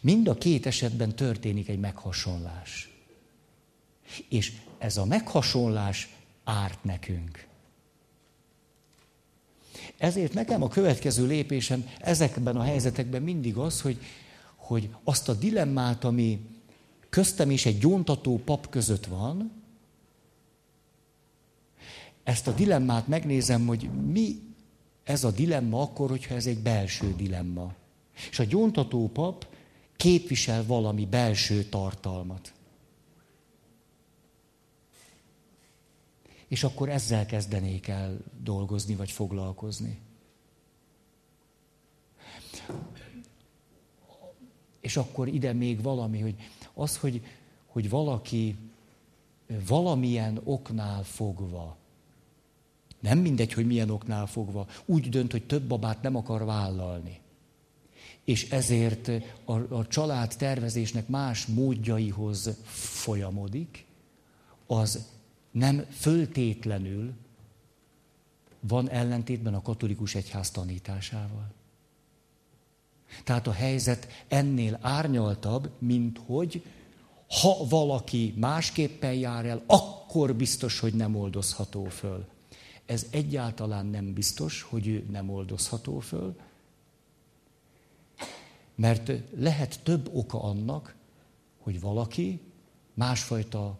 Mind 0.00 0.28
a 0.28 0.34
két 0.34 0.66
esetben 0.66 1.14
történik 1.14 1.68
egy 1.68 1.78
meghasonlás. 1.78 2.94
És 4.28 4.52
ez 4.78 4.96
a 4.96 5.04
meghasonlás 5.04 6.14
árt 6.44 6.84
nekünk. 6.84 7.46
Ezért 9.98 10.32
nekem 10.32 10.62
a 10.62 10.68
következő 10.68 11.26
lépésem 11.26 11.88
ezekben 11.98 12.56
a 12.56 12.62
helyzetekben 12.62 13.22
mindig 13.22 13.56
az, 13.56 13.80
hogy, 13.80 13.98
hogy 14.70 14.90
azt 15.04 15.28
a 15.28 15.34
dilemmát, 15.34 16.04
ami 16.04 16.40
köztem 17.08 17.50
és 17.50 17.66
egy 17.66 17.78
gyóntató 17.78 18.38
pap 18.44 18.68
között 18.68 19.06
van, 19.06 19.52
ezt 22.22 22.46
a 22.46 22.52
dilemmát 22.52 23.08
megnézem, 23.08 23.66
hogy 23.66 23.90
mi 23.90 24.40
ez 25.04 25.24
a 25.24 25.30
dilemma 25.30 25.82
akkor, 25.82 26.08
hogyha 26.08 26.34
ez 26.34 26.46
egy 26.46 26.58
belső 26.58 27.14
dilemma. 27.16 27.74
És 28.30 28.38
a 28.38 28.44
gyóntató 28.44 29.08
pap 29.08 29.46
képvisel 29.96 30.66
valami 30.66 31.06
belső 31.06 31.64
tartalmat. 31.64 32.52
És 36.48 36.64
akkor 36.64 36.88
ezzel 36.88 37.26
kezdenék 37.26 37.88
el 37.88 38.18
dolgozni, 38.42 38.94
vagy 38.94 39.10
foglalkozni. 39.10 40.00
És 44.80 44.96
akkor 44.96 45.28
ide 45.28 45.52
még 45.52 45.82
valami, 45.82 46.20
hogy 46.20 46.34
az, 46.74 46.96
hogy, 46.96 47.22
hogy 47.66 47.90
valaki 47.90 48.56
valamilyen 49.66 50.40
oknál 50.44 51.02
fogva 51.02 51.78
Nem 53.00 53.18
mindegy, 53.18 53.52
hogy 53.52 53.66
milyen 53.66 53.90
oknál 53.90 54.26
fogva. 54.26 54.66
Úgy 54.84 55.08
dönt, 55.08 55.32
hogy 55.32 55.46
több 55.46 55.62
babát 55.62 56.02
nem 56.02 56.16
akar 56.16 56.44
vállalni. 56.44 57.20
És 58.24 58.50
ezért 58.50 59.10
a, 59.44 59.52
a 59.52 59.86
család 59.86 60.34
tervezésnek 60.36 61.08
más 61.08 61.46
módjaihoz 61.46 62.50
folyamodik, 62.64 63.84
az 64.66 65.06
nem 65.50 65.86
föltétlenül 65.90 67.12
van 68.60 68.88
ellentétben 68.90 69.54
a 69.54 69.62
katolikus 69.62 70.14
egyház 70.14 70.50
tanításával. 70.50 71.52
Tehát 73.24 73.46
a 73.46 73.52
helyzet 73.52 74.08
ennél 74.28 74.78
árnyaltabb, 74.80 75.70
mint 75.78 76.20
hogy 76.26 76.62
ha 77.40 77.66
valaki 77.68 78.34
másképpen 78.36 79.14
jár 79.14 79.46
el, 79.46 79.62
akkor 79.66 80.34
biztos, 80.34 80.78
hogy 80.78 80.94
nem 80.94 81.16
oldozható 81.16 81.84
föl. 81.84 82.28
Ez 82.86 83.06
egyáltalán 83.10 83.86
nem 83.86 84.12
biztos, 84.12 84.62
hogy 84.62 84.86
ő 84.86 85.06
nem 85.10 85.30
oldozható 85.30 85.98
föl, 85.98 86.36
mert 88.74 89.12
lehet 89.36 89.80
több 89.82 90.10
oka 90.14 90.42
annak, 90.42 90.94
hogy 91.58 91.80
valaki 91.80 92.40
másfajta 92.94 93.78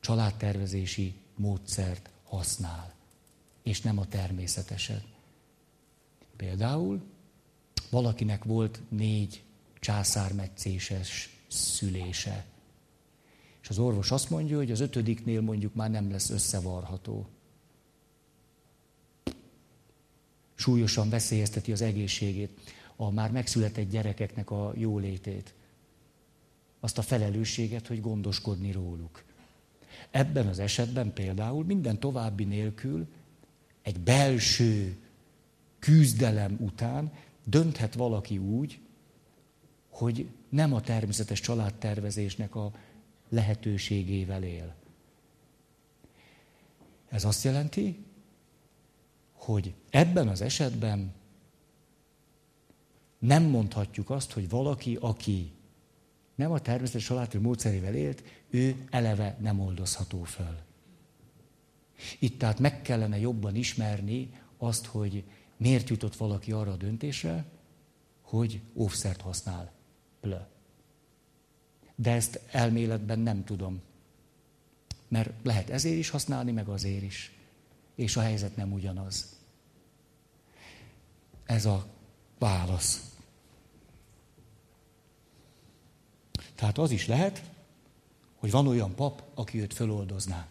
családtervezési 0.00 1.14
módszert 1.36 2.10
használ, 2.24 2.94
és 3.62 3.80
nem 3.80 3.98
a 3.98 4.06
természeteset. 4.06 5.04
Például 6.36 7.02
valakinek 7.90 8.44
volt 8.44 8.80
négy 8.88 9.42
császármetszéses 9.80 11.36
szülése. 11.48 12.44
És 13.62 13.68
az 13.68 13.78
orvos 13.78 14.10
azt 14.10 14.30
mondja, 14.30 14.56
hogy 14.56 14.70
az 14.70 14.80
ötödiknél 14.80 15.40
mondjuk 15.40 15.74
már 15.74 15.90
nem 15.90 16.10
lesz 16.10 16.30
összevarható. 16.30 17.26
Súlyosan 20.54 21.08
veszélyezteti 21.08 21.72
az 21.72 21.80
egészségét, 21.80 22.60
a 22.96 23.10
már 23.10 23.30
megszületett 23.30 23.90
gyerekeknek 23.90 24.50
a 24.50 24.72
jólétét. 24.76 25.54
Azt 26.80 26.98
a 26.98 27.02
felelősséget, 27.02 27.86
hogy 27.86 28.00
gondoskodni 28.00 28.72
róluk. 28.72 29.24
Ebben 30.10 30.46
az 30.46 30.58
esetben 30.58 31.12
például 31.12 31.64
minden 31.64 31.98
további 31.98 32.44
nélkül 32.44 33.06
egy 33.82 34.00
belső 34.00 34.96
küzdelem 35.78 36.56
után 36.60 37.12
dönthet 37.50 37.94
valaki 37.94 38.38
úgy, 38.38 38.80
hogy 39.88 40.28
nem 40.48 40.72
a 40.72 40.80
természetes 40.80 41.40
családtervezésnek 41.40 42.54
a 42.54 42.72
lehetőségével 43.28 44.42
él. 44.42 44.74
Ez 47.08 47.24
azt 47.24 47.44
jelenti, 47.44 48.04
hogy 49.32 49.74
ebben 49.90 50.28
az 50.28 50.40
esetben 50.40 51.14
nem 53.18 53.42
mondhatjuk 53.42 54.10
azt, 54.10 54.32
hogy 54.32 54.48
valaki, 54.48 54.96
aki 55.00 55.52
nem 56.34 56.52
a 56.52 56.60
természetes 56.60 57.04
családi 57.04 57.38
módszerével 57.38 57.94
élt, 57.94 58.22
ő 58.50 58.86
eleve 58.90 59.36
nem 59.40 59.60
oldozható 59.60 60.22
föl. 60.22 60.56
Itt 62.18 62.38
tehát 62.38 62.58
meg 62.58 62.82
kellene 62.82 63.18
jobban 63.18 63.54
ismerni 63.54 64.30
azt, 64.56 64.86
hogy 64.86 65.24
miért 65.58 65.88
jutott 65.88 66.16
valaki 66.16 66.52
arra 66.52 66.72
a 66.72 66.76
döntésre, 66.76 67.44
hogy 68.22 68.60
óvszert 68.74 69.20
használ. 69.20 69.72
Plö. 70.20 70.38
De 71.94 72.10
ezt 72.12 72.40
elméletben 72.50 73.18
nem 73.18 73.44
tudom. 73.44 73.80
Mert 75.08 75.30
lehet 75.42 75.70
ezért 75.70 75.96
is 75.96 76.10
használni, 76.10 76.52
meg 76.52 76.68
azért 76.68 77.02
is. 77.02 77.32
És 77.94 78.16
a 78.16 78.20
helyzet 78.20 78.56
nem 78.56 78.72
ugyanaz. 78.72 79.36
Ez 81.44 81.64
a 81.64 81.86
válasz. 82.38 83.16
Tehát 86.54 86.78
az 86.78 86.90
is 86.90 87.06
lehet, 87.06 87.42
hogy 88.36 88.50
van 88.50 88.66
olyan 88.66 88.94
pap, 88.94 89.22
aki 89.34 89.60
őt 89.60 89.74
föloldozná. 89.74 90.46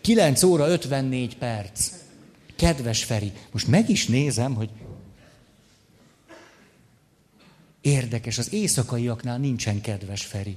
Kilenc 0.00 0.42
óra 0.42 0.68
54 0.68 1.36
perc. 1.36 1.92
Kedves 2.56 3.04
Feri, 3.04 3.32
most 3.52 3.66
meg 3.66 3.88
is 3.88 4.06
nézem, 4.06 4.54
hogy 4.54 4.70
érdekes, 7.80 8.38
az 8.38 8.52
éjszakaiaknál 8.52 9.38
nincsen 9.38 9.80
kedves 9.80 10.24
Feri. 10.24 10.56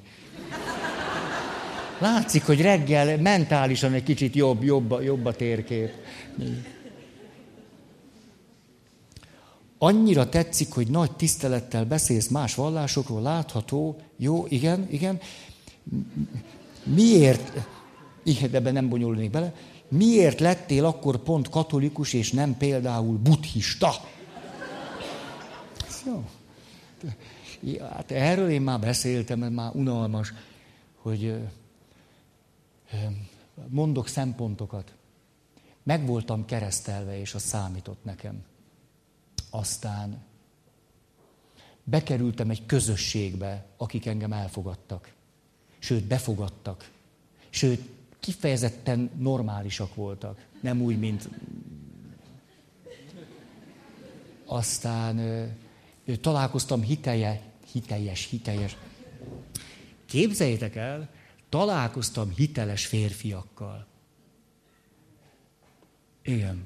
Látszik, 2.00 2.46
hogy 2.46 2.62
reggel 2.62 3.18
mentálisan 3.18 3.94
egy 3.94 4.04
kicsit 4.04 4.36
jobb, 4.36 4.64
jobb, 4.64 5.02
jobb 5.02 5.26
a 5.26 5.36
térkép. 5.36 5.92
Annyira 9.78 10.30
tetszik, 10.30 10.72
hogy 10.72 10.88
nagy 10.88 11.12
tisztelettel 11.12 11.86
beszélsz 11.86 12.28
más 12.28 12.56
vallásokról, 12.56 13.22
látható, 13.22 14.02
jó, 14.18 14.46
igen, 14.50 14.88
igen. 14.92 15.20
Miért, 16.84 17.52
ebben 18.54 18.74
nem 18.74 18.90
bonyolulnék 18.90 19.30
bele, 19.30 19.56
miért 19.88 20.40
lettél 20.40 20.86
akkor 20.86 21.18
pont 21.18 21.50
katolikus, 21.50 22.14
és 22.14 22.32
nem 22.32 22.58
például 22.58 23.18
buddhista? 23.18 23.92
Jó. 26.06 26.30
Ja, 27.62 27.88
hát 27.88 28.12
erről 28.12 28.50
én 28.50 28.62
már 28.62 28.80
beszéltem, 28.80 29.44
ez 29.44 29.52
már 29.52 29.76
unalmas, 29.76 30.34
hogy 30.96 31.36
mondok 33.68 34.08
szempontokat. 34.08 34.94
Meg 35.84 36.06
voltam 36.06 36.46
keresztelve, 36.46 37.20
és 37.20 37.34
az 37.34 37.42
számított 37.42 38.04
nekem. 38.04 38.44
Aztán 39.50 40.22
bekerültem 41.84 42.50
egy 42.50 42.66
közösségbe, 42.66 43.66
akik 43.78 44.06
engem 44.06 44.34
elfogadtak. 44.34 45.14
Sőt, 45.80 46.04
befogadtak. 46.04 46.90
Sőt, 47.50 47.90
kifejezetten 48.24 49.10
normálisak 49.18 49.96
voltak. 49.96 50.46
Nem 50.62 50.82
úgy, 50.82 51.00
mint... 51.00 51.30
Aztán 54.46 55.20
találkoztam 56.22 56.82
hitelje, 56.82 57.42
hiteljes, 57.72 58.28
hiteljes. 58.30 58.78
Képzeljétek 60.06 60.76
el, 60.76 61.10
találkoztam 61.50 62.30
hiteles 62.36 62.86
férfiakkal. 62.86 63.88
Igen. 66.24 66.64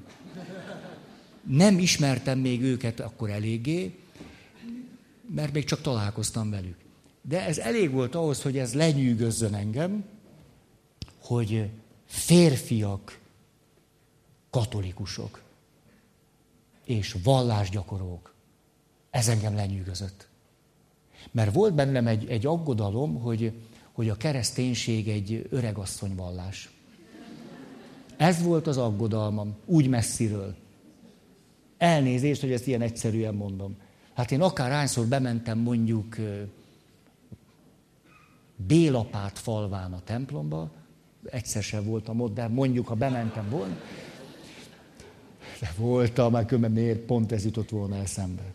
Nem 1.43 1.79
ismertem 1.79 2.39
még 2.39 2.61
őket 2.61 2.99
akkor 2.99 3.29
eléggé, 3.29 3.99
mert 5.35 5.53
még 5.53 5.63
csak 5.63 5.81
találkoztam 5.81 6.49
velük. 6.49 6.77
De 7.21 7.45
ez 7.45 7.57
elég 7.57 7.91
volt 7.91 8.15
ahhoz, 8.15 8.41
hogy 8.41 8.57
ez 8.57 8.73
lenyűgözzön 8.73 9.53
engem, 9.53 10.05
hogy 11.27 11.69
férfiak 12.05 13.19
katolikusok 14.49 15.41
és 16.83 17.15
vallásgyakorlók. 17.23 18.33
Ez 19.09 19.27
engem 19.27 19.55
lenyűgözött. 19.55 20.27
Mert 21.31 21.53
volt 21.53 21.73
bennem 21.73 22.07
egy, 22.07 22.29
egy 22.29 22.45
aggodalom, 22.45 23.21
hogy 23.21 23.53
hogy 23.97 24.09
a 24.09 24.17
kereszténység 24.17 25.07
egy 25.07 25.47
öregasszonyvallás. 25.49 26.69
Ez 28.17 28.41
volt 28.41 28.67
az 28.67 28.77
aggodalmam, 28.77 29.55
úgy 29.65 29.87
messziről. 29.87 30.55
Elnézést, 31.77 32.41
hogy 32.41 32.51
ezt 32.51 32.67
ilyen 32.67 32.81
egyszerűen 32.81 33.33
mondom. 33.33 33.75
Hát 34.13 34.31
én 34.31 34.41
akár 34.41 34.71
hányszor 34.71 35.05
bementem 35.05 35.57
mondjuk 35.57 36.15
Bélapát 38.55 39.39
falván 39.39 39.93
a 39.93 40.01
templomba, 40.03 40.71
egyszer 41.31 41.63
sem 41.63 41.83
voltam 41.83 42.21
ott, 42.21 42.33
de 42.33 42.47
mondjuk, 42.47 42.87
ha 42.87 42.95
bementem 42.95 43.49
volna, 43.49 43.77
de 45.59 45.73
voltam, 45.77 46.31
már 46.31 46.45
különben 46.45 46.71
miért 46.71 46.99
pont 46.99 47.31
ez 47.31 47.45
jutott 47.45 47.69
volna 47.69 47.95
eszembe 47.95 48.53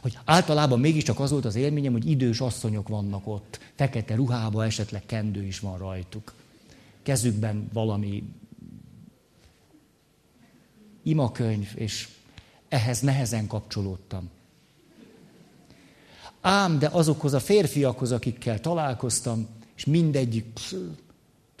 hogy 0.00 0.18
általában 0.24 0.80
mégiscsak 0.80 1.20
az 1.20 1.30
volt 1.30 1.44
az 1.44 1.54
élményem, 1.54 1.92
hogy 1.92 2.10
idős 2.10 2.40
asszonyok 2.40 2.88
vannak 2.88 3.26
ott, 3.26 3.58
fekete 3.74 4.14
ruhába, 4.14 4.64
esetleg 4.64 5.02
kendő 5.06 5.42
is 5.42 5.60
van 5.60 5.78
rajtuk. 5.78 6.34
Kezükben 7.02 7.68
valami 7.72 8.22
imakönyv, 11.02 11.72
és 11.74 12.08
ehhez 12.68 13.00
nehezen 13.00 13.46
kapcsolódtam. 13.46 14.30
Ám, 16.40 16.78
de 16.78 16.88
azokhoz 16.92 17.32
a 17.32 17.40
férfiakhoz, 17.40 18.12
akikkel 18.12 18.60
találkoztam, 18.60 19.48
és 19.76 19.84
mindegyik, 19.84 20.58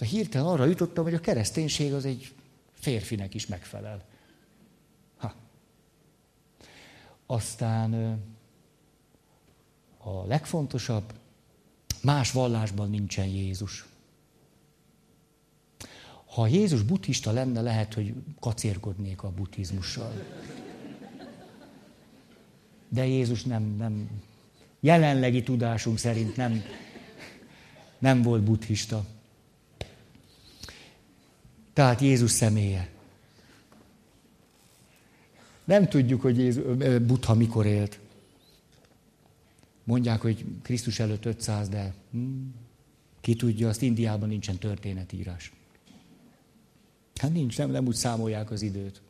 de 0.00 0.06
hirtelen 0.06 0.46
arra 0.46 0.64
jutottam, 0.64 1.04
hogy 1.04 1.14
a 1.14 1.20
kereszténység 1.20 1.92
az 1.92 2.04
egy 2.04 2.32
férfinek 2.72 3.34
is 3.34 3.46
megfelel. 3.46 4.04
Ha. 5.16 5.34
Aztán 7.26 8.20
a 9.98 10.26
legfontosabb, 10.26 11.12
más 12.02 12.32
vallásban 12.32 12.90
nincsen 12.90 13.26
Jézus. 13.26 13.86
Ha 16.26 16.46
Jézus 16.46 16.82
buddhista 16.82 17.32
lenne, 17.32 17.60
lehet, 17.60 17.94
hogy 17.94 18.14
kacérkodnék 18.38 19.22
a 19.22 19.30
buddhizmussal. 19.30 20.12
De 22.88 23.06
Jézus 23.06 23.42
nem, 23.42 23.62
nem, 23.62 24.10
jelenlegi 24.80 25.42
tudásunk 25.42 25.98
szerint 25.98 26.36
nem, 26.36 26.62
nem 27.98 28.22
volt 28.22 28.42
buddhista. 28.42 29.04
Tehát 31.80 32.00
Jézus 32.00 32.30
személye. 32.30 32.88
Nem 35.64 35.88
tudjuk, 35.88 36.20
hogy 36.20 36.38
Jézus, 36.38 36.64
Buddha 37.02 37.34
mikor 37.34 37.66
élt. 37.66 37.98
Mondják, 39.84 40.20
hogy 40.20 40.44
Krisztus 40.62 40.98
előtt 40.98 41.24
500, 41.24 41.68
de 41.68 41.94
hmm, 42.10 42.54
ki 43.20 43.34
tudja, 43.34 43.68
azt 43.68 43.82
Indiában 43.82 44.28
nincsen 44.28 44.56
történetírás. 44.56 45.52
Hát 47.14 47.32
nincs, 47.32 47.58
nem, 47.58 47.70
nem 47.70 47.86
úgy 47.86 47.94
számolják 47.94 48.50
az 48.50 48.62
időt. 48.62 49.00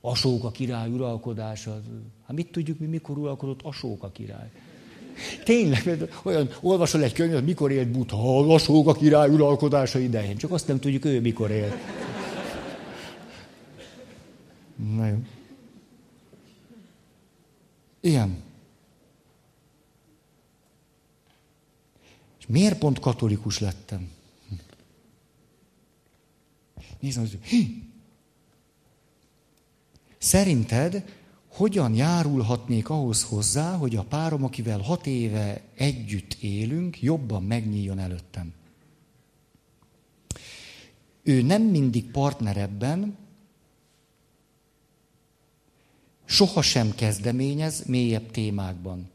Asóka 0.00 0.50
király 0.50 0.90
uralkodása. 0.90 1.82
Hát 2.26 2.36
mit 2.36 2.50
tudjuk 2.50 2.78
mi, 2.78 2.86
mikor 2.86 3.18
uralkodott 3.18 3.62
Asóka 3.62 4.10
király? 4.10 4.50
Tényleg, 5.44 6.08
olyan, 6.22 6.50
olvasol 6.60 7.02
egy 7.02 7.12
könyvet, 7.12 7.44
mikor 7.44 7.70
élt 7.70 7.88
Buddha, 7.88 8.54
Asóka 8.54 8.92
király 8.92 9.28
uralkodása 9.28 9.98
idején. 9.98 10.36
Csak 10.36 10.52
azt 10.52 10.66
nem 10.66 10.78
tudjuk, 10.78 11.04
ő 11.04 11.20
mikor 11.20 11.50
élt. 11.50 11.74
Na 14.94 15.06
jó. 15.06 15.16
Ilyen. 18.00 18.42
És 22.38 22.46
miért 22.46 22.78
pont 22.78 22.98
katolikus 22.98 23.58
lettem? 23.58 24.10
Nézd, 27.00 27.18
hogy 27.18 27.38
Szerinted 30.18 31.04
hogyan 31.56 31.94
járulhatnék 31.94 32.88
ahhoz 32.88 33.22
hozzá, 33.22 33.76
hogy 33.76 33.96
a 33.96 34.02
párom, 34.02 34.44
akivel 34.44 34.80
hat 34.80 35.06
éve 35.06 35.62
együtt 35.74 36.36
élünk, 36.40 37.02
jobban 37.02 37.42
megnyíljon 37.42 37.98
előttem? 37.98 38.52
Ő 41.22 41.42
nem 41.42 41.62
mindig 41.62 42.10
partner 42.10 42.56
ebben, 42.56 43.16
sohasem 46.24 46.94
kezdeményez 46.94 47.84
mélyebb 47.86 48.30
témákban. 48.30 49.10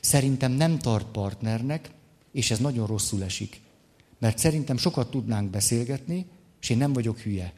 Szerintem 0.00 0.52
nem 0.52 0.78
tart 0.78 1.06
partnernek, 1.06 1.90
és 2.32 2.50
ez 2.50 2.58
nagyon 2.58 2.86
rosszul 2.86 3.22
esik. 3.22 3.60
Mert 4.18 4.38
szerintem 4.38 4.76
sokat 4.76 5.10
tudnánk 5.10 5.50
beszélgetni, 5.50 6.26
és 6.60 6.70
én 6.70 6.76
nem 6.76 6.92
vagyok 6.92 7.18
hülye. 7.18 7.52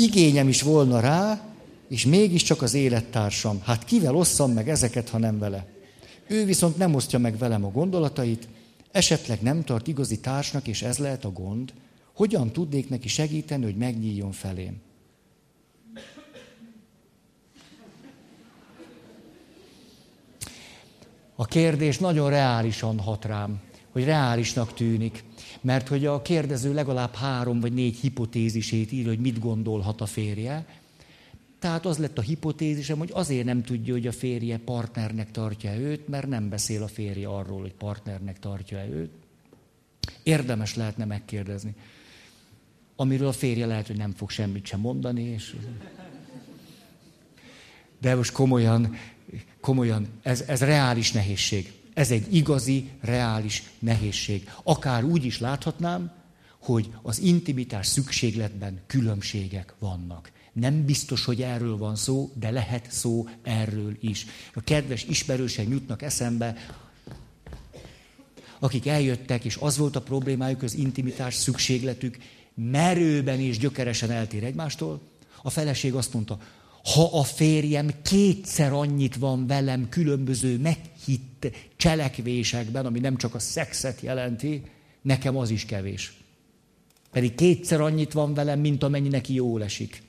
Igényem 0.00 0.48
is 0.48 0.62
volna 0.62 1.00
rá, 1.00 1.40
és 1.88 2.04
mégiscsak 2.06 2.62
az 2.62 2.74
élettársam. 2.74 3.60
Hát 3.64 3.84
kivel 3.84 4.14
osszam 4.14 4.52
meg 4.52 4.68
ezeket, 4.68 5.08
ha 5.08 5.18
nem 5.18 5.38
vele? 5.38 5.66
Ő 6.26 6.44
viszont 6.44 6.76
nem 6.76 6.94
osztja 6.94 7.18
meg 7.18 7.38
velem 7.38 7.64
a 7.64 7.70
gondolatait, 7.70 8.48
esetleg 8.90 9.40
nem 9.42 9.64
tart 9.64 9.86
igazi 9.86 10.20
társnak, 10.20 10.66
és 10.66 10.82
ez 10.82 10.98
lehet 10.98 11.24
a 11.24 11.32
gond. 11.32 11.72
Hogyan 12.14 12.50
tudnék 12.50 12.88
neki 12.88 13.08
segíteni, 13.08 13.64
hogy 13.64 13.76
megnyíljon 13.76 14.32
felém? 14.32 14.80
A 21.34 21.44
kérdés 21.44 21.98
nagyon 21.98 22.30
reálisan 22.30 22.98
hat 22.98 23.24
rám, 23.24 23.60
hogy 24.00 24.08
reálisnak 24.08 24.74
tűnik. 24.74 25.24
Mert 25.60 25.88
hogy 25.88 26.06
a 26.06 26.22
kérdező 26.22 26.74
legalább 26.74 27.14
három 27.14 27.60
vagy 27.60 27.72
négy 27.72 27.96
hipotézisét 27.96 28.92
ír, 28.92 29.06
hogy 29.06 29.18
mit 29.18 29.38
gondolhat 29.38 30.00
a 30.00 30.06
férje. 30.06 30.66
Tehát 31.58 31.86
az 31.86 31.98
lett 31.98 32.18
a 32.18 32.22
hipotézisem, 32.22 32.98
hogy 32.98 33.10
azért 33.12 33.44
nem 33.44 33.62
tudja, 33.62 33.92
hogy 33.92 34.06
a 34.06 34.12
férje 34.12 34.58
partnernek 34.58 35.30
tartja 35.30 35.74
őt, 35.74 36.08
mert 36.08 36.26
nem 36.26 36.48
beszél 36.48 36.82
a 36.82 36.88
férje 36.88 37.28
arról, 37.28 37.60
hogy 37.60 37.72
partnernek 37.72 38.38
tartja 38.38 38.86
őt. 38.86 39.10
Érdemes 40.22 40.74
lehetne 40.74 41.04
megkérdezni. 41.04 41.74
Amiről 42.96 43.28
a 43.28 43.32
férje 43.32 43.66
lehet, 43.66 43.86
hogy 43.86 43.96
nem 43.96 44.12
fog 44.12 44.30
semmit 44.30 44.66
sem 44.66 44.80
mondani, 44.80 45.22
és... 45.22 45.56
De 48.00 48.14
most 48.14 48.32
komolyan, 48.32 48.96
komolyan, 49.60 50.06
ez, 50.22 50.40
ez 50.40 50.60
reális 50.60 51.12
nehézség. 51.12 51.72
Ez 52.00 52.10
egy 52.10 52.34
igazi, 52.34 52.90
reális 53.00 53.62
nehézség. 53.78 54.50
Akár 54.62 55.04
úgy 55.04 55.24
is 55.24 55.38
láthatnám, 55.38 56.12
hogy 56.58 56.90
az 57.02 57.18
intimitás 57.18 57.86
szükségletben 57.86 58.80
különbségek 58.86 59.74
vannak. 59.78 60.32
Nem 60.52 60.84
biztos, 60.84 61.24
hogy 61.24 61.42
erről 61.42 61.76
van 61.76 61.96
szó, 61.96 62.30
de 62.34 62.50
lehet 62.50 62.92
szó 62.92 63.28
erről 63.42 63.96
is. 64.00 64.26
A 64.54 64.60
kedves 64.60 65.04
ismerősek 65.04 65.68
jutnak 65.68 66.02
eszembe, 66.02 66.56
akik 68.58 68.86
eljöttek, 68.86 69.44
és 69.44 69.56
az 69.56 69.76
volt 69.76 69.96
a 69.96 70.02
problémájuk, 70.02 70.62
az 70.62 70.74
intimitás 70.74 71.34
szükségletük 71.34 72.18
merőben 72.54 73.40
és 73.40 73.58
gyökeresen 73.58 74.10
eltér 74.10 74.44
egymástól. 74.44 75.00
A 75.42 75.50
feleség 75.50 75.94
azt 75.94 76.12
mondta, 76.12 76.38
ha 76.84 77.18
a 77.18 77.22
férjem 77.22 77.90
kétszer 78.02 78.72
annyit 78.72 79.16
van 79.16 79.46
velem 79.46 79.88
különböző 79.88 80.58
meghitt 80.58 81.46
cselekvésekben, 81.76 82.86
ami 82.86 82.98
nem 82.98 83.16
csak 83.16 83.34
a 83.34 83.38
szexet 83.38 84.00
jelenti, 84.00 84.62
nekem 85.02 85.36
az 85.36 85.50
is 85.50 85.64
kevés. 85.64 86.12
Pedig 87.12 87.34
kétszer 87.34 87.80
annyit 87.80 88.12
van 88.12 88.34
velem, 88.34 88.60
mint 88.60 88.82
amennyi 88.82 89.08
neki 89.08 89.34
jól 89.34 89.62
esik. 89.62 90.02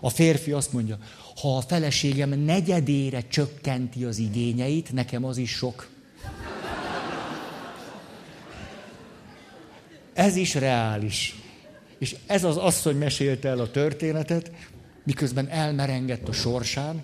A 0.00 0.10
férfi 0.10 0.52
azt 0.52 0.72
mondja, 0.72 0.98
ha 1.40 1.56
a 1.56 1.60
feleségem 1.60 2.30
negyedére 2.30 3.26
csökkenti 3.28 4.04
az 4.04 4.18
igényeit, 4.18 4.92
nekem 4.92 5.24
az 5.24 5.36
is 5.36 5.50
sok. 5.50 5.88
Ez 10.12 10.36
is 10.36 10.54
reális. 10.54 11.36
És 11.98 12.16
ez 12.26 12.44
az 12.44 12.56
asszony 12.56 12.96
mesélte 12.96 13.48
el 13.48 13.58
a 13.58 13.70
történetet, 13.70 14.50
miközben 15.08 15.48
elmerengett 15.48 16.28
a 16.28 16.32
sorsán, 16.32 17.02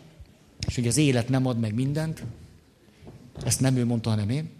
és 0.66 0.74
hogy 0.74 0.86
az 0.86 0.96
élet 0.96 1.28
nem 1.28 1.46
ad 1.46 1.58
meg 1.58 1.74
mindent, 1.74 2.22
ezt 3.44 3.60
nem 3.60 3.76
ő 3.76 3.84
mondta, 3.84 4.10
hanem 4.10 4.30
én. 4.30 4.50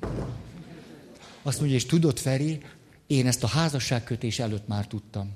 Azt 1.43 1.59
mondja, 1.59 1.77
és 1.77 1.87
tudod, 1.87 2.19
Feri, 2.19 2.61
én 3.07 3.27
ezt 3.27 3.43
a 3.43 3.47
házasságkötés 3.47 4.39
előtt 4.39 4.69
már 4.69 4.87
tudtam. 4.87 5.35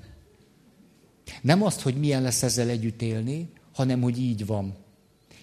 Nem 1.41 1.63
azt, 1.63 1.81
hogy 1.81 1.95
milyen 1.95 2.21
lesz 2.21 2.43
ezzel 2.43 2.69
együtt 2.69 3.01
élni, 3.01 3.49
hanem 3.73 4.01
hogy 4.01 4.19
így 4.19 4.45
van. 4.45 4.75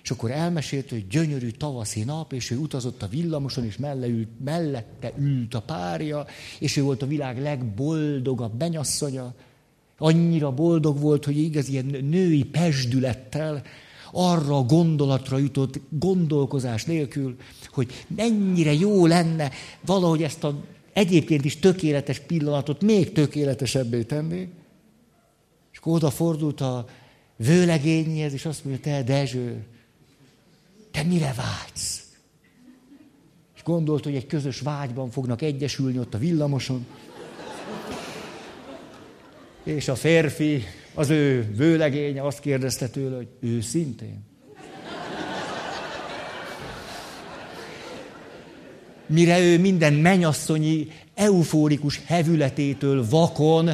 És 0.03 0.11
akkor 0.11 0.31
elmesélt, 0.31 0.91
hogy 0.91 1.07
gyönyörű 1.07 1.51
tavaszi 1.51 2.05
nap, 2.05 2.33
és 2.33 2.51
ő 2.51 2.57
utazott 2.57 3.03
a 3.03 3.09
villamoson, 3.09 3.65
és 3.65 3.77
melle 3.77 4.07
ült, 4.07 4.45
mellette 4.45 5.13
ült 5.19 5.55
a 5.55 5.61
párja, 5.61 6.27
és 6.59 6.77
ő 6.77 6.83
volt 6.83 7.03
a 7.03 7.07
világ 7.07 7.41
legboldogabb 7.41 8.55
benyasszonya, 8.55 9.35
Annyira 9.99 10.51
boldog 10.51 11.01
volt, 11.01 11.25
hogy 11.25 11.39
igaz 11.39 11.69
ilyen 11.69 11.97
női 12.11 12.45
pesdülettel 12.45 13.63
arra 14.13 14.57
a 14.57 14.63
gondolatra 14.63 15.39
jutott 15.39 15.81
gondolkozás 15.89 16.85
nélkül, 16.85 17.37
hogy 17.69 18.05
mennyire 18.17 18.73
jó 18.73 19.07
lenne 19.07 19.51
valahogy 19.81 20.23
ezt 20.23 20.45
a 20.45 20.65
egyébként 20.93 21.45
is 21.45 21.59
tökéletes 21.59 22.21
pillanatot 22.21 22.83
még 22.83 23.13
tökéletesebbé 23.13 24.03
tenni. 24.03 24.49
És 25.73 25.79
akkor 25.79 25.93
odafordult 25.93 26.61
a 26.61 26.85
vőlegényhez, 27.37 28.33
és 28.33 28.45
azt 28.45 28.65
mondja, 28.65 28.83
te 28.83 29.03
Dezső, 29.03 29.65
te 30.91 31.03
mire 31.03 31.35
vágysz? 31.37 32.05
És 33.55 33.63
gondolt, 33.63 34.05
hogy 34.05 34.15
egy 34.15 34.27
közös 34.27 34.61
vágyban 34.61 35.11
fognak 35.11 35.43
egyesülni 35.43 35.99
ott 35.99 36.15
a 36.15 36.19
villamoson. 36.19 36.87
És 39.67 39.89
a 39.89 39.95
férfi, 39.95 40.65
az 40.95 41.11
ő 41.11 41.53
vőlegénye 41.57 42.23
azt 42.23 42.41
kérdezte 42.41 42.89
tőle, 42.89 43.17
hogy 43.17 43.29
őszintén. 43.41 44.25
Mire 49.07 49.41
ő 49.41 49.59
minden 49.59 49.93
menyasszonyi 49.93 50.89
eufórikus 51.15 52.01
hevületétől 52.05 53.09
vakon 53.09 53.71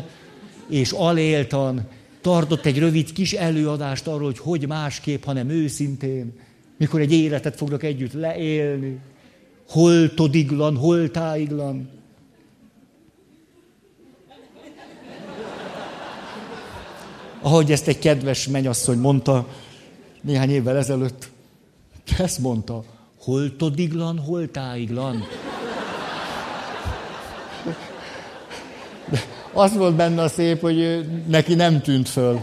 és 0.68 0.92
aléltan 0.92 1.88
tartott 2.20 2.66
egy 2.66 2.78
rövid 2.78 3.12
kis 3.12 3.32
előadást 3.32 4.06
arról, 4.06 4.24
hogy 4.24 4.38
hogy 4.38 4.66
másképp, 4.66 5.24
hanem 5.24 5.48
őszintén, 5.48 6.32
mikor 6.76 7.00
egy 7.00 7.12
életet 7.12 7.56
fognak 7.56 7.82
együtt 7.82 8.12
leélni, 8.12 8.98
holtodiglan, 9.68 10.76
holtáiglan. 10.76 11.88
Ahogy 17.42 17.72
ezt 17.72 17.88
egy 17.88 17.98
kedves 17.98 18.48
menyasszony 18.48 18.98
mondta, 18.98 19.46
néhány 20.20 20.50
évvel 20.50 20.76
ezelőtt 20.76 21.28
ezt 22.18 22.38
mondta, 22.38 22.84
holtodiglan, 23.18 24.18
holtáiglan. 24.18 25.24
De 29.10 29.20
az 29.52 29.76
volt 29.76 29.94
benne 29.94 30.22
a 30.22 30.28
szép, 30.28 30.60
hogy 30.60 31.06
neki 31.26 31.54
nem 31.54 31.80
tűnt 31.80 32.08
föl. 32.08 32.40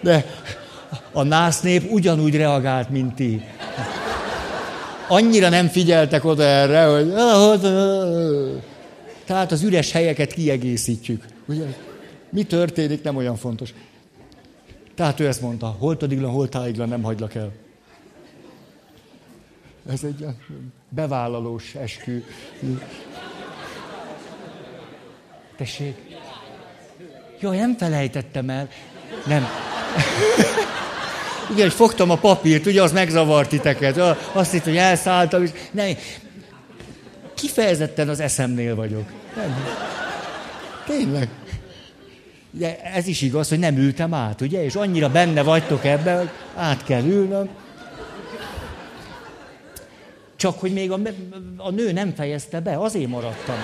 De, 0.00 0.24
a 1.12 1.22
nász 1.22 1.60
nép 1.60 1.90
ugyanúgy 1.90 2.36
reagált, 2.36 2.90
mint 2.90 3.14
ti. 3.14 3.42
Annyira 5.08 5.48
nem 5.48 5.68
figyeltek 5.68 6.24
oda 6.24 6.42
erre, 6.42 6.84
hogy... 6.84 7.12
Tehát 9.24 9.52
az 9.52 9.62
üres 9.62 9.92
helyeket 9.92 10.32
kiegészítjük. 10.32 11.24
Ugye? 11.46 11.64
Mi 12.32 12.42
történik, 12.42 13.02
nem 13.02 13.16
olyan 13.16 13.36
fontos. 13.36 13.74
Tehát 14.94 15.20
ő 15.20 15.26
ezt 15.26 15.40
mondta, 15.40 15.66
holtodiglan, 15.66 16.30
holtáiglan, 16.30 16.88
nem 16.88 17.02
hagylak 17.02 17.34
el. 17.34 17.52
Ez 19.90 20.04
egy 20.04 20.26
bevállalós 20.88 21.74
eskü. 21.74 22.24
Tessék? 25.56 25.96
Jaj, 27.40 27.56
nem 27.56 27.76
felejtettem 27.76 28.50
el. 28.50 28.68
Nem. 29.26 29.46
Igen, 31.50 31.62
hogy 31.62 31.72
fogtam 31.72 32.10
a 32.10 32.16
papírt, 32.16 32.66
ugye 32.66 32.82
az 32.82 32.92
megzavart 32.92 33.48
titeket. 33.48 33.98
Azt 34.32 34.52
hitt, 34.52 34.64
hogy 34.64 34.76
elszálltam, 34.76 35.42
és 35.42 35.50
nem. 35.70 35.96
Kifejezetten 37.34 38.08
az 38.08 38.20
eszemnél 38.20 38.74
vagyok. 38.74 39.12
Nem. 39.36 39.64
Tényleg. 40.86 41.28
De 42.54 42.82
ez 42.82 43.06
is 43.06 43.20
igaz, 43.20 43.48
hogy 43.48 43.58
nem 43.58 43.76
ültem 43.76 44.14
át, 44.14 44.40
ugye? 44.40 44.64
És 44.64 44.74
annyira 44.74 45.10
benne 45.10 45.42
vagytok 45.42 45.84
ebben, 45.84 46.18
hogy 46.18 46.28
át 46.54 46.84
kell 46.84 47.04
ülnöm. 47.04 47.48
Csak 50.36 50.60
hogy 50.60 50.72
még 50.72 50.90
a, 50.90 51.00
a 51.56 51.70
nő 51.70 51.92
nem 51.92 52.14
fejezte 52.14 52.60
be, 52.60 52.78
azért 52.78 53.08
maradtam 53.08 53.56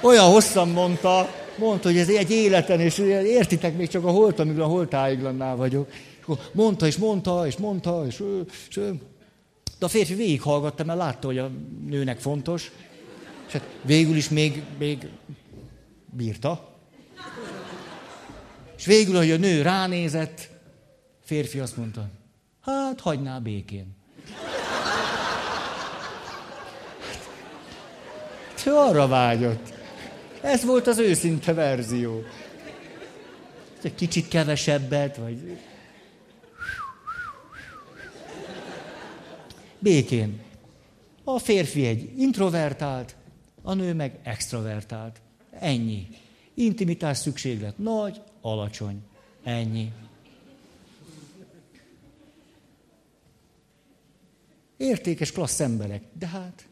Olyan 0.00 0.24
hosszan 0.24 0.68
mondta, 0.68 1.28
mondta, 1.58 1.88
hogy 1.88 1.98
ez 1.98 2.08
egy 2.08 2.30
életen, 2.30 2.80
és 2.80 2.98
értitek, 3.24 3.76
még 3.76 3.88
csak 3.88 4.04
a 4.04 4.10
holt, 4.10 4.38
amikor 4.38 4.62
a 4.62 4.66
holtáiglannál 4.66 5.56
vagyok. 5.56 5.90
És 6.28 6.34
mondta, 6.52 6.86
és 6.86 6.96
mondta, 6.96 7.46
és 7.46 7.56
mondta, 7.56 8.04
és, 8.06 8.22
és 8.68 8.80
de 9.78 9.88
a 9.88 9.88
férfi 9.88 10.14
végighallgatta, 10.14 10.84
mert 10.84 10.98
látta, 10.98 11.26
hogy 11.26 11.38
a 11.38 11.50
nőnek 11.88 12.18
fontos. 12.18 12.70
És 13.46 13.52
hát 13.52 13.62
végül 13.82 14.16
is 14.16 14.28
még, 14.28 14.62
még 14.78 15.08
bírta. 16.12 16.76
És 18.76 18.84
végül, 18.84 19.16
hogy 19.16 19.30
a 19.30 19.36
nő 19.36 19.62
ránézett, 19.62 20.48
férfi 21.24 21.58
azt 21.58 21.76
mondta, 21.76 22.08
hát 22.60 23.00
hagyná 23.00 23.38
békén. 23.38 23.96
Hát, 28.54 28.66
ő 28.66 28.74
arra 28.74 29.08
vágyott. 29.08 29.72
Ez 30.40 30.64
volt 30.64 30.86
az 30.86 30.98
őszinte 30.98 31.52
verzió. 31.54 32.22
Egy 33.82 33.94
kicsit 33.94 34.28
kevesebbet, 34.28 35.16
vagy... 35.16 35.58
Békén. 39.78 40.40
A 41.24 41.38
férfi 41.38 41.86
egy 41.86 42.18
introvertált, 42.18 43.16
a 43.62 43.74
nő 43.74 43.94
meg 43.94 44.18
extrovertált. 44.22 45.20
Ennyi. 45.62 46.08
Intimitás 46.54 47.18
szükséglet 47.18 47.78
nagy, 47.78 48.22
alacsony. 48.40 49.02
Ennyi. 49.42 49.92
Értékes 54.76 55.32
klassz 55.32 55.60
emberek, 55.60 56.02
de 56.12 56.26
hát 56.26 56.66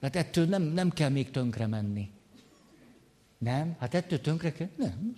Hát 0.00 0.16
ettől 0.16 0.46
nem, 0.46 0.62
nem 0.62 0.90
kell 0.90 1.08
még 1.08 1.30
tönkre 1.30 1.66
menni. 1.66 2.10
Nem? 3.38 3.76
Hát 3.78 3.94
ettől 3.94 4.20
tönkre 4.20 4.52
kell? 4.52 4.68
Nem. 4.76 5.16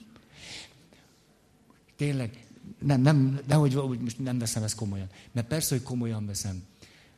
Tényleg, 1.96 2.46
nem, 2.78 3.00
nem, 3.00 3.40
nehogy 3.46 4.00
most 4.00 4.18
nem 4.18 4.38
veszem 4.38 4.62
ezt 4.62 4.74
komolyan. 4.74 5.08
Mert 5.32 5.46
persze, 5.46 5.74
hogy 5.74 5.84
komolyan 5.84 6.26
veszem. 6.26 6.64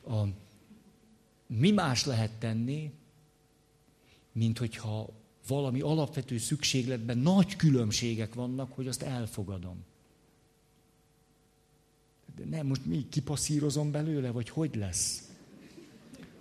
A, 0.07 0.23
mi 1.47 1.71
más 1.71 2.05
lehet 2.05 2.31
tenni, 2.31 2.91
mint 4.35 4.57
hogyha 4.57 5.09
valami 5.47 5.81
alapvető 5.81 6.37
szükségletben 6.37 7.17
nagy 7.17 7.55
különbségek 7.55 8.33
vannak, 8.33 8.71
hogy 8.73 8.87
azt 8.87 9.01
elfogadom. 9.01 9.77
De 12.35 12.43
nem, 12.57 12.67
most 12.67 12.85
mi 12.85 13.05
kipasszírozom 13.09 13.91
belőle, 13.91 14.31
vagy 14.31 14.49
hogy 14.49 14.75
lesz? 14.75 15.29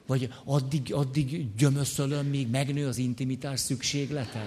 Vagy 0.07 0.33
addig, 0.45 0.93
addig 0.93 1.55
gyömöszölöm, 1.57 2.27
míg 2.27 2.51
megnő 2.51 2.87
az 2.87 2.99
intimitás 2.99 3.61
szükséglete? 3.61 4.45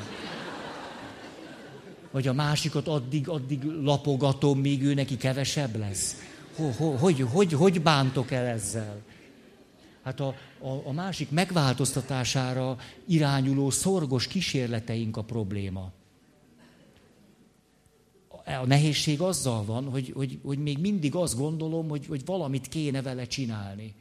Vagy 2.11 2.27
a 2.27 2.33
másikat 2.33 2.87
addig, 2.87 3.29
addig 3.29 3.63
lapogatom, 3.63 4.59
míg 4.59 4.83
ő 4.83 4.93
neki 4.93 5.17
kevesebb 5.17 5.75
lesz? 5.75 6.15
Hogy, 6.55 6.75
hogy, 6.99 7.19
hogy, 7.19 7.53
hogy 7.53 7.81
bántok 7.81 8.31
el 8.31 8.45
ezzel? 8.45 9.01
Hát 10.03 10.19
a, 10.19 10.35
a, 10.59 10.87
a 10.87 10.91
másik 10.91 11.31
megváltoztatására 11.31 12.77
irányuló 13.05 13.69
szorgos 13.69 14.27
kísérleteink 14.27 15.17
a 15.17 15.23
probléma. 15.23 15.91
A 18.45 18.65
nehézség 18.65 19.21
azzal 19.21 19.65
van, 19.65 19.89
hogy, 19.89 20.11
hogy, 20.15 20.39
hogy 20.43 20.57
még 20.57 20.77
mindig 20.77 21.15
azt 21.15 21.37
gondolom, 21.37 21.89
hogy, 21.89 22.05
hogy 22.05 22.25
valamit 22.25 22.67
kéne 22.67 23.01
vele 23.01 23.25
csinálni. 23.25 23.93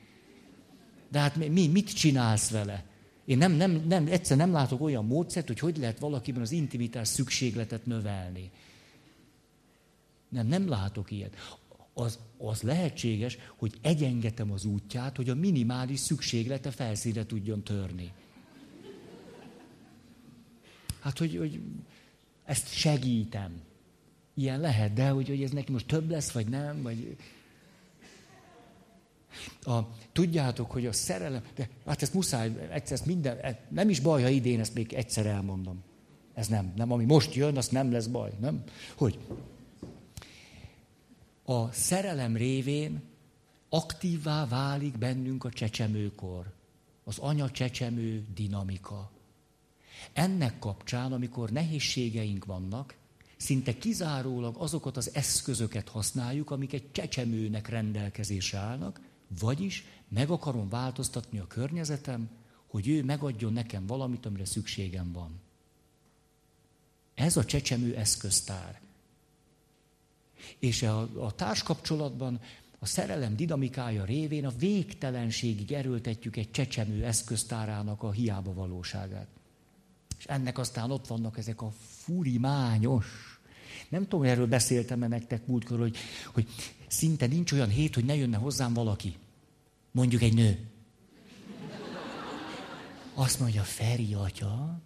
De 1.09 1.19
hát 1.19 1.49
mi, 1.49 1.67
mit 1.67 1.95
csinálsz 1.95 2.51
vele? 2.51 2.85
Én 3.25 3.39
nem, 3.39 3.53
nem, 3.53 3.85
nem, 3.89 4.07
egyszer 4.07 4.37
nem 4.37 4.53
látok 4.53 4.81
olyan 4.81 5.05
módszert, 5.05 5.47
hogy 5.47 5.59
hogy 5.59 5.77
lehet 5.77 5.99
valakiben 5.99 6.43
az 6.43 6.53
intimitás 6.53 7.09
szükségletet 7.09 7.87
növelni. 7.87 8.51
Nem, 10.29 10.47
nem 10.47 10.69
látok 10.69 11.11
ilyet. 11.11 11.35
Az, 11.99 12.19
az 12.39 12.63
lehetséges, 12.63 13.39
hogy 13.57 13.75
egyengetem 13.81 14.53
az 14.53 14.65
útját, 14.65 15.17
hogy 15.17 15.29
a 15.29 15.35
minimális 15.35 16.01
szükséglete 16.01 16.71
felszínre 16.71 17.27
tudjon 17.27 17.65
törni. 17.65 18.13
Hát, 21.01 21.19
hogy, 21.19 21.37
hogy 21.37 21.61
ezt 22.45 22.73
segítem. 22.73 23.61
Ilyen 24.35 24.61
lehet, 24.61 24.93
de 24.93 25.09
hogy, 25.09 25.29
hogy 25.29 25.43
ez 25.43 25.51
neki 25.51 25.73
most 25.73 25.87
több 25.87 26.11
lesz, 26.11 26.31
vagy 26.31 26.49
nem, 26.49 26.83
vagy 26.83 27.17
a, 29.63 29.79
tudjátok, 30.13 30.71
hogy 30.71 30.87
a 30.87 30.93
szerelem, 30.93 31.43
de 31.55 31.69
hát 31.87 32.03
ezt 32.03 32.15
muszáj, 32.15 32.69
egyszer 32.71 32.93
ezt 32.93 33.07
minden, 33.07 33.39
e, 33.39 33.61
nem 33.69 33.89
is 33.89 34.01
baj, 34.01 34.23
ha 34.23 34.29
idén 34.29 34.61
ezt 34.61 34.75
még 34.75 34.93
egyszer 34.93 35.27
elmondom. 35.27 35.83
Ez 36.35 36.49
nem, 36.49 36.73
nem, 36.77 36.93
ami 36.93 37.05
most 37.05 37.35
jön, 37.35 37.57
az 37.57 37.69
nem 37.69 37.93
lesz 37.93 38.07
baj, 38.07 38.33
nem? 38.41 38.63
Hogy? 38.97 39.19
A 41.49 41.73
szerelem 41.73 42.37
révén 42.37 43.03
aktívvá 43.69 44.47
válik 44.47 44.99
bennünk 44.99 45.45
a 45.45 45.51
csecsemőkor, 45.51 46.53
az 47.05 47.19
anya 47.19 47.51
csecsemő 47.51 48.25
dinamika. 48.35 49.11
Ennek 50.13 50.59
kapcsán, 50.59 51.13
amikor 51.13 51.51
nehézségeink 51.51 52.45
vannak, 52.45 52.97
szinte 53.37 53.79
kizárólag 53.79 54.57
azokat 54.57 54.97
az 54.97 55.15
eszközöket 55.15 55.89
használjuk, 55.89 56.51
amik 56.51 56.73
egy 56.73 56.93
csecsemőnek 56.93 57.69
rendelkezésre 57.69 58.59
állnak, 58.59 59.01
vagyis 59.41 59.85
meg 60.09 60.31
akarom 60.31 60.69
változtatni 60.69 61.39
a 61.39 61.47
környezetem, 61.47 62.31
hogy 62.67 62.89
ő 62.89 63.05
megadjon 63.05 63.53
nekem 63.53 63.87
valamit, 63.87 64.27
amire 64.27 64.45
szükségem 64.45 65.13
van. 65.13 65.41
Ez 67.15 67.37
a 67.37 67.45
csecsemő 67.45 67.97
eszköztár. 67.97 68.81
És 70.59 70.83
a, 70.83 71.25
a 71.25 71.35
társkapcsolatban 71.35 72.41
a 72.79 72.87
szerelem 72.87 73.37
dinamikája 73.37 74.05
révén 74.05 74.47
a 74.47 74.53
végtelenségig 74.59 75.73
erőltetjük 75.73 76.37
egy 76.37 76.51
csecsemő 76.51 77.05
eszköztárának 77.05 78.03
a 78.03 78.11
hiába 78.11 78.55
valóságát. 78.55 79.29
És 80.19 80.25
ennek 80.25 80.59
aztán 80.59 80.91
ott 80.91 81.07
vannak 81.07 81.39
ezek 81.39 81.63
a 81.63 81.71
furimányos. 82.05 83.41
Nem 83.89 84.03
tudom, 84.03 84.25
erről 84.25 84.47
beszéltem-e 84.47 85.07
nektek 85.07 85.47
múltkor, 85.47 85.79
hogy, 85.79 85.97
hogy 86.35 86.47
szinte 86.87 87.27
nincs 87.27 87.53
olyan 87.53 87.69
hét, 87.69 87.95
hogy 87.95 88.05
ne 88.05 88.15
jönne 88.15 88.37
hozzám 88.37 88.75
valaki. 88.75 89.15
Mondjuk 89.91 90.23
egy 90.23 90.35
nő. 90.35 90.71
Azt 93.15 93.41
mondja, 93.41 93.63
Feri 93.63 94.15
atya, 94.15 94.81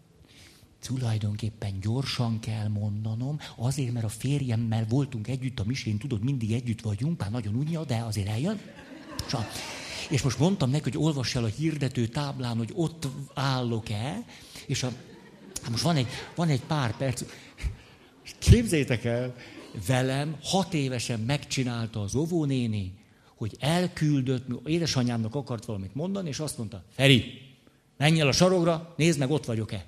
tulajdonképpen 0.83 1.81
gyorsan 1.81 2.41
kell 2.41 2.68
mondanom, 2.68 3.39
azért, 3.57 3.93
mert 3.93 4.05
a 4.05 4.09
férjemmel 4.09 4.87
voltunk 4.89 5.28
együtt 5.28 5.61
a 5.61 5.64
misén, 5.64 5.99
tudod, 5.99 6.24
mindig 6.24 6.53
együtt 6.53 6.81
vagyunk, 6.81 7.16
pár 7.16 7.31
nagyon 7.31 7.55
unja, 7.55 7.85
de 7.85 7.97
azért 7.97 8.28
eljön. 8.28 8.61
És 10.09 10.22
most 10.22 10.39
mondtam 10.39 10.70
neki, 10.70 10.83
hogy 10.83 10.99
olvass 10.99 11.35
el 11.35 11.45
a 11.45 11.47
hirdető 11.47 12.07
táblán, 12.07 12.57
hogy 12.57 12.70
ott 12.74 13.07
állok-e, 13.35 14.24
és 14.66 14.83
a 14.83 14.93
Hát 15.62 15.70
most 15.70 15.83
van 15.83 15.97
egy, 15.97 16.07
van 16.35 16.49
egy 16.49 16.61
pár 16.61 16.97
perc. 16.97 17.24
Képzétek 18.39 19.05
el, 19.05 19.35
velem 19.87 20.37
hat 20.43 20.74
évesen 20.74 21.20
megcsinálta 21.20 22.01
az 22.01 22.14
óvónéni, 22.14 22.93
hogy 23.37 23.57
elküldött, 23.59 24.47
édesanyámnak 24.66 25.35
akart 25.35 25.64
valamit 25.64 25.95
mondani, 25.95 26.28
és 26.28 26.39
azt 26.39 26.59
mondta, 26.59 26.85
Feri, 26.93 27.24
menj 27.97 28.20
el 28.20 28.28
a 28.28 28.33
sarogra, 28.33 28.95
nézd 28.97 29.18
meg, 29.18 29.31
ott 29.31 29.45
vagyok-e. 29.45 29.85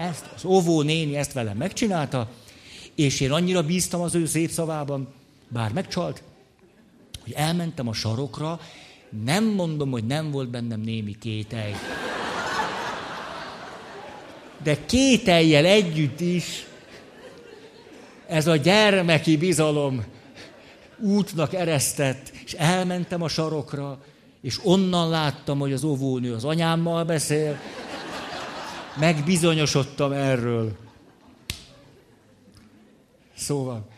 Ezt 0.00 0.30
az 0.34 0.44
óvó 0.44 0.82
néni 0.82 1.16
ezt 1.16 1.32
velem 1.32 1.56
megcsinálta, 1.56 2.28
és 2.94 3.20
én 3.20 3.32
annyira 3.32 3.62
bíztam 3.62 4.00
az 4.00 4.14
ő 4.14 4.26
szép 4.26 4.50
szavában, 4.50 5.08
bár 5.48 5.72
megcsalt, 5.72 6.22
hogy 7.22 7.32
elmentem 7.32 7.88
a 7.88 7.92
sarokra, 7.92 8.60
nem 9.24 9.44
mondom, 9.44 9.90
hogy 9.90 10.04
nem 10.04 10.30
volt 10.30 10.48
bennem 10.48 10.80
némi 10.80 11.18
kételj. 11.18 11.72
De 14.62 14.84
kételjel 14.86 15.64
együtt 15.64 16.20
is 16.20 16.66
ez 18.26 18.46
a 18.46 18.56
gyermeki 18.56 19.36
bizalom 19.36 20.04
útnak 20.98 21.54
eresztett, 21.54 22.32
és 22.44 22.52
elmentem 22.52 23.22
a 23.22 23.28
sarokra, 23.28 23.98
és 24.40 24.58
onnan 24.62 25.08
láttam, 25.08 25.58
hogy 25.58 25.72
az 25.72 25.84
óvónő 25.84 26.34
az 26.34 26.44
anyámmal 26.44 27.04
beszél, 27.04 27.58
megbizonyosodtam 28.98 30.12
erről. 30.12 30.76
Szóval, 33.36 33.88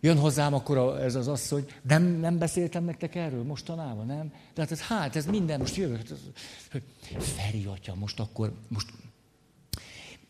jön 0.00 0.18
hozzám 0.18 0.54
akkor 0.54 1.00
ez 1.00 1.14
az 1.14 1.28
asszony, 1.28 1.66
nem, 1.82 2.02
nem 2.02 2.38
beszéltem 2.38 2.84
nektek 2.84 3.14
erről 3.14 3.42
mostanában, 3.42 4.06
nem? 4.06 4.32
Tehát 4.54 4.70
ez, 4.70 4.80
hát 4.80 5.16
ez 5.16 5.26
minden, 5.26 5.58
most 5.58 5.76
jövök. 5.76 6.02
Hát 6.72 6.82
Feri 7.18 7.64
atya, 7.64 7.94
most 7.94 8.20
akkor, 8.20 8.52
most, 8.68 8.86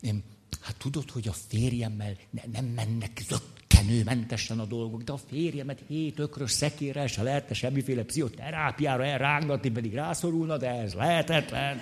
én, 0.01 0.23
hát 0.61 0.75
tudod, 0.77 1.11
hogy 1.11 1.27
a 1.27 1.33
férjemmel 1.47 2.15
ne, 2.29 2.41
nem 2.51 2.65
mennek 2.65 3.21
zöggenőmentesen 3.27 4.59
a 4.59 4.65
dolgok, 4.65 5.01
de 5.01 5.11
a 5.11 5.19
férjemet 5.29 5.79
hét 5.87 6.19
ökrös 6.19 6.51
szekérrel 6.51 7.07
se 7.07 7.23
lehetne 7.23 7.55
semmiféle 7.55 8.03
pszichoterápiára 8.03 9.05
elrángatni, 9.05 9.69
pedig 9.69 9.93
rászorulna, 9.93 10.57
de 10.57 10.69
ez 10.69 10.93
lehetetlen. 10.93 11.81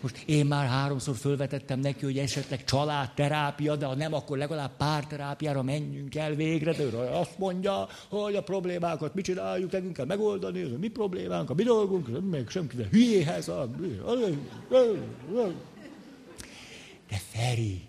Most 0.00 0.22
én 0.26 0.46
már 0.46 0.66
háromszor 0.66 1.16
fölvetettem 1.16 1.80
neki, 1.80 2.04
hogy 2.04 2.18
esetleg 2.18 2.64
családterápia, 2.64 3.76
de 3.76 3.86
ha 3.86 3.94
nem, 3.94 4.14
akkor 4.14 4.38
legalább 4.38 4.76
párterápiára 4.76 5.62
menjünk 5.62 6.14
el 6.14 6.34
végre. 6.34 6.72
De 6.72 6.82
ő 6.82 6.96
azt 6.96 7.38
mondja, 7.38 7.88
hogy 8.08 8.34
a 8.34 8.42
problémákat 8.42 9.14
mit 9.14 9.24
csináljuk, 9.24 9.72
nekünk 9.72 9.92
kell 9.92 10.06
megoldani, 10.06 10.60
ez 10.60 10.70
a 10.70 10.78
mi 10.78 10.88
problémánk, 10.88 11.50
a 11.50 11.54
mi 11.54 11.62
dolgunk, 11.62 12.30
még 12.30 12.48
semkivel 12.48 12.86
hülyéhez. 12.90 13.48
A... 13.48 13.70
De 17.08 17.20
Feri, 17.30 17.82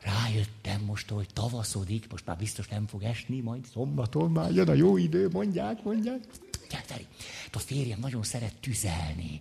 rájöttem 0.00 0.80
most, 0.86 1.10
hogy 1.10 1.26
tavaszodik, 1.32 2.10
most 2.10 2.26
már 2.26 2.36
biztos 2.36 2.68
nem 2.68 2.86
fog 2.86 3.02
esni, 3.02 3.40
majd 3.40 3.64
szombaton 3.72 4.30
már 4.30 4.52
jön 4.52 4.68
a 4.68 4.74
jó 4.74 4.96
idő, 4.96 5.28
mondják, 5.32 5.82
mondják. 5.82 6.20
Mondják, 6.60 6.84
Feri, 6.84 7.06
a 7.52 7.58
férjem 7.58 7.98
nagyon 8.00 8.22
szeret 8.22 8.54
tüzelni 8.60 9.40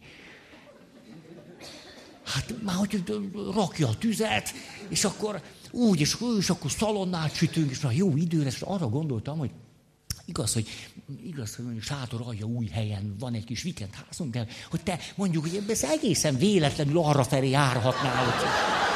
hát 2.25 2.53
már 2.63 2.75
hogy 2.75 3.03
rakja 3.53 3.87
a 3.87 3.97
tüzet, 3.97 4.53
és 4.89 5.03
akkor 5.03 5.41
úgy, 5.71 5.99
és, 5.99 6.17
és 6.39 6.49
akkor 6.49 6.71
szalonnát 6.71 7.35
sütünk, 7.35 7.71
és 7.71 7.79
már 7.79 7.95
jó 7.95 8.15
idő 8.15 8.43
lesz, 8.43 8.55
és 8.55 8.61
arra 8.61 8.87
gondoltam, 8.87 9.37
hogy 9.37 9.51
Igaz, 10.27 10.53
hogy, 10.53 10.67
igaz, 11.25 11.55
hogy 11.55 11.81
sátor 11.81 12.21
alja 12.25 12.45
új 12.45 12.67
helyen 12.67 13.15
van 13.19 13.33
egy 13.33 13.43
kis 13.43 13.61
vikendházunk, 13.61 14.33
de 14.33 14.47
hogy 14.69 14.81
te 14.83 14.99
mondjuk, 15.15 15.43
hogy 15.43 15.63
ez 15.69 15.83
egészen 15.83 16.37
véletlenül 16.37 16.97
arra 16.97 17.23
felé 17.23 17.49
járhatnál. 17.49 18.23
Hogy... 18.25 18.94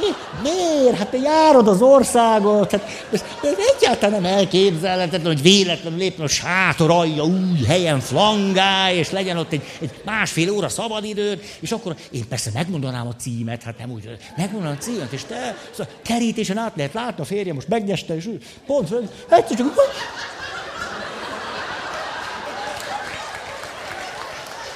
Mi, 0.00 0.06
miért? 0.42 0.96
Hát 0.96 1.08
te 1.08 1.18
járod 1.18 1.68
az 1.68 1.82
országot. 1.82 2.70
Hát 2.70 3.06
ez, 3.12 3.24
ez 3.42 3.54
egyáltalán 3.76 4.22
nem 4.22 4.32
elképzelhetetlen, 4.32 5.32
hogy 5.32 5.42
véletlenül 5.42 5.98
lépne 5.98 6.24
a 6.24 6.28
sátor 6.28 6.90
alja 6.90 7.24
új 7.24 7.64
helyen 7.66 8.00
flangá, 8.00 8.92
és 8.92 9.10
legyen 9.10 9.36
ott 9.36 9.52
egy, 9.52 9.62
egy 9.80 9.90
másfél 10.04 10.50
óra 10.50 10.68
szabadidőd, 10.68 11.42
és 11.60 11.70
akkor 11.70 11.96
én 12.10 12.28
persze 12.28 12.50
megmondanám 12.54 13.06
a 13.06 13.14
címet, 13.14 13.62
hát 13.62 13.78
nem 13.78 13.90
úgy, 13.90 14.16
megmondanám 14.36 14.76
a 14.80 14.82
címet, 14.82 15.12
és 15.12 15.24
te 15.24 15.56
szóval 15.70 15.92
kerítésen 16.02 16.58
át 16.58 16.72
lehet 16.76 16.94
látni 16.94 17.22
a 17.22 17.26
férjem, 17.26 17.54
most 17.54 17.68
megnyeste, 17.68 18.16
és 18.16 18.26
ő 18.26 18.38
pont, 18.66 18.88
egyszer 19.28 19.56
csak... 19.56 19.74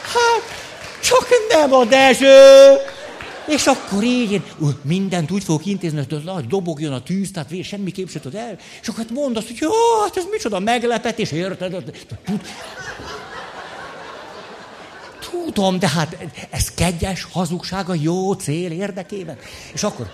Hát, 0.03 0.43
csak 1.01 1.29
nem 1.49 1.73
a 1.73 1.85
Dezső! 1.85 2.77
És 3.47 3.67
akkor 3.67 4.03
így 4.03 4.33
én 4.33 4.43
mindent 4.83 5.31
úgy 5.31 5.45
fogok 5.45 5.67
intézni, 5.67 6.05
hogy 6.09 6.23
nagy 6.25 6.47
dobogjon 6.47 6.93
a 6.93 7.03
tűz, 7.03 7.31
tehát 7.31 7.51
vér, 7.51 7.65
semmiképp 7.65 8.09
se 8.09 8.21
tud 8.21 8.35
el. 8.35 8.57
És 8.83 8.89
akkor 8.89 9.05
hát 9.09 9.37
azt, 9.37 9.47
hogy 9.47 9.57
jó, 9.61 9.71
hát 10.03 10.17
ez 10.17 10.25
micsoda 10.31 10.59
meglepetés, 10.59 11.33
érted? 11.33 11.93
Tudom, 15.31 15.79
de 15.79 15.89
hát 15.89 16.17
ez 16.51 16.71
kegyes 16.71 17.27
hazugság 17.33 17.89
a 17.89 17.95
jó 17.95 18.33
cél 18.33 18.71
érdekében. 18.71 19.37
És 19.73 19.83
akkor, 19.83 20.11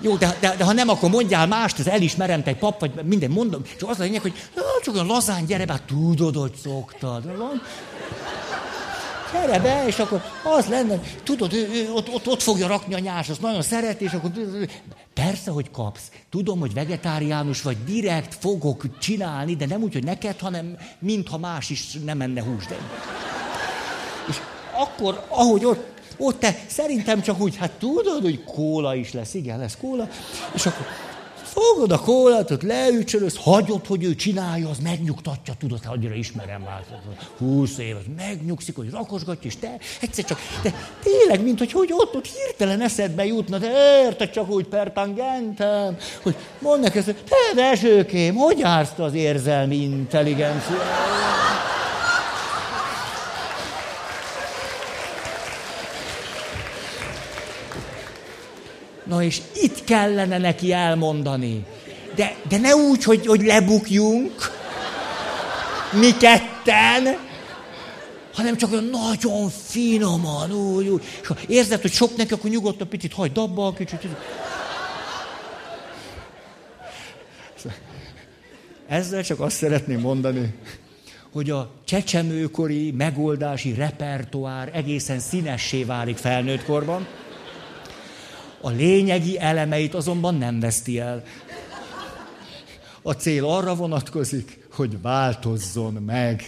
jó, 0.00 0.16
de, 0.16 0.36
de, 0.40 0.54
de 0.56 0.64
ha 0.64 0.72
nem, 0.72 0.88
akkor 0.88 1.10
mondjál 1.10 1.46
mást, 1.46 1.78
ez 1.78 1.86
elismerem, 1.86 2.42
te 2.42 2.50
egy 2.50 2.56
pap, 2.56 2.80
vagy 2.80 2.90
minden 3.04 3.30
mondom. 3.30 3.62
És 3.76 3.82
az 3.86 4.00
a 4.00 4.02
lényeg, 4.02 4.20
hogy 4.20 4.34
csak 4.82 4.94
olyan 4.94 5.06
lazán 5.06 5.46
gyere, 5.46 5.64
bár 5.64 5.80
tudod, 5.80 6.36
hogy 6.36 6.54
szoktad 6.62 7.24
gyere 9.32 9.58
be, 9.58 9.86
és 9.86 9.98
akkor 9.98 10.22
az 10.42 10.66
lenne, 10.66 11.00
tudod, 11.22 11.52
ő, 11.52 11.68
ő 11.72 11.92
ott, 11.92 12.08
ott, 12.14 12.28
ott 12.28 12.42
fogja 12.42 12.66
rakni 12.66 12.94
a 12.94 12.98
nyás, 12.98 13.28
azt 13.28 13.40
nagyon 13.40 13.62
szereti, 13.62 14.04
és 14.04 14.12
akkor 14.12 14.30
persze, 15.14 15.50
hogy 15.50 15.70
kapsz. 15.70 16.10
Tudom, 16.30 16.58
hogy 16.58 16.74
vegetáriánus 16.74 17.62
vagy, 17.62 17.84
direkt 17.84 18.34
fogok 18.34 18.98
csinálni, 18.98 19.56
de 19.56 19.66
nem 19.66 19.82
úgy, 19.82 19.92
hogy 19.92 20.04
neked, 20.04 20.38
hanem 20.38 20.76
mintha 20.98 21.38
más 21.38 21.70
is 21.70 21.92
nem 22.04 22.16
menne 22.16 22.42
hús. 22.42 22.66
De... 22.66 22.76
És 24.28 24.36
akkor, 24.72 25.24
ahogy 25.28 25.64
ott, 25.64 25.86
ott 26.16 26.40
te 26.40 26.56
szerintem 26.66 27.22
csak 27.22 27.40
úgy, 27.40 27.56
hát 27.56 27.70
tudod, 27.70 28.22
hogy 28.22 28.44
kóla 28.44 28.94
is 28.94 29.12
lesz, 29.12 29.34
igen, 29.34 29.58
lesz 29.58 29.76
kóla, 29.80 30.08
és 30.54 30.66
akkor 30.66 30.86
Fogod 31.58 31.92
a 31.92 31.98
kólátot, 31.98 32.62
leücsölöz, 32.62 33.36
hagyod, 33.36 33.86
hogy 33.86 34.04
ő 34.04 34.14
csinálja, 34.14 34.68
az 34.68 34.78
megnyugtatja, 34.78 35.54
tudod, 35.58 35.80
annyira 35.86 36.14
ismerem 36.14 36.60
már, 36.60 36.84
húsz 37.38 37.78
év, 37.78 37.96
megnyugszik, 38.16 38.76
hogy 38.76 38.90
rakosgatja, 38.90 39.50
és 39.50 39.56
te 39.56 39.76
egyszer 40.00 40.24
csak, 40.24 40.38
de 40.62 40.74
tényleg, 41.02 41.42
mint 41.42 41.58
hogy, 41.58 41.72
hogy 41.72 41.92
ott, 41.92 42.14
ott 42.14 42.26
hirtelen 42.26 42.80
eszedbe 42.80 43.24
jutna, 43.24 43.58
de 43.58 44.02
érted 44.04 44.30
csak 44.30 44.50
úgy 44.50 44.66
pertangentem, 44.66 45.96
hogy 46.22 46.36
mondd 46.58 46.80
neki, 46.80 47.02
te 47.02 47.14
Dezsőkém, 47.54 48.34
hogy 48.34 48.58
jársz 48.58 48.98
az 48.98 49.14
érzelmi 49.14 49.76
intelligenciát? 49.76 51.28
Na 59.08 59.22
és 59.22 59.40
itt 59.54 59.84
kellene 59.84 60.38
neki 60.38 60.72
elmondani. 60.72 61.64
De, 62.14 62.36
de 62.48 62.58
ne 62.58 62.74
úgy, 62.74 63.04
hogy, 63.04 63.26
hogy 63.26 63.42
lebukjunk, 63.42 64.32
mi 65.92 66.16
ketten, 66.16 67.18
hanem 68.34 68.56
csak 68.56 68.72
olyan 68.72 68.84
nagyon 68.84 69.48
finoman, 69.48 70.52
úgy, 70.52 70.88
úgy. 70.88 71.02
És 71.20 71.26
ha 71.26 71.36
érzed, 71.46 71.80
hogy 71.80 71.92
sok 71.92 72.16
neki, 72.16 72.34
akkor 72.34 72.50
nyugodtan 72.50 72.88
picit 72.88 73.12
hagyd 73.12 73.38
abba 73.38 73.72
kicsit. 73.72 74.06
Ezzel 78.88 79.22
csak 79.22 79.40
azt 79.40 79.56
szeretném 79.56 80.00
mondani, 80.00 80.54
hogy 81.32 81.50
a 81.50 81.70
csecsemőkori 81.84 82.90
megoldási 82.90 83.74
repertoár 83.74 84.70
egészen 84.72 85.18
színessé 85.18 85.84
válik 85.84 86.16
felnőtt 86.16 86.64
korban. 86.64 87.06
A 88.60 88.70
lényegi 88.70 89.38
elemeit 89.38 89.94
azonban 89.94 90.34
nem 90.34 90.60
veszti 90.60 90.98
el. 90.98 91.22
A 93.02 93.12
cél 93.12 93.44
arra 93.44 93.74
vonatkozik, 93.74 94.66
hogy 94.72 95.00
változzon 95.00 95.92
meg. 95.92 96.42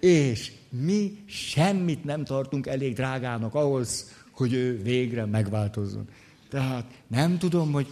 És 0.00 0.52
mi 0.68 1.24
semmit 1.26 2.04
nem 2.04 2.24
tartunk 2.24 2.66
elég 2.66 2.94
drágának 2.94 3.54
ahhoz, 3.54 4.10
hogy 4.32 4.52
ő 4.52 4.82
végre 4.82 5.24
megváltozzon. 5.24 6.08
Tehát 6.48 6.84
nem 7.06 7.38
tudom, 7.38 7.72
hogy 7.72 7.86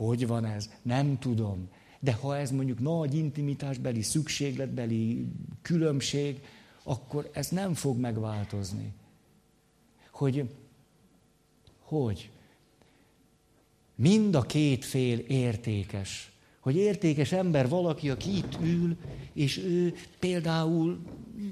hogy 0.00 0.26
van 0.26 0.44
ez, 0.44 0.70
nem 0.82 1.18
tudom. 1.18 1.68
De 2.00 2.12
ha 2.12 2.36
ez 2.36 2.50
mondjuk 2.50 2.78
nagy 2.78 3.14
intimitásbeli, 3.14 4.02
szükségletbeli 4.02 5.26
különbség, 5.62 6.40
akkor 6.82 7.30
ez 7.32 7.48
nem 7.48 7.74
fog 7.74 7.98
megváltozni. 7.98 8.92
Hogy, 10.10 10.48
hogy? 11.78 12.30
Mind 14.00 14.34
a 14.34 14.42
két 14.42 14.84
fél 14.84 15.18
értékes. 15.18 16.32
Hogy 16.60 16.76
értékes 16.76 17.32
ember 17.32 17.68
valaki, 17.68 18.10
aki 18.10 18.36
itt 18.36 18.58
ül, 18.62 18.96
és 19.32 19.58
ő 19.58 19.94
például 20.18 21.00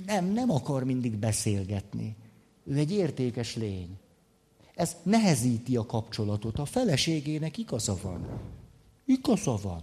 nem, 0.06 0.32
nem 0.32 0.50
akar 0.50 0.84
mindig 0.84 1.16
beszélgetni. 1.16 2.16
Ő 2.64 2.76
egy 2.76 2.92
értékes 2.92 3.56
lény. 3.56 3.88
Ez 4.74 4.96
nehezíti 5.02 5.76
a 5.76 5.86
kapcsolatot. 5.86 6.58
A 6.58 6.64
feleségének 6.64 7.58
igaza 7.58 7.98
van. 8.02 8.40
Igaza 9.04 9.58
van. 9.62 9.82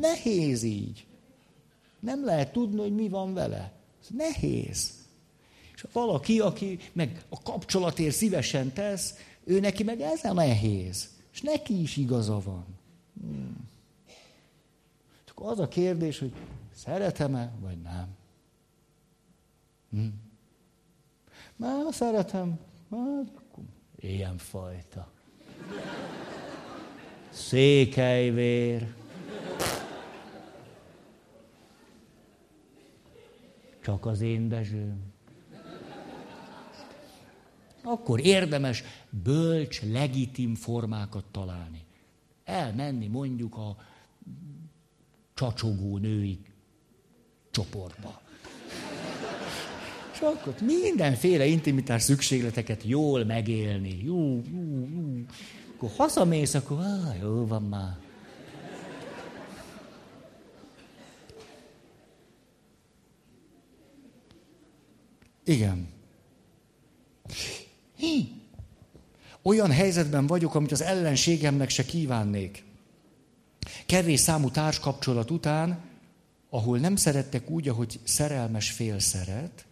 Nehéz 0.00 0.62
így. 0.62 1.06
Nem 2.00 2.24
lehet 2.24 2.52
tudni, 2.52 2.80
hogy 2.80 2.94
mi 2.94 3.08
van 3.08 3.34
vele. 3.34 3.72
Ez 4.02 4.08
nehéz. 4.16 4.90
És 5.74 5.84
valaki, 5.92 6.40
aki 6.40 6.78
meg 6.92 7.22
a 7.28 7.42
kapcsolatért 7.42 8.14
szívesen 8.14 8.72
tesz, 8.72 9.14
ő 9.44 9.60
neki 9.60 9.82
meg 9.82 10.00
ez 10.00 10.24
a 10.24 10.32
nehéz. 10.32 11.16
És 11.32 11.40
neki 11.40 11.80
is 11.80 11.96
igaza 11.96 12.40
van. 12.40 12.64
Hmm. 13.20 13.68
Csak 15.24 15.40
az 15.40 15.58
a 15.58 15.68
kérdés, 15.68 16.18
hogy 16.18 16.32
szeretem-e, 16.74 17.52
vagy 17.60 17.80
nem. 17.80 18.16
Hmm. 19.90 20.26
Szeretem, 21.90 22.58
már 22.88 23.24
ilyen 23.96 24.38
fajta. 24.38 25.10
Székelyvér. 27.30 28.94
Csak 33.80 34.06
az 34.06 34.20
én 34.20 34.48
Dezsőm. 34.48 35.16
Akkor 37.82 38.20
érdemes 38.20 38.84
bölcs, 39.10 39.82
legitim 39.82 40.54
formákat 40.54 41.24
találni. 41.30 41.84
Elmenni 42.44 43.06
mondjuk 43.06 43.56
a 43.56 43.76
csacsogó 45.34 45.98
női 45.98 46.38
csoportba. 47.50 48.20
És 50.12 50.20
akkor 50.20 50.54
mindenféle 50.60 51.46
intimitás 51.46 52.02
szükségleteket 52.02 52.82
jól 52.82 53.24
megélni. 53.24 54.00
Jó, 54.04 54.42
jó, 54.52 54.88
jó. 54.94 55.24
Akkor 55.76 55.90
hazamész, 55.96 56.54
akkor 56.54 56.78
ah, 56.78 57.18
jó 57.20 57.46
van 57.46 57.62
már. 57.62 57.96
Igen. 65.44 65.88
Hi. 67.98 68.32
Olyan 69.42 69.70
helyzetben 69.70 70.26
vagyok, 70.26 70.54
amit 70.54 70.72
az 70.72 70.82
ellenségemnek 70.82 71.68
se 71.68 71.84
kívánnék. 71.84 72.64
Kevés 73.86 74.20
számú 74.20 74.50
társkapcsolat 74.50 75.30
után, 75.30 75.80
ahol 76.50 76.78
nem 76.78 76.96
szerettek 76.96 77.50
úgy, 77.50 77.68
ahogy 77.68 78.00
szerelmes 78.04 78.70
fél 78.70 78.98
szeret, 78.98 79.66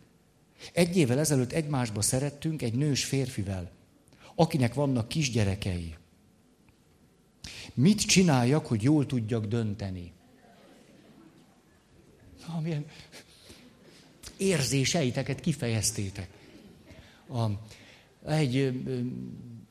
egy 0.72 0.97
évvel 0.97 1.18
ezelőtt 1.18 1.53
egymásba 1.53 2.03
szerettünk 2.03 2.62
egy 2.62 2.74
nős 2.74 3.05
férfivel, 3.05 3.70
akinek 4.35 4.74
vannak 4.74 5.09
kisgyerekei. 5.09 5.95
Mit 7.74 8.01
csináljak, 8.01 8.66
hogy 8.66 8.83
jól 8.83 9.07
tudjak 9.07 9.47
dönteni? 9.47 10.12
Amilyen 12.47 12.87
érzéseiteket 14.37 15.41
kifejeztétek. 15.41 16.29
A, 17.29 17.45
egy 18.27 18.85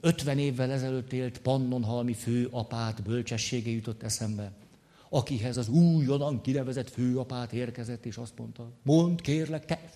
ötven 0.02 0.40
évvel 0.40 0.72
ezelőtt 0.72 1.14
élt 1.14 1.38
Pannonhalmi 1.38 2.14
főapát 2.14 3.04
bölcsessége 3.04 3.70
jutott 3.70 4.04
eszembe, 4.04 4.52
akihez 5.10 5.58
az 5.58 5.68
újonnan 5.68 6.42
kinevezett 6.42 6.90
főapát 6.90 7.54
érkezett, 7.54 8.06
és 8.06 8.18
azt 8.18 8.38
mondta, 8.38 8.72
mondd 8.84 9.22
kérlek, 9.22 9.66
te 9.66 9.90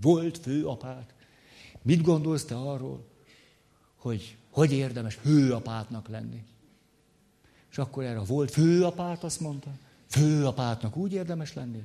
volt 0.00 0.38
főapát. 0.38 1.14
Mit 1.82 2.02
gondolsz 2.02 2.44
te 2.44 2.54
arról, 2.54 3.04
hogy 3.96 4.36
hogy 4.56 4.72
érdemes 4.72 5.14
főapátnak 5.14 6.08
lenni? 6.08 6.44
És 7.70 7.78
akkor 7.78 8.04
erre 8.04 8.18
volt 8.18 8.50
főapát 8.50 9.24
azt 9.24 9.40
mondta, 9.40 9.70
főapátnak 10.06 10.96
úgy 10.96 11.12
érdemes 11.12 11.54
lenni, 11.54 11.82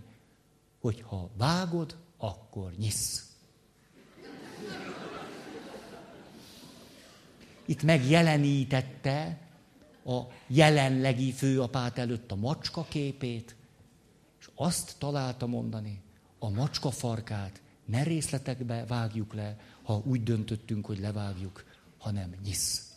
hogy 0.79 1.01
ha 1.07 1.29
vágod, 1.37 1.95
akkor 2.17 2.71
nyisz. 2.77 3.31
Itt 7.71 7.83
megjelenítette 7.83 9.37
a 10.05 10.19
jelenlegi 10.47 11.31
főapát 11.31 11.97
előtt 11.97 12.31
a 12.31 12.35
macska 12.35 12.83
képét, 12.83 13.55
és 14.39 14.49
azt 14.55 14.95
találta 14.97 15.47
mondani, 15.47 16.01
a 16.39 16.49
macska 16.49 16.91
farkát 16.91 17.61
ne 17.85 18.03
részletekbe 18.03 18.85
vágjuk 18.85 19.33
le, 19.33 19.57
ha 19.83 20.01
úgy 20.05 20.23
döntöttünk, 20.23 20.85
hogy 20.85 20.99
levágjuk, 20.99 21.63
hanem 21.97 22.35
nyisz. 22.43 22.93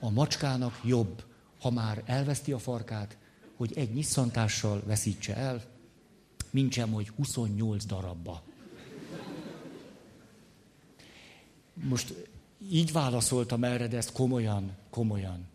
A 0.00 0.10
macskának 0.10 0.80
jobb, 0.84 1.24
ha 1.60 1.70
már 1.70 2.02
elveszti 2.06 2.52
a 2.52 2.58
farkát, 2.58 3.18
hogy 3.56 3.72
egy 3.76 3.92
nyisszantással 3.92 4.82
veszítse 4.86 5.36
el, 5.36 5.62
mint 6.50 6.72
sem, 6.72 6.92
hogy 6.92 7.08
28 7.08 7.84
darabba. 7.84 8.42
Most 11.74 12.14
így 12.70 12.92
válaszoltam 12.92 13.64
erre, 13.64 13.86
de 13.86 13.96
ezt 13.96 14.12
komolyan, 14.12 14.76
komolyan. 14.90 15.46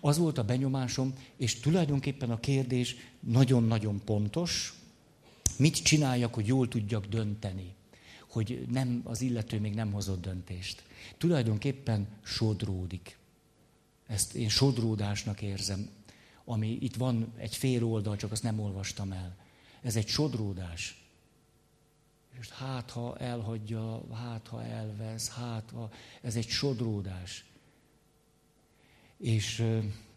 Az 0.00 0.18
volt 0.18 0.38
a 0.38 0.44
benyomásom, 0.44 1.12
és 1.36 1.60
tulajdonképpen 1.60 2.30
a 2.30 2.40
kérdés 2.40 2.96
nagyon-nagyon 3.20 4.00
pontos, 4.04 4.74
Mit 5.56 5.82
csináljak, 5.82 6.34
hogy 6.34 6.46
jól 6.46 6.68
tudjak 6.68 7.06
dönteni? 7.06 7.74
Hogy 8.28 8.66
nem, 8.70 9.00
az 9.04 9.20
illető 9.20 9.60
még 9.60 9.74
nem 9.74 9.92
hozott 9.92 10.22
döntést. 10.22 10.82
Tulajdonképpen 11.18 12.08
sodródik. 12.22 13.16
Ezt 14.06 14.34
én 14.34 14.48
sodródásnak 14.48 15.42
érzem. 15.42 15.88
Ami 16.44 16.78
itt 16.80 16.94
van 16.94 17.32
egy 17.36 17.56
fél 17.56 17.84
oldal, 17.84 18.16
csak 18.16 18.32
azt 18.32 18.42
nem 18.42 18.60
olvastam 18.60 19.12
el. 19.12 19.36
Ez 19.82 19.96
egy 19.96 20.08
sodródás. 20.08 21.01
És 22.40 22.48
hát, 22.48 22.90
ha 22.90 23.16
elhagyja, 23.16 24.14
hát, 24.14 24.48
ha 24.48 24.64
elvesz, 24.64 25.30
hát, 25.30 25.70
ha... 25.70 25.90
Ez 26.20 26.36
egy 26.36 26.48
sodródás. 26.48 27.44
És 29.16 29.64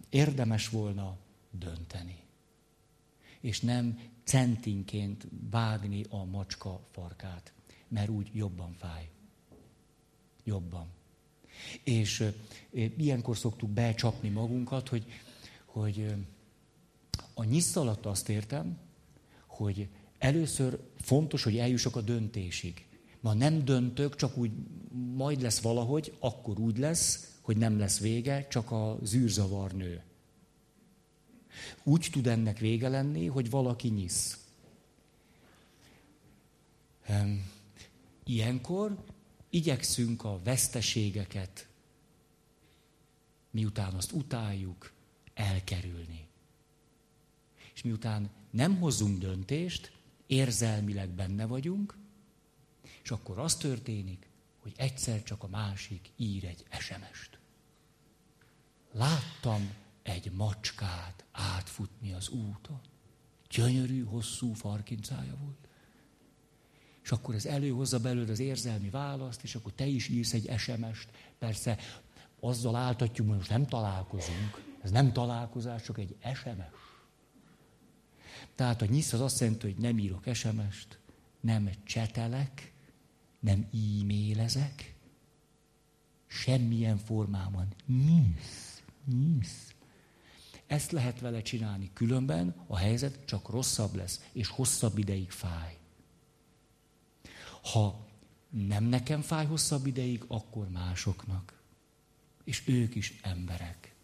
érdemes 0.10 0.70
volna 0.70 1.18
dönteni. 1.52 2.18
És 3.40 3.60
nem 3.60 4.00
centinként 4.24 5.28
vágni 5.50 6.06
a 6.10 6.24
macska 6.24 6.80
farkát, 6.92 7.54
mert 7.88 8.10
úgy 8.10 8.30
jobban 8.34 8.74
fáj. 8.74 9.10
Jobban. 10.44 10.88
És 11.84 12.32
ilyenkor 12.98 13.38
szoktuk 13.38 13.70
becsapni 13.70 14.30
magunkat, 14.30 14.90
hogy, 14.90 15.06
hogy 15.66 16.14
a 17.34 17.44
nyisz 17.44 17.76
alatt 17.76 18.06
azt 18.06 18.30
értem, 18.30 18.78
hogy 19.46 19.88
először 20.18 20.80
fontos, 21.06 21.44
hogy 21.44 21.58
eljussak 21.58 21.96
a 21.96 22.02
döntésig. 22.02 22.86
Ma 23.20 23.34
nem 23.34 23.66
döntök, 23.66 24.16
csak 24.16 24.38
úgy 24.38 24.52
majd 25.16 25.42
lesz 25.42 25.60
valahogy, 25.60 26.16
akkor 26.20 26.60
úgy 26.60 26.78
lesz, 26.78 27.34
hogy 27.42 27.58
nem 27.58 27.78
lesz 27.78 28.00
vége, 28.00 28.48
csak 28.48 28.72
a 28.72 28.98
zűrzavar 29.04 29.72
nő. 29.72 30.04
Úgy 31.84 32.08
tud 32.12 32.28
ennek 32.28 32.60
vége 32.60 32.90
lenni, 32.90 33.26
hogy 33.26 33.50
valaki 33.50 33.88
nyisz. 33.88 34.46
Ilyenkor 38.26 39.04
igyekszünk 39.50 40.24
a 40.24 40.40
veszteségeket, 40.44 41.68
miután 43.52 43.94
azt 43.94 44.12
utáljuk, 44.12 44.92
elkerülni. 45.34 46.28
És 47.74 47.82
miután 47.82 48.30
nem 48.52 48.80
hozzunk 48.80 49.18
döntést, 49.18 49.95
érzelmileg 50.28 51.10
benne 51.10 51.46
vagyunk, 51.46 51.98
és 53.04 53.12
akkor 53.12 53.40
az 53.40 53.56
történik, 53.56 54.30
hogy 54.60 54.74
egyszer 54.78 55.24
csak 55.24 55.44
a 55.44 55.48
másik 55.48 56.12
ír 56.16 56.46
egy 56.46 56.66
SMS-t. 56.80 57.40
Láttam 58.92 59.74
egy 60.04 60.32
macskát 60.32 61.26
átfutni 61.32 62.14
az 62.14 62.30
úton. 62.30 62.80
Gyönyörű, 63.50 64.04
hosszú 64.04 64.54
farkincája 64.54 65.36
volt. 65.44 65.68
És 67.04 67.12
akkor 67.12 67.36
ez 67.36 67.46
előhozza 67.46 68.00
belőle 68.00 68.32
az 68.32 68.40
érzelmi 68.40 68.90
választ, 68.90 69.44
és 69.44 69.56
akkor 69.56 69.72
te 69.74 69.86
is 69.86 70.08
írsz 70.08 70.34
egy 70.34 70.54
SMS-t. 70.58 71.10
Persze 71.40 71.78
azzal 72.40 72.76
áltatjuk, 72.76 73.28
hogy 73.28 73.38
most 73.38 73.50
nem 73.50 73.66
találkozunk. 73.66 74.78
Ez 74.82 74.92
nem 74.92 75.14
találkozás, 75.14 75.84
csak 75.84 75.98
egy 75.98 76.16
SMS. 76.34 76.85
Tehát 78.56 78.82
a 78.82 78.86
nyisz 78.86 79.14
az 79.14 79.22
azt 79.22 79.40
jelenti, 79.40 79.66
hogy 79.72 79.82
nem 79.82 79.98
írok 79.98 80.24
SMS-t, 80.34 81.00
nem 81.40 81.70
csetelek, 81.84 82.74
nem 83.40 83.60
e-mailezek, 83.74 84.96
semmilyen 86.28 86.98
formában. 86.98 87.68
Nyisz, 87.86 88.82
nyisz. 89.06 89.74
Ezt 90.68 90.92
lehet 90.92 91.20
vele 91.20 91.42
csinálni, 91.42 91.90
különben 91.94 92.56
a 92.68 92.78
helyzet 92.78 93.26
csak 93.26 93.50
rosszabb 93.50 93.96
lesz, 93.96 94.30
és 94.32 94.48
hosszabb 94.48 94.98
ideig 94.98 95.32
fáj. 95.32 95.78
Ha 97.72 98.08
nem 98.50 98.84
nekem 98.84 99.22
fáj 99.22 99.46
hosszabb 99.46 99.86
ideig, 99.86 100.24
akkor 100.28 100.70
másoknak. 100.70 101.54
És 102.44 102.68
ők 102.68 102.96
is 102.96 103.20
emberek. 103.22 103.96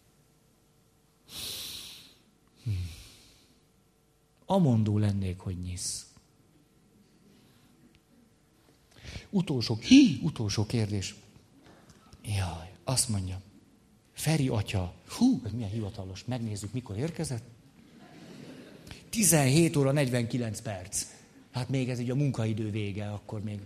Hm. 2.64 2.70
Amondó 4.52 4.98
lennék, 4.98 5.38
hogy 5.38 5.56
nyisz. 5.58 6.06
Utolsó, 9.30 9.78
hi, 9.80 10.18
utolsó 10.22 10.66
kérdés. 10.66 11.14
Jaj, 12.24 12.72
azt 12.84 13.08
mondja. 13.08 13.40
Feri 14.12 14.48
atya, 14.48 14.94
hú, 15.08 15.40
ez 15.44 15.52
milyen 15.52 15.70
hivatalos, 15.70 16.24
megnézzük, 16.24 16.72
mikor 16.72 16.96
érkezett. 16.96 17.42
17 19.10 19.76
óra 19.76 19.92
49 19.92 20.60
perc. 20.60 21.06
Hát 21.52 21.68
még 21.68 21.88
ez 21.88 21.98
így 21.98 22.10
a 22.10 22.14
munkaidő 22.14 22.70
vége, 22.70 23.10
akkor 23.10 23.42
még. 23.42 23.60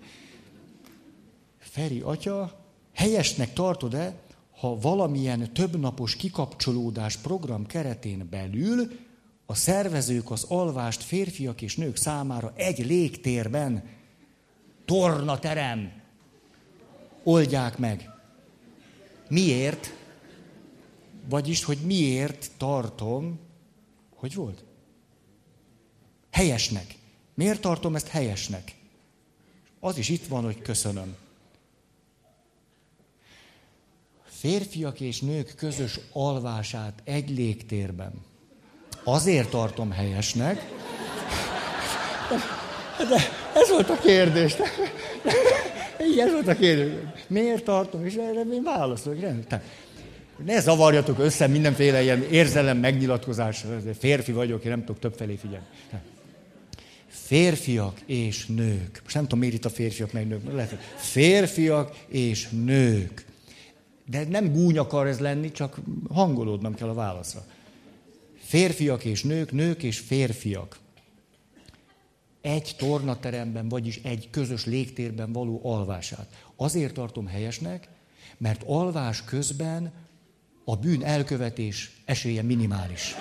Feri 1.58 2.00
atya, 2.00 2.64
helyesnek 2.92 3.52
tartod-e, 3.52 4.20
ha 4.50 4.78
valamilyen 4.78 5.52
többnapos 5.52 6.16
kikapcsolódás 6.16 7.16
program 7.16 7.66
keretén 7.66 8.26
belül 8.30 9.05
a 9.46 9.54
szervezők 9.54 10.30
az 10.30 10.44
alvást 10.48 11.02
férfiak 11.02 11.62
és 11.62 11.76
nők 11.76 11.96
számára 11.96 12.52
egy 12.54 12.86
légtérben, 12.86 13.88
tornaterem, 14.84 16.02
oldják 17.22 17.78
meg. 17.78 18.10
Miért? 19.28 19.94
Vagyis, 21.28 21.64
hogy 21.64 21.78
miért 21.78 22.50
tartom, 22.56 23.38
hogy 24.14 24.34
volt? 24.34 24.64
Helyesnek. 26.30 26.94
Miért 27.34 27.60
tartom 27.60 27.94
ezt 27.94 28.08
helyesnek? 28.08 28.74
Az 29.80 29.98
is 29.98 30.08
itt 30.08 30.26
van, 30.26 30.44
hogy 30.44 30.62
köszönöm. 30.62 31.16
Férfiak 34.24 35.00
és 35.00 35.20
nők 35.20 35.54
közös 35.56 36.00
alvását 36.12 37.02
egy 37.04 37.30
légtérben. 37.30 38.24
Azért 39.08 39.48
tartom 39.48 39.90
helyesnek. 39.90 40.68
De 42.98 43.16
ez 43.54 43.70
volt 43.70 43.90
a 43.90 43.98
kérdés. 43.98 44.56
Igen, 46.12 46.26
ez 46.26 46.32
volt 46.32 46.48
a 46.48 46.54
kérdés. 46.54 46.92
Miért 47.26 47.64
tartom? 47.64 48.04
És 48.04 48.14
erre 48.14 48.40
én 48.40 48.62
válaszolok. 48.62 49.18
Ne 50.44 50.60
zavarjatok 50.60 51.18
össze 51.18 51.46
mindenféle 51.46 52.02
ilyen 52.02 52.22
érzelem 52.30 52.78
megnyilatkozás. 52.78 53.64
Férfi 53.98 54.32
vagyok, 54.32 54.64
én 54.64 54.70
nem 54.70 54.80
tudok 54.80 54.98
többfelé 54.98 55.34
figyelni. 55.34 55.66
Férfiak 57.08 58.00
és 58.06 58.46
nők. 58.46 59.00
Most 59.02 59.14
nem 59.14 59.22
tudom, 59.22 59.38
miért 59.38 59.54
itt 59.54 59.64
a 59.64 59.70
férfiak 59.70 60.12
meg 60.12 60.26
nők. 60.26 60.52
Lehet, 60.52 60.78
férfiak 60.96 61.96
és 62.08 62.48
nők. 62.48 63.24
De 64.10 64.24
nem 64.28 64.52
gúny 64.52 64.78
akar 64.78 65.06
ez 65.06 65.18
lenni, 65.18 65.52
csak 65.52 65.76
hangolódnom 66.12 66.74
kell 66.74 66.88
a 66.88 66.94
válaszra. 66.94 67.44
Férfiak 68.46 69.04
és 69.04 69.22
nők, 69.22 69.52
nők 69.52 69.82
és 69.82 69.98
férfiak. 69.98 70.78
Egy 72.40 72.74
tornateremben, 72.78 73.68
vagyis 73.68 74.00
egy 74.02 74.28
közös 74.30 74.64
légtérben 74.64 75.32
való 75.32 75.60
alvását. 75.64 76.44
Azért 76.56 76.94
tartom 76.94 77.26
helyesnek, 77.26 77.88
mert 78.38 78.62
alvás 78.66 79.24
közben 79.24 79.92
a 80.64 80.76
bűn 80.76 81.04
elkövetés 81.04 82.02
esélye 82.04 82.42
minimális. 82.42 83.14